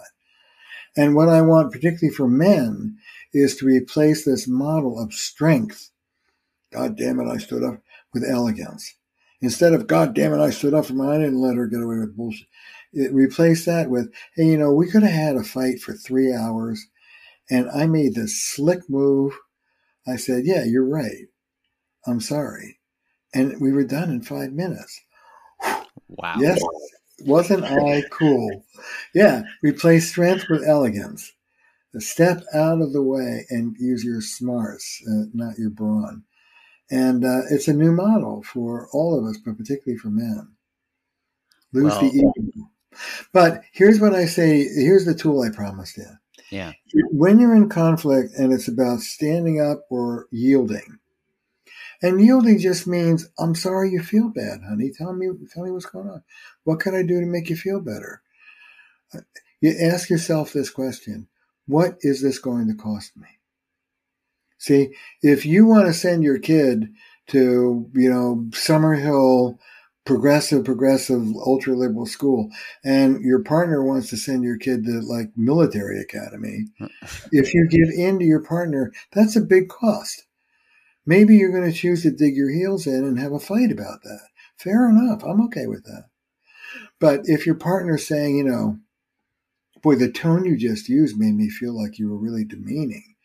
And 0.96 1.16
what 1.16 1.30
I 1.30 1.42
want, 1.42 1.72
particularly 1.72 2.16
for 2.16 2.28
men, 2.28 2.98
is 3.34 3.58
to 3.58 3.66
replace 3.66 4.26
this 4.26 4.48
model 4.48 5.00
of 5.00 5.14
strength. 5.14 5.92
God 6.72 6.98
damn 6.98 7.20
it, 7.20 7.28
I 7.28 7.38
stood 7.38 7.64
up 7.64 7.82
with 8.14 8.24
elegance. 8.28 8.96
Instead 9.42 9.74
of, 9.74 9.86
God 9.86 10.16
damn 10.16 10.34
it, 10.34 10.40
I 10.40 10.50
stood 10.50 10.74
up 10.74 10.86
for 10.86 10.94
didn't 10.94 11.40
let 11.42 11.58
her 11.58 11.68
get 11.68 11.82
away 11.82 12.00
with 12.00 12.18
bullshit. 12.18 12.48
It 12.94 13.14
replaced 13.14 13.66
that 13.68 13.90
with, 13.90 14.12
hey, 14.36 14.46
you 14.46 14.58
know, 14.58 14.74
we 14.74 14.90
could 14.90 15.04
have 15.04 15.12
had 15.12 15.36
a 15.36 15.44
fight 15.44 15.80
for 15.80 15.94
three 15.94 16.34
hours 16.34 16.88
and 17.50 17.70
I 17.70 17.86
made 17.86 18.16
this 18.16 18.44
slick 18.44 18.90
move. 18.90 19.38
I 20.08 20.16
said, 20.16 20.46
yeah, 20.46 20.64
you're 20.64 20.88
right. 20.88 21.28
I'm 22.06 22.22
sorry. 22.22 22.77
And 23.38 23.62
we 23.62 23.72
were 23.72 23.84
done 23.84 24.10
in 24.10 24.22
five 24.22 24.52
minutes. 24.52 25.00
Wow. 26.08 26.38
Yes. 26.40 26.60
Wasn't 27.22 27.64
I 27.64 28.04
cool? 28.10 28.64
Yeah. 29.14 29.44
Replace 29.62 30.10
strength 30.10 30.46
with 30.50 30.68
elegance. 30.68 31.34
Step 32.00 32.44
out 32.54 32.82
of 32.82 32.94
the 32.94 33.02
way 33.02 33.46
and 33.50 33.76
use 33.80 34.04
your 34.04 34.22
smarts, 34.22 35.02
uh, 35.08 35.26
not 35.34 35.58
your 35.58 35.72
brawn. 35.72 36.24
And 36.92 37.26
uh, 37.26 37.42
it's 37.50 37.68
a 37.68 37.74
new 37.74 37.92
model 37.92 38.44
for 38.44 38.88
all 38.94 39.18
of 39.18 39.26
us, 39.26 39.38
but 39.44 39.58
particularly 39.58 39.98
for 39.98 40.10
men. 40.10 40.48
Lose 41.74 41.92
well, 41.92 42.02
the 42.02 42.08
ego. 42.08 42.70
But 43.34 43.62
here's 43.72 44.00
what 44.00 44.14
I 44.14 44.26
say. 44.26 44.64
Here's 44.64 45.06
the 45.06 45.16
tool 45.16 45.42
I 45.42 45.50
promised 45.50 45.98
you. 45.98 46.06
Yeah. 46.52 46.74
When 47.12 47.40
you're 47.40 47.56
in 47.56 47.70
conflict 47.70 48.34
and 48.36 48.54
it's 48.54 48.68
about 48.68 49.02
standing 49.02 49.62
up 49.62 49.86
or 49.90 50.28
yielding, 50.32 51.00
and 52.02 52.22
yielding 52.22 52.60
just 52.60 52.88
means, 52.88 53.28
I'm 53.40 53.56
sorry 53.56 53.92
you 53.92 54.02
feel 54.02 54.30
bad, 54.30 54.62
honey. 54.68 54.92
Tell 54.96 55.14
me, 55.14 55.30
tell 55.54 55.64
me 55.64 55.72
what's 55.72 55.86
going 55.86 56.10
on. 56.10 56.24
What 56.64 56.80
can 56.80 56.96
I 56.96 57.04
do 57.04 57.20
to 57.20 57.26
make 57.26 57.50
you 57.50 57.56
feel 57.56 57.80
better? 57.80 58.22
Uh, 59.14 59.20
you 59.62 59.76
ask 59.82 60.10
yourself 60.10 60.54
this 60.54 60.70
question. 60.70 61.28
What 61.66 61.98
is 62.02 62.22
this 62.22 62.40
going 62.40 62.68
to 62.68 62.76
cost 62.76 63.18
me? 63.18 63.28
See, 64.60 64.90
if 65.22 65.46
you 65.46 65.66
want 65.66 65.88
to 65.88 65.94
send 65.94 66.24
your 66.24 66.40
kid 66.40 66.94
to, 67.28 67.90
you 67.94 68.10
know, 68.10 68.46
Summerhill 68.50 69.58
progressive, 70.08 70.64
progressive, 70.64 71.36
ultra 71.46 71.76
liberal 71.76 72.06
school, 72.06 72.50
and 72.84 73.22
your 73.22 73.44
partner 73.44 73.84
wants 73.84 74.10
to 74.10 74.16
send 74.16 74.42
your 74.42 74.58
kid 74.58 74.86
to 74.86 75.02
like 75.02 75.30
military 75.36 76.00
academy, 76.00 76.66
if 77.34 77.54
you 77.54 77.68
give 77.70 77.90
in 77.90 78.18
to 78.18 78.26
your 78.26 78.42
partner, 78.42 78.94
that's 79.12 79.36
a 79.36 79.42
big 79.42 79.68
cost. 79.68 80.24
Maybe 81.08 81.38
you're 81.38 81.52
going 81.52 81.72
to 81.72 81.76
choose 81.76 82.04
to 82.04 82.12
dig 82.12 82.36
your 82.36 82.52
heels 82.52 82.86
in 82.86 83.04
and 83.04 83.18
have 83.18 83.32
a 83.32 83.40
fight 83.40 83.72
about 83.72 84.04
that. 84.04 84.28
Fair 84.58 84.88
enough. 84.88 85.24
I'm 85.24 85.42
okay 85.46 85.66
with 85.66 85.84
that. 85.86 86.10
But 87.00 87.22
if 87.24 87.48
your 87.48 87.56
partner's 87.56 88.06
saying, 88.06 88.38
you 88.38 88.44
know, 88.44 88.78
boy, 89.82 89.96
the 89.96 90.12
tone 90.12 90.46
you 90.46 90.56
just 90.58 90.88
used 90.90 91.18
made 91.18 91.34
me 91.34 91.50
feel 91.50 91.76
like 91.76 91.98
you 91.98 92.10
were 92.10 92.18
really 92.18 92.44
demeaning. 92.44 93.16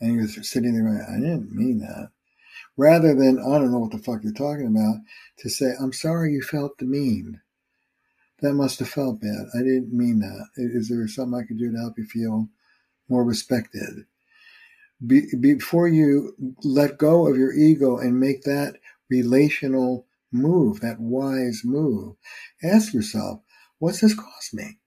And 0.00 0.14
you're 0.14 0.28
sitting 0.28 0.74
there 0.74 0.84
going, 0.84 1.04
I 1.08 1.18
didn't 1.18 1.50
mean 1.52 1.80
that 1.80 2.10
rather 2.76 3.14
than, 3.14 3.38
I 3.38 3.58
don't 3.58 3.70
know 3.70 3.78
what 3.78 3.90
the 3.92 3.98
fuck 3.98 4.22
you're 4.22 4.32
talking 4.32 4.66
about, 4.66 4.96
to 5.38 5.50
say, 5.50 5.72
I'm 5.78 5.92
sorry 5.92 6.32
you 6.32 6.42
felt 6.42 6.78
demeaned. 6.78 7.38
That 8.40 8.54
must 8.54 8.78
have 8.78 8.88
felt 8.88 9.20
bad. 9.20 9.48
I 9.54 9.58
didn't 9.58 9.92
mean 9.92 10.20
that. 10.20 10.46
Is 10.56 10.88
there 10.88 11.06
something 11.06 11.38
I 11.38 11.46
could 11.46 11.58
do 11.58 11.70
to 11.70 11.78
help 11.78 11.98
you 11.98 12.06
feel 12.06 12.48
more 13.08 13.22
respected? 13.22 14.06
Be, 15.06 15.22
before 15.40 15.88
you 15.88 16.34
let 16.62 16.98
go 16.98 17.26
of 17.26 17.36
your 17.36 17.52
ego 17.52 17.96
and 17.96 18.20
make 18.20 18.42
that 18.42 18.76
relational 19.08 20.06
move, 20.30 20.80
that 20.80 21.00
wise 21.00 21.62
move, 21.64 22.16
ask 22.62 22.92
yourself, 22.92 23.40
what's 23.78 24.00
this 24.00 24.14
cost 24.14 24.52
me? 24.52 24.78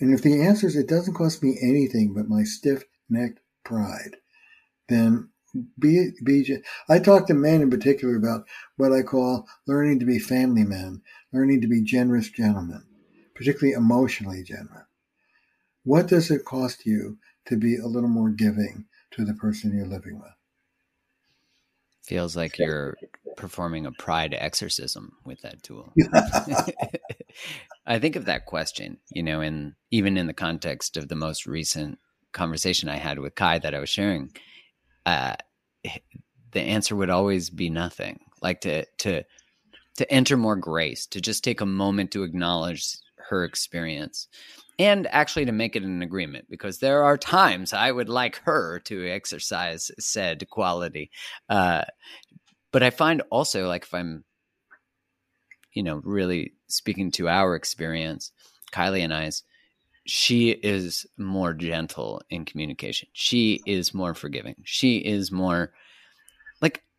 And 0.00 0.12
if 0.12 0.22
the 0.22 0.42
answer 0.42 0.66
is 0.66 0.76
it 0.76 0.88
doesn't 0.88 1.14
cost 1.14 1.42
me 1.42 1.58
anything 1.62 2.12
but 2.12 2.28
my 2.28 2.42
stiff 2.42 2.84
necked 3.08 3.40
pride, 3.64 4.16
then 4.88 5.30
be, 5.78 6.10
be, 6.24 6.62
I 6.88 6.98
talk 6.98 7.28
to 7.28 7.34
men 7.34 7.62
in 7.62 7.70
particular 7.70 8.16
about 8.16 8.44
what 8.76 8.92
I 8.92 9.02
call 9.02 9.46
learning 9.66 10.00
to 10.00 10.06
be 10.06 10.18
family 10.18 10.64
men, 10.64 11.02
learning 11.32 11.60
to 11.60 11.68
be 11.68 11.82
generous 11.82 12.28
gentlemen, 12.28 12.84
particularly 13.36 13.74
emotionally 13.74 14.42
generous. 14.42 14.86
What 15.84 16.08
does 16.08 16.30
it 16.30 16.44
cost 16.44 16.84
you 16.84 17.18
to 17.46 17.56
be 17.56 17.76
a 17.76 17.86
little 17.86 18.08
more 18.08 18.30
giving 18.30 18.86
to 19.14 19.24
the 19.24 19.34
person 19.34 19.76
you're 19.76 19.86
living 19.86 20.18
with? 20.20 20.32
Feels 22.04 22.36
like 22.36 22.58
you're 22.58 22.96
performing 23.36 23.86
a 23.86 23.92
pride 23.92 24.36
exorcism 24.38 25.16
with 25.24 25.40
that 25.42 25.62
tool. 25.62 25.92
I 27.86 27.98
think 27.98 28.16
of 28.16 28.26
that 28.26 28.46
question, 28.46 28.98
you 29.10 29.22
know, 29.22 29.40
and 29.40 29.74
even 29.90 30.16
in 30.16 30.26
the 30.26 30.34
context 30.34 30.96
of 30.96 31.08
the 31.08 31.16
most 31.16 31.46
recent 31.46 31.98
conversation 32.32 32.88
I 32.88 32.96
had 32.96 33.18
with 33.18 33.34
Kai 33.34 33.58
that 33.60 33.74
I 33.74 33.78
was 33.78 33.88
sharing 33.88 34.30
uh, 35.06 35.34
the 36.52 36.60
answer 36.60 36.94
would 36.94 37.10
always 37.10 37.50
be 37.50 37.70
nothing. 37.70 38.20
Like 38.40 38.60
to 38.62 38.84
to 38.98 39.24
to 39.96 40.12
enter 40.12 40.36
more 40.36 40.56
grace, 40.56 41.06
to 41.06 41.20
just 41.20 41.44
take 41.44 41.60
a 41.60 41.66
moment 41.66 42.10
to 42.12 42.24
acknowledge 42.24 42.96
her 43.28 43.44
experience, 43.44 44.28
and 44.78 45.06
actually 45.08 45.44
to 45.46 45.52
make 45.52 45.76
it 45.76 45.82
an 45.82 46.02
agreement. 46.02 46.46
Because 46.50 46.78
there 46.78 47.02
are 47.02 47.16
times 47.16 47.72
I 47.72 47.90
would 47.92 48.08
like 48.08 48.40
her 48.44 48.80
to 48.80 49.08
exercise 49.08 49.90
said 49.98 50.48
quality, 50.50 51.10
uh, 51.48 51.84
but 52.72 52.82
I 52.82 52.90
find 52.90 53.22
also 53.30 53.68
like 53.68 53.84
if 53.84 53.94
I'm, 53.94 54.24
you 55.72 55.82
know, 55.82 56.00
really 56.04 56.54
speaking 56.68 57.10
to 57.12 57.28
our 57.28 57.54
experience, 57.54 58.32
Kylie 58.72 59.02
and 59.02 59.14
I's 59.14 59.42
she 60.06 60.50
is 60.50 61.06
more 61.16 61.54
gentle 61.54 62.22
in 62.30 62.44
communication. 62.44 63.08
She 63.12 63.62
is 63.66 63.94
more 63.94 64.14
forgiving. 64.14 64.56
She 64.64 64.98
is 64.98 65.32
more 65.32 65.72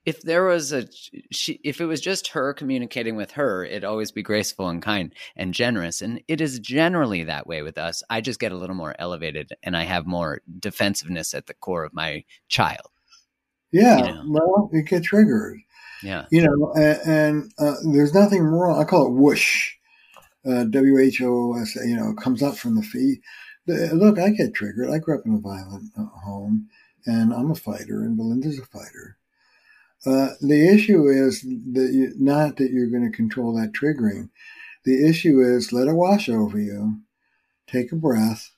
if 0.06 0.22
there 0.22 0.43
was 0.43 0.72
a 0.72 0.88
she 1.32 1.60
if 1.64 1.82
it 1.82 1.86
was 1.86 2.01
just 2.01 2.30
her 2.30 2.53
communicating 2.53 3.16
with 3.16 3.32
her, 3.32 3.66
it'd 3.66 3.84
always 3.84 4.12
be 4.12 4.22
graceful 4.22 4.70
and 4.70 4.82
kind 4.82 5.14
and 5.36 5.53
generous. 5.53 6.01
And 6.01 6.22
it 6.28 6.41
is 6.41 6.60
generally 6.60 7.24
that 7.24 7.47
way 7.47 7.62
with 7.62 7.78
us. 7.78 8.03
I 8.10 8.22
just 8.22 8.39
get 8.39 8.51
a 8.51 8.58
little 8.58 8.76
more 8.76 8.95
elevated 8.99 9.51
and 9.64 9.76
I 9.76 9.84
have 9.84 10.06
more 10.06 10.41
defensiveness 10.60 11.34
at 11.34 11.47
the 11.47 11.53
core 11.53 11.84
of 11.84 11.93
my 11.93 12.24
child. 12.47 12.89
Yeah, 13.72 13.97
you 13.97 14.03
know? 14.03 14.24
well, 14.28 14.70
you 14.72 14.84
get 14.84 15.03
triggered. 15.03 15.60
Yeah, 16.03 16.26
you 16.32 16.45
know, 16.45 16.74
and, 16.76 16.99
and 17.08 17.53
uh, 17.58 17.76
there's 17.91 18.14
nothing 18.14 18.43
wrong. 18.43 18.80
I 18.80 18.84
call 18.84 19.08
it 19.08 19.14
whoosh 19.14 19.76
uh, 20.45 20.66
WHOS, 20.66 21.76
you 21.76 21.95
know, 21.95 22.14
comes 22.14 22.43
up 22.43 22.56
from 22.56 22.76
the 22.76 22.84
feet. 22.84 23.22
Look, 23.68 24.20
I 24.20 24.30
get 24.30 24.53
triggered. 24.53 24.89
I 24.91 24.99
grew 24.99 25.18
up 25.18 25.26
in 25.26 25.34
a 25.34 25.39
violent 25.39 25.91
uh, 25.97 26.06
home, 26.24 26.70
and 27.06 27.34
I'm 27.34 27.49
a 27.49 27.56
fighter, 27.56 28.01
and 28.01 28.16
Belinda's 28.16 28.60
a 28.60 28.66
fighter. 28.66 29.18
Uh, 30.06 30.30
the 30.41 30.68
issue 30.68 31.08
is 31.08 31.41
that 31.41 31.91
you, 31.93 32.14
not 32.18 32.58
that 32.58 32.72
you're 32.72 32.89
going 32.89 33.10
to 33.10 33.16
control 33.16 33.56
that 33.56 33.74
triggering. 33.74 34.30
The 34.84 35.08
issue 35.08 35.41
is 35.41 35.74
let 35.74 35.88
it 35.88 35.93
wash 35.93 36.30
over 36.30 36.60
you, 36.60 36.99
take 37.66 37.91
a 37.91 37.95
breath, 37.95 38.51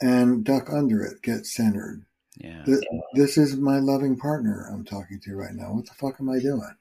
and 0.00 0.44
duck 0.44 0.68
under 0.70 1.02
it, 1.02 1.22
get 1.22 1.46
centered. 1.46 2.04
Yeah. 2.36 2.64
Th- 2.64 2.80
This 3.14 3.38
is 3.38 3.56
my 3.56 3.78
loving 3.78 4.18
partner 4.18 4.68
I'm 4.70 4.84
talking 4.84 5.20
to 5.20 5.36
right 5.36 5.54
now. 5.54 5.72
What 5.72 5.86
the 5.86 5.94
fuck 5.94 6.16
am 6.20 6.28
I 6.28 6.38
doing? 6.38 6.74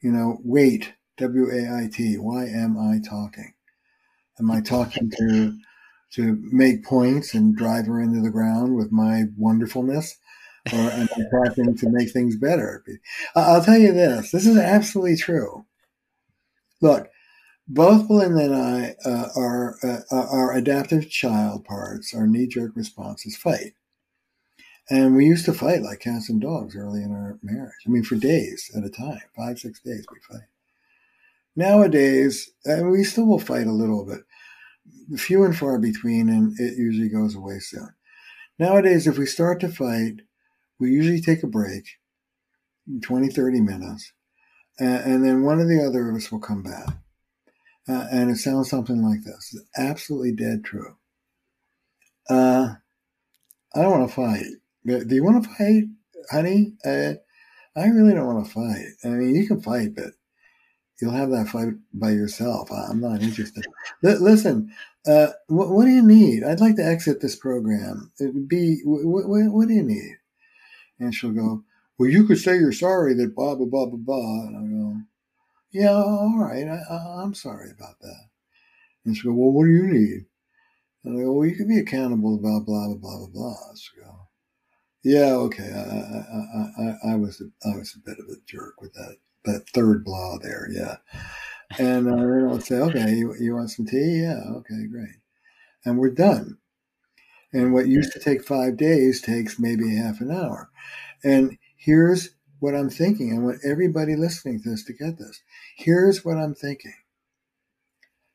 You 0.00 0.12
know, 0.12 0.38
wait, 0.42 0.94
W 1.18 1.50
A 1.50 1.84
I 1.84 1.88
T. 1.92 2.16
Why 2.16 2.46
am 2.46 2.78
I 2.78 3.00
talking? 3.06 3.52
Am 4.38 4.50
I 4.50 4.60
talking 4.60 5.10
to 5.18 5.58
to 6.12 6.38
make 6.52 6.84
points 6.84 7.34
and 7.34 7.56
drive 7.56 7.86
her 7.86 8.00
into 8.00 8.20
the 8.20 8.30
ground 8.30 8.76
with 8.76 8.92
my 8.92 9.24
wonderfulness? 9.36 10.16
Or 10.72 10.78
am 10.78 11.08
I 11.14 11.22
talking 11.30 11.76
to 11.76 11.90
make 11.90 12.10
things 12.10 12.36
better? 12.36 12.82
I'll 13.36 13.62
tell 13.62 13.78
you 13.78 13.92
this 13.92 14.30
this 14.30 14.46
is 14.46 14.56
absolutely 14.56 15.16
true. 15.16 15.66
Look, 16.80 17.08
both 17.68 18.08
Belinda 18.08 18.44
and 18.44 18.54
I 18.54 18.94
uh, 19.04 19.28
are 19.36 19.76
uh, 19.82 20.00
our 20.10 20.54
adaptive 20.54 21.10
child 21.10 21.64
parts, 21.64 22.14
our 22.14 22.26
knee 22.26 22.46
jerk 22.46 22.72
responses 22.74 23.36
fight. 23.36 23.74
And 24.90 25.16
we 25.16 25.24
used 25.24 25.46
to 25.46 25.54
fight 25.54 25.82
like 25.82 26.00
cats 26.00 26.28
and 26.28 26.40
dogs 26.40 26.76
early 26.76 27.02
in 27.02 27.10
our 27.10 27.38
marriage. 27.42 27.72
I 27.86 27.90
mean, 27.90 28.04
for 28.04 28.16
days 28.16 28.70
at 28.76 28.84
a 28.84 28.90
time, 28.90 29.22
five, 29.34 29.58
six 29.58 29.80
days 29.80 30.04
we 30.12 30.18
fight. 30.20 30.46
Nowadays, 31.56 32.50
and 32.64 32.90
we 32.90 33.04
still 33.04 33.26
will 33.26 33.38
fight 33.38 33.66
a 33.66 33.72
little 33.72 34.04
bit, 34.04 34.20
few 35.18 35.44
and 35.44 35.56
far 35.56 35.78
between, 35.78 36.28
and 36.28 36.58
it 36.58 36.76
usually 36.76 37.08
goes 37.08 37.34
away 37.34 37.60
soon. 37.60 37.88
Nowadays, 38.58 39.06
if 39.06 39.16
we 39.16 39.26
start 39.26 39.60
to 39.60 39.68
fight, 39.68 40.20
we 40.78 40.90
usually 40.90 41.20
take 41.20 41.42
a 41.42 41.46
break, 41.48 41.84
20, 43.02 43.28
30 43.28 43.60
minutes, 43.60 44.12
and, 44.78 45.12
and 45.12 45.24
then 45.24 45.42
one 45.42 45.60
or 45.60 45.66
the 45.66 45.84
other 45.84 46.08
of 46.08 46.16
us 46.16 46.30
will 46.30 46.40
come 46.40 46.62
back. 46.62 46.88
Uh, 47.88 48.06
and 48.10 48.30
it 48.30 48.36
sounds 48.36 48.70
something 48.70 49.02
like 49.02 49.22
this. 49.24 49.54
It's 49.54 49.64
absolutely 49.76 50.32
dead 50.32 50.64
true. 50.64 50.96
Uh, 52.30 52.74
I 53.74 53.82
don't 53.82 53.90
want 53.90 54.08
to 54.08 54.14
fight. 54.14 54.44
Do 54.86 55.14
you 55.14 55.24
want 55.24 55.42
to 55.44 55.50
fight, 55.50 55.84
honey? 56.30 56.74
Uh, 56.84 57.14
I 57.76 57.86
really 57.88 58.14
don't 58.14 58.26
want 58.26 58.46
to 58.46 58.52
fight. 58.52 58.86
I 59.04 59.08
mean, 59.08 59.34
you 59.34 59.46
can 59.46 59.60
fight, 59.60 59.94
but 59.94 60.12
you'll 61.00 61.12
have 61.12 61.30
that 61.30 61.48
fight 61.48 61.74
by 61.92 62.10
yourself. 62.10 62.70
I- 62.72 62.86
I'm 62.90 63.00
not 63.00 63.22
interested. 63.22 63.64
Li- 64.02 64.14
listen, 64.14 64.72
uh, 65.06 65.28
what, 65.48 65.70
what 65.70 65.84
do 65.84 65.90
you 65.90 66.02
need? 66.02 66.44
I'd 66.44 66.60
like 66.60 66.76
to 66.76 66.84
exit 66.86 67.20
this 67.20 67.36
program. 67.36 68.12
It 68.18 68.32
would 68.32 68.48
be, 68.48 68.80
what, 68.84 69.26
what, 69.28 69.52
what 69.52 69.68
do 69.68 69.74
you 69.74 69.82
need? 69.82 70.16
And 70.98 71.14
she'll 71.14 71.32
go, 71.32 71.64
well, 71.98 72.08
you 72.08 72.26
could 72.26 72.38
say 72.38 72.56
you're 72.56 72.72
sorry 72.72 73.14
that 73.14 73.34
blah, 73.34 73.54
blah, 73.54 73.66
blah, 73.66 73.86
blah, 73.86 73.98
blah. 73.98 74.46
And 74.46 74.56
I 74.56 74.60
go, 74.68 75.00
yeah, 75.72 75.92
all 75.92 76.38
right. 76.38 76.66
I, 76.66 77.22
I'm 77.22 77.34
sorry 77.34 77.70
about 77.70 77.98
that. 78.00 78.28
And 79.04 79.16
she'll 79.16 79.32
go, 79.32 79.38
well, 79.38 79.52
what 79.52 79.64
do 79.64 79.70
you 79.70 79.86
need? 79.86 80.26
And 81.04 81.18
I 81.18 81.24
go, 81.24 81.32
well, 81.32 81.48
you 81.48 81.56
can 81.56 81.68
be 81.68 81.78
accountable 81.78 82.34
about 82.36 82.66
blah, 82.66 82.88
blah, 82.88 82.96
blah, 82.96 83.18
blah, 83.18 83.26
blah. 83.32 83.74
She'll 83.76 84.04
go, 84.04 84.28
yeah, 85.02 85.34
okay. 85.34 85.70
I, 85.70 85.78
I, 85.78 87.10
I, 87.10 87.12
I, 87.12 87.16
was, 87.16 87.42
I 87.64 87.76
was 87.76 87.94
a 87.94 88.08
bit 88.08 88.18
of 88.18 88.26
a 88.26 88.40
jerk 88.46 88.80
with 88.80 88.94
that, 88.94 89.16
that 89.44 89.68
third 89.74 90.04
blah 90.04 90.38
there. 90.38 90.68
Yeah. 90.70 90.96
And 91.78 92.08
uh, 92.08 92.50
I'll 92.50 92.60
say, 92.60 92.76
okay, 92.76 93.12
you, 93.12 93.34
you 93.38 93.54
want 93.54 93.70
some 93.70 93.86
tea? 93.86 94.22
Yeah. 94.22 94.40
Okay, 94.56 94.86
great. 94.90 95.16
And 95.84 95.98
we're 95.98 96.10
done. 96.10 96.58
And 97.54 97.72
what 97.72 97.86
used 97.86 98.12
to 98.12 98.20
take 98.20 98.44
five 98.44 98.76
days 98.76 99.22
takes 99.22 99.58
maybe 99.58 99.96
half 99.96 100.20
an 100.20 100.30
hour. 100.30 100.70
And 101.22 101.56
here's 101.76 102.34
what 102.58 102.74
I'm 102.74 102.90
thinking. 102.90 103.34
I 103.34 103.38
want 103.38 103.60
everybody 103.64 104.16
listening 104.16 104.62
to 104.62 104.70
this 104.70 104.84
to 104.84 104.92
get 104.92 105.18
this. 105.18 105.40
Here's 105.76 106.24
what 106.24 106.36
I'm 106.36 106.54
thinking. 106.54 106.94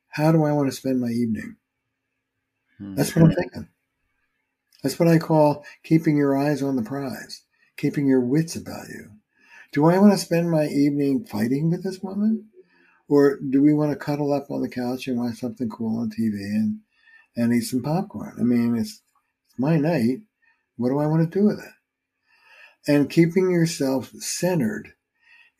How 0.07 0.32
do 0.32 0.43
I 0.45 0.53
want 0.53 0.70
to 0.70 0.76
spend 0.76 1.01
my 1.01 1.09
evening? 1.09 1.57
Hmm. 2.78 2.95
That's 2.95 3.15
what 3.15 3.26
I'm 3.26 3.36
thinking. 3.36 3.67
That's 4.82 4.97
what 4.97 5.09
I 5.09 5.17
call 5.17 5.65
keeping 5.84 6.15
your 6.15 6.38
eyes 6.38 6.63
on 6.63 6.78
the 6.78 6.82
prize, 6.82 7.43
keeping 7.78 8.07
your 8.07 8.22
wits 8.22 8.55
about 8.55 8.88
you. 8.88 9.11
Do 9.72 9.86
I 9.86 9.99
want 9.99 10.13
to 10.13 10.17
spend 10.17 10.49
my 10.49 10.65
evening 10.67 11.26
fighting 11.26 11.70
with 11.70 11.84
this 11.84 11.99
woman? 12.01 12.45
Or 13.07 13.38
do 13.38 13.61
we 13.61 13.74
want 13.74 13.91
to 13.91 13.97
cuddle 13.97 14.32
up 14.32 14.49
on 14.49 14.61
the 14.61 14.70
couch 14.70 15.07
and 15.07 15.20
watch 15.20 15.36
something 15.36 15.67
cool 15.70 15.99
on 15.99 16.09
TV 16.09 16.36
and, 16.36 16.80
and 17.36 17.53
eat 17.53 17.61
some 17.61 17.82
popcorn? 17.82 18.36
I 18.39 18.43
mean, 18.43 18.76
it's, 18.76 18.91
it's 18.91 19.09
my 19.60 19.78
night. 19.78 20.20
What 20.78 20.89
do 20.89 20.99
I 20.99 21.07
want 21.07 21.30
to 21.30 21.39
do 21.39 21.45
with 21.45 21.60
it? 21.60 21.74
And 22.91 23.10
keeping 23.10 23.51
yourself 23.51 24.12
centered 24.20 24.93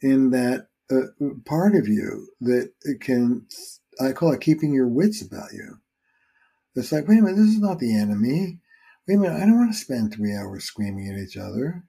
in 0.02 0.32
that 0.32 0.68
uh, 0.89 1.08
part 1.45 1.76
of 1.76 1.88
you 1.88 2.30
that 2.41 2.72
can, 3.02 3.45
I 4.02 4.14
call 4.14 4.32
it 4.32 4.41
keeping 4.41 4.74
your 4.74 4.88
wits 4.88 5.22
about 5.22 5.52
you. 5.52 5.80
It's 6.76 6.91
like, 6.91 7.08
wait 7.08 7.20
a 7.20 7.22
minute, 7.22 7.36
this 7.36 7.50
is 7.50 7.60
not 7.60 7.80
the 7.80 7.95
enemy. 7.95 8.60
Wait 9.08 9.16
a 9.16 9.18
minute, 9.18 9.36
I 9.36 9.45
don't 9.45 9.58
want 9.58 9.74
to 9.74 9.78
spend 9.78 10.14
three 10.14 10.34
hours 10.34 10.64
screaming 10.64 11.10
at 11.12 11.20
each 11.20 11.36
other. 11.36 11.84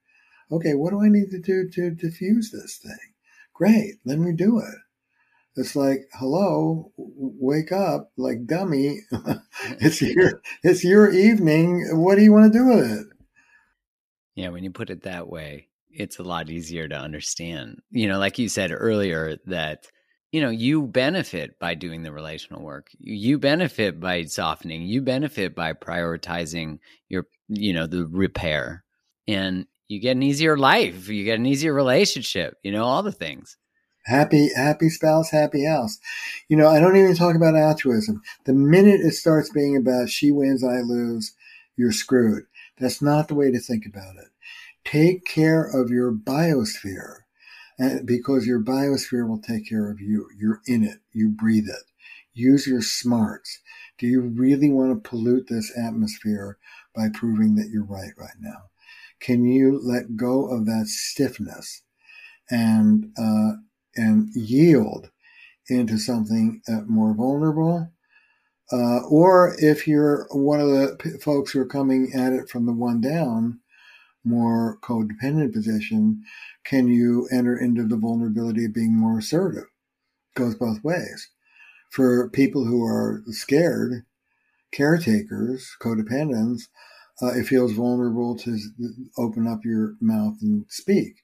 Okay, 0.51 0.75
what 0.75 0.91
do 0.91 1.01
I 1.01 1.09
need 1.09 1.31
to 1.31 1.39
do 1.39 1.69
to 1.71 1.91
diffuse 1.91 2.51
this 2.51 2.79
thing? 2.83 3.15
Great, 3.55 3.97
let 4.05 4.19
me 4.19 4.33
do 4.33 4.59
it. 4.59 4.75
It's 5.61 5.77
like, 5.77 6.09
hello, 6.15 6.91
wake 6.97 7.71
up, 7.71 8.13
like 8.17 8.47
dummy. 8.47 9.01
it's 9.79 10.01
your 10.01 10.41
it's 10.63 10.83
your 10.83 11.11
evening. 11.11 11.87
What 11.93 12.17
do 12.17 12.23
you 12.23 12.33
want 12.33 12.51
to 12.51 12.59
do 12.59 12.65
with 12.65 12.91
it? 12.91 13.07
Yeah, 14.35 14.49
when 14.49 14.65
you 14.65 14.71
put 14.71 14.89
it 14.89 15.03
that 15.03 15.29
way, 15.29 15.69
it's 15.91 16.19
a 16.19 16.23
lot 16.23 16.49
easier 16.49 16.89
to 16.89 16.95
understand. 16.95 17.83
You 17.91 18.09
know, 18.09 18.19
like 18.19 18.39
you 18.39 18.49
said 18.49 18.73
earlier, 18.73 19.37
that, 19.49 19.87
you 20.33 20.41
know, 20.41 20.49
you 20.49 20.87
benefit 20.87 21.59
by 21.59 21.75
doing 21.75 22.05
the 22.05 22.13
relational 22.13 22.63
work. 22.63 22.89
You 22.99 23.39
benefit 23.39 24.01
by 24.01 24.25
softening. 24.25 24.85
You 24.85 25.03
benefit 25.03 25.55
by 25.55 25.75
prioritizing 25.75 26.79
your, 27.11 27.27
you 27.49 27.75
know, 27.75 27.87
the 27.87 28.07
repair. 28.07 28.83
And 29.29 29.67
you 29.89 30.01
get 30.01 30.17
an 30.17 30.23
easier 30.23 30.57
life. 30.57 31.07
You 31.11 31.23
get 31.25 31.39
an 31.39 31.45
easier 31.45 31.75
relationship, 31.75 32.55
you 32.63 32.73
know, 32.73 32.85
all 32.85 33.03
the 33.03 33.13
things. 33.13 33.59
Happy, 34.05 34.51
happy 34.55 34.89
spouse, 34.89 35.31
happy 35.31 35.65
house. 35.65 35.99
You 36.49 36.57
know, 36.57 36.69
I 36.69 36.81
don't 36.81 36.97
even 36.97 37.15
talk 37.15 37.37
about 37.37 37.55
altruism. 37.55 38.23
The 38.45 38.55
minute 38.55 39.01
it 39.01 39.13
starts 39.13 39.51
being 39.51 39.77
about 39.77 40.09
she 40.09 40.33
wins, 40.33 40.65
I 40.65 40.81
lose, 40.81 41.35
you're 41.77 41.93
screwed. 41.93 42.45
That's 42.79 43.03
not 43.03 43.29
the 43.29 43.35
way 43.35 43.51
to 43.51 43.59
think 43.59 43.87
about 43.87 44.17
it. 44.17 44.29
Take 44.85 45.25
care 45.25 45.65
of 45.65 45.91
your 45.91 46.13
biosphere 46.13 47.19
because 48.05 48.47
your 48.47 48.61
biosphere 48.61 49.29
will 49.29 49.41
take 49.41 49.69
care 49.69 49.91
of 49.91 50.01
you. 50.01 50.29
You're 50.37 50.61
in 50.67 50.83
it. 50.85 50.99
You 51.13 51.29
breathe 51.29 51.69
it. 51.69 51.85
Use 52.33 52.67
your 52.67 52.83
smarts. 52.83 53.61
Do 53.99 54.07
you 54.07 54.21
really 54.21 54.71
want 54.71 54.93
to 55.03 55.09
pollute 55.09 55.49
this 55.49 55.73
atmosphere 55.77 56.59
by 56.95 57.09
proving 57.13 57.55
that 57.57 57.69
you're 57.71 57.85
right 57.85 58.13
right 58.17 58.37
now? 58.41 58.71
Can 59.21 59.45
you 59.45 59.79
let 59.83 60.17
go 60.17 60.47
of 60.47 60.67
that 60.67 60.87
stiffness 60.87 61.83
and, 62.51 63.13
uh, 63.19 63.53
and 64.01 64.31
yield 64.35 65.11
into 65.69 65.99
something 65.99 66.63
uh, 66.69 66.83
more 66.89 67.15
vulnerable? 67.15 67.91
Uh, 68.73 69.01
or 69.09 69.57
if 69.59 69.89
you're 69.89 70.29
one 70.33 70.61
of 70.61 70.69
the 70.69 70.97
p- 70.99 71.19
folks 71.19 71.53
who 71.53 71.61
are 71.61 71.67
coming 71.67 72.13
at 72.15 72.33
it 72.33 72.49
from 72.51 72.67
the 72.67 72.73
one 72.73 73.01
down, 73.01 73.61
more 74.25 74.79
codependent 74.83 75.53
position, 75.53 76.23
can 76.65 76.89
you 76.89 77.29
enter 77.33 77.57
into 77.57 77.87
the 77.87 77.97
vulnerability 77.97 78.65
of 78.67 78.75
being 78.75 78.95
more 78.95 79.19
assertive? 79.19 79.65
It 80.37 80.41
goes 80.41 80.55
both 80.57 80.85
ways. 80.85 81.29
For 81.91 82.31
people 82.31 82.65
who 82.67 82.85
are 82.85 83.23
scared, 83.29 84.05
caretakers, 84.73 85.77
codependents, 85.83 86.63
uh, 87.23 87.33
it 87.35 87.47
feels 87.47 87.73
vulnerable 87.73 88.37
to 88.39 88.59
open 89.19 89.47
up 89.47 89.65
your 89.65 89.95
mouth 90.01 90.37
and 90.43 90.67
speak. 90.69 91.17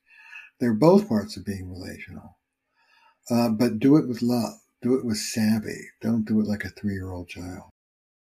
They're 0.61 0.75
both 0.75 1.09
parts 1.09 1.37
of 1.37 1.45
being 1.47 1.71
relational. 1.71 2.36
Uh, 3.31 3.49
but 3.49 3.79
do 3.79 3.97
it 3.97 4.09
with 4.09 4.23
love. 4.23 4.55
Do 4.83 4.95
it 4.95 5.05
with 5.05 5.17
savvy. 5.17 5.89
Don't 6.01 6.25
do 6.25 6.41
it 6.41 6.47
like 6.47 6.65
a 6.65 6.71
three 6.71 6.95
year 6.95 7.11
old 7.11 7.29
child. 7.29 7.71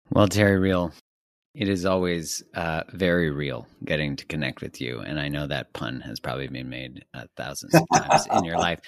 Well, 0.10 0.28
Terry 0.28 0.60
Real, 0.60 0.92
it 1.56 1.70
is 1.70 1.86
always 1.86 2.44
uh, 2.54 2.84
very 2.92 3.30
real 3.30 3.68
getting 3.86 4.16
to 4.18 4.26
connect 4.26 4.62
with 4.62 4.82
you, 4.82 5.00
and 5.00 5.20
I 5.20 5.30
know 5.30 5.48
that 5.48 5.74
pun 5.74 6.02
has 6.02 6.20
probably 6.20 6.48
been 6.48 6.70
made 6.70 7.06
uh, 7.14 7.26
thousands 7.38 7.74
of 7.76 7.88
times 7.90 8.28
in 8.28 8.44
your 8.44 8.58
life. 8.58 8.80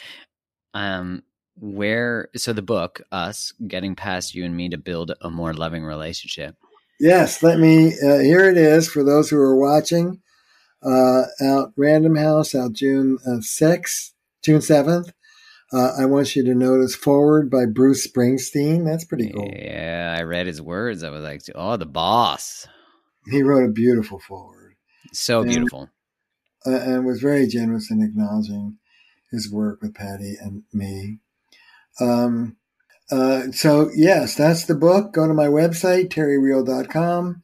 Um, 0.73 1.23
where 1.59 2.29
so 2.35 2.51
the 2.51 2.61
book, 2.61 3.01
us 3.11 3.53
getting 3.67 3.95
past 3.95 4.33
you 4.33 4.43
and 4.43 4.55
me 4.55 4.69
to 4.69 4.77
build 4.77 5.13
a 5.21 5.29
more 5.29 5.53
loving 5.53 5.83
relationship. 5.83 6.55
Yes, 6.99 7.43
let 7.43 7.59
me. 7.59 7.93
Uh, 7.99 8.19
here 8.19 8.49
it 8.49 8.57
is 8.57 8.89
for 8.89 9.03
those 9.03 9.29
who 9.29 9.37
are 9.37 9.55
watching. 9.55 10.21
Uh, 10.81 11.23
out 11.41 11.71
Random 11.77 12.15
House, 12.15 12.53
out 12.55 12.73
June 12.73 13.17
uh, 13.25 13.39
6th, 13.39 14.11
June 14.43 14.59
7th. 14.59 15.11
Uh, 15.73 15.91
I 15.97 16.05
want 16.05 16.35
you 16.35 16.43
to 16.43 16.53
notice 16.53 16.93
Foreword 16.95 17.49
by 17.49 17.65
Bruce 17.65 18.07
Springsteen. 18.07 18.85
That's 18.85 19.05
pretty 19.05 19.31
cool. 19.31 19.49
Yeah, 19.55 20.15
I 20.15 20.21
read 20.21 20.45
his 20.45 20.61
words. 20.61 21.03
I 21.03 21.09
was 21.09 21.23
like, 21.23 21.41
oh, 21.55 21.77
the 21.77 21.85
boss, 21.87 22.67
He 23.31 23.41
wrote 23.41 23.67
a 23.67 23.71
beautiful 23.71 24.19
foreword 24.19 24.75
so 25.13 25.41
Yeah. 25.41 25.49
beautiful. 25.49 25.89
uh, 26.65 26.71
and 26.71 27.05
was 27.05 27.21
very 27.21 27.47
generous 27.47 27.89
in 27.91 28.01
acknowledging 28.03 28.77
his 29.31 29.51
work 29.51 29.81
with 29.81 29.95
Patti 29.95 30.35
and 30.39 30.63
me. 30.71 31.19
Um, 31.99 32.57
uh, 33.11 33.51
so 33.51 33.89
yes, 33.95 34.35
that's 34.35 34.65
the 34.65 34.75
book. 34.75 35.11
Go 35.13 35.27
to 35.27 35.33
my 35.33 35.47
website, 35.47 36.09
terryreal.com. 36.09 37.41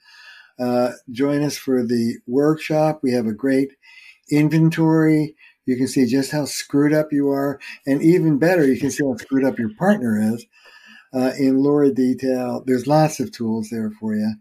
Uh, 0.59 0.91
join 1.11 1.41
us 1.43 1.57
for 1.57 1.83
the 1.85 2.17
workshop. 2.27 2.99
We 3.01 3.11
have 3.13 3.25
a 3.27 3.33
great 3.33 3.71
inventory. 4.31 5.35
You 5.69 5.77
can 5.77 5.87
see 5.87 6.07
just 6.07 6.31
how 6.31 6.45
screwed 6.45 6.93
up 6.93 7.13
you 7.13 7.29
are. 7.29 7.59
And 7.85 8.01
even 8.01 8.39
better, 8.39 8.65
you 8.65 8.79
can 8.79 8.89
see 8.89 9.03
how 9.03 9.15
screwed 9.17 9.45
up 9.45 9.59
your 9.59 9.69
partner 9.77 10.33
is 10.33 10.43
uh, 11.13 11.33
in 11.37 11.61
lurid 11.61 11.93
detail. 11.93 12.63
There's 12.65 12.87
lots 12.87 13.19
of 13.19 13.31
tools 13.31 13.69
there 13.69 13.91
for 13.91 14.15
you. 14.15 14.33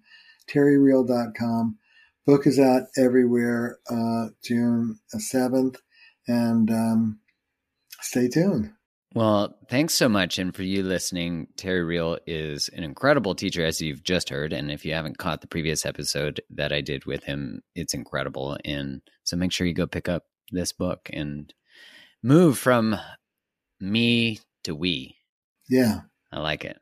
terryreal.com. 0.51 1.77
Book 2.25 2.47
is 2.47 2.59
out 2.59 2.85
everywhere 2.97 3.79
uh, 3.91 4.29
June 4.43 5.01
7th. 5.15 5.77
And 6.27 6.71
um, 6.71 7.21
stay 8.01 8.29
tuned. 8.29 8.73
Well, 9.15 9.55
thanks 9.69 9.93
so 9.93 10.09
much. 10.09 10.39
And 10.39 10.57
for 10.57 10.63
you 10.63 10.83
listening, 10.83 11.49
Terry 11.59 11.85
Real 11.85 12.17
is 12.27 12.71
an 12.71 12.85
incredible 12.85 13.35
teacher, 13.35 13.67
as 13.67 13.83
you've 13.83 14.03
just 14.03 14.31
heard. 14.31 14.55
And 14.55 14.71
if 14.71 14.87
you 14.87 14.95
haven't 14.95 15.19
caught 15.19 15.43
the 15.43 15.47
previous 15.47 15.85
episode 15.85 16.41
that 16.49 16.73
I 16.73 16.81
did 16.81 17.05
with 17.05 17.25
him, 17.25 17.61
it's 17.75 17.93
incredible. 17.93 18.57
And 18.65 19.03
so 19.25 19.37
make 19.37 19.53
sure 19.53 19.67
you 19.67 19.75
go 19.75 19.87
pick 19.87 20.09
up 20.09 20.25
this 20.51 20.73
book 20.73 21.09
and 21.13 21.53
move 22.23 22.59
from 22.59 22.97
me 23.81 24.41
to 24.65 24.75
we. 24.75 25.17
Yeah. 25.69 26.01
I 26.33 26.41
like 26.41 26.65
it. 26.65 26.79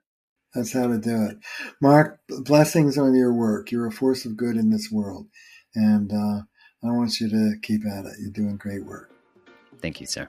That's 0.55 0.73
how 0.73 0.87
to 0.87 0.99
do 0.99 1.25
it. 1.27 1.37
Mark, 1.81 2.21
blessings 2.29 2.97
on 2.97 3.15
your 3.15 3.33
work. 3.33 3.71
You're 3.71 3.87
a 3.87 3.93
force 3.93 4.25
of 4.25 4.37
good 4.37 4.57
in 4.57 4.71
this 4.71 4.91
world. 4.91 5.27
And 5.75 6.11
uh, 6.13 6.43
I 6.83 6.93
want 6.93 7.21
you 7.21 7.29
to 7.29 7.55
keep 7.63 7.83
at 7.87 8.07
it. 8.07 8.15
You're 8.19 8.31
doing 8.31 8.57
great 8.57 8.85
work. 8.85 9.11
Thank 9.81 10.01
you, 10.01 10.07
sir. 10.07 10.29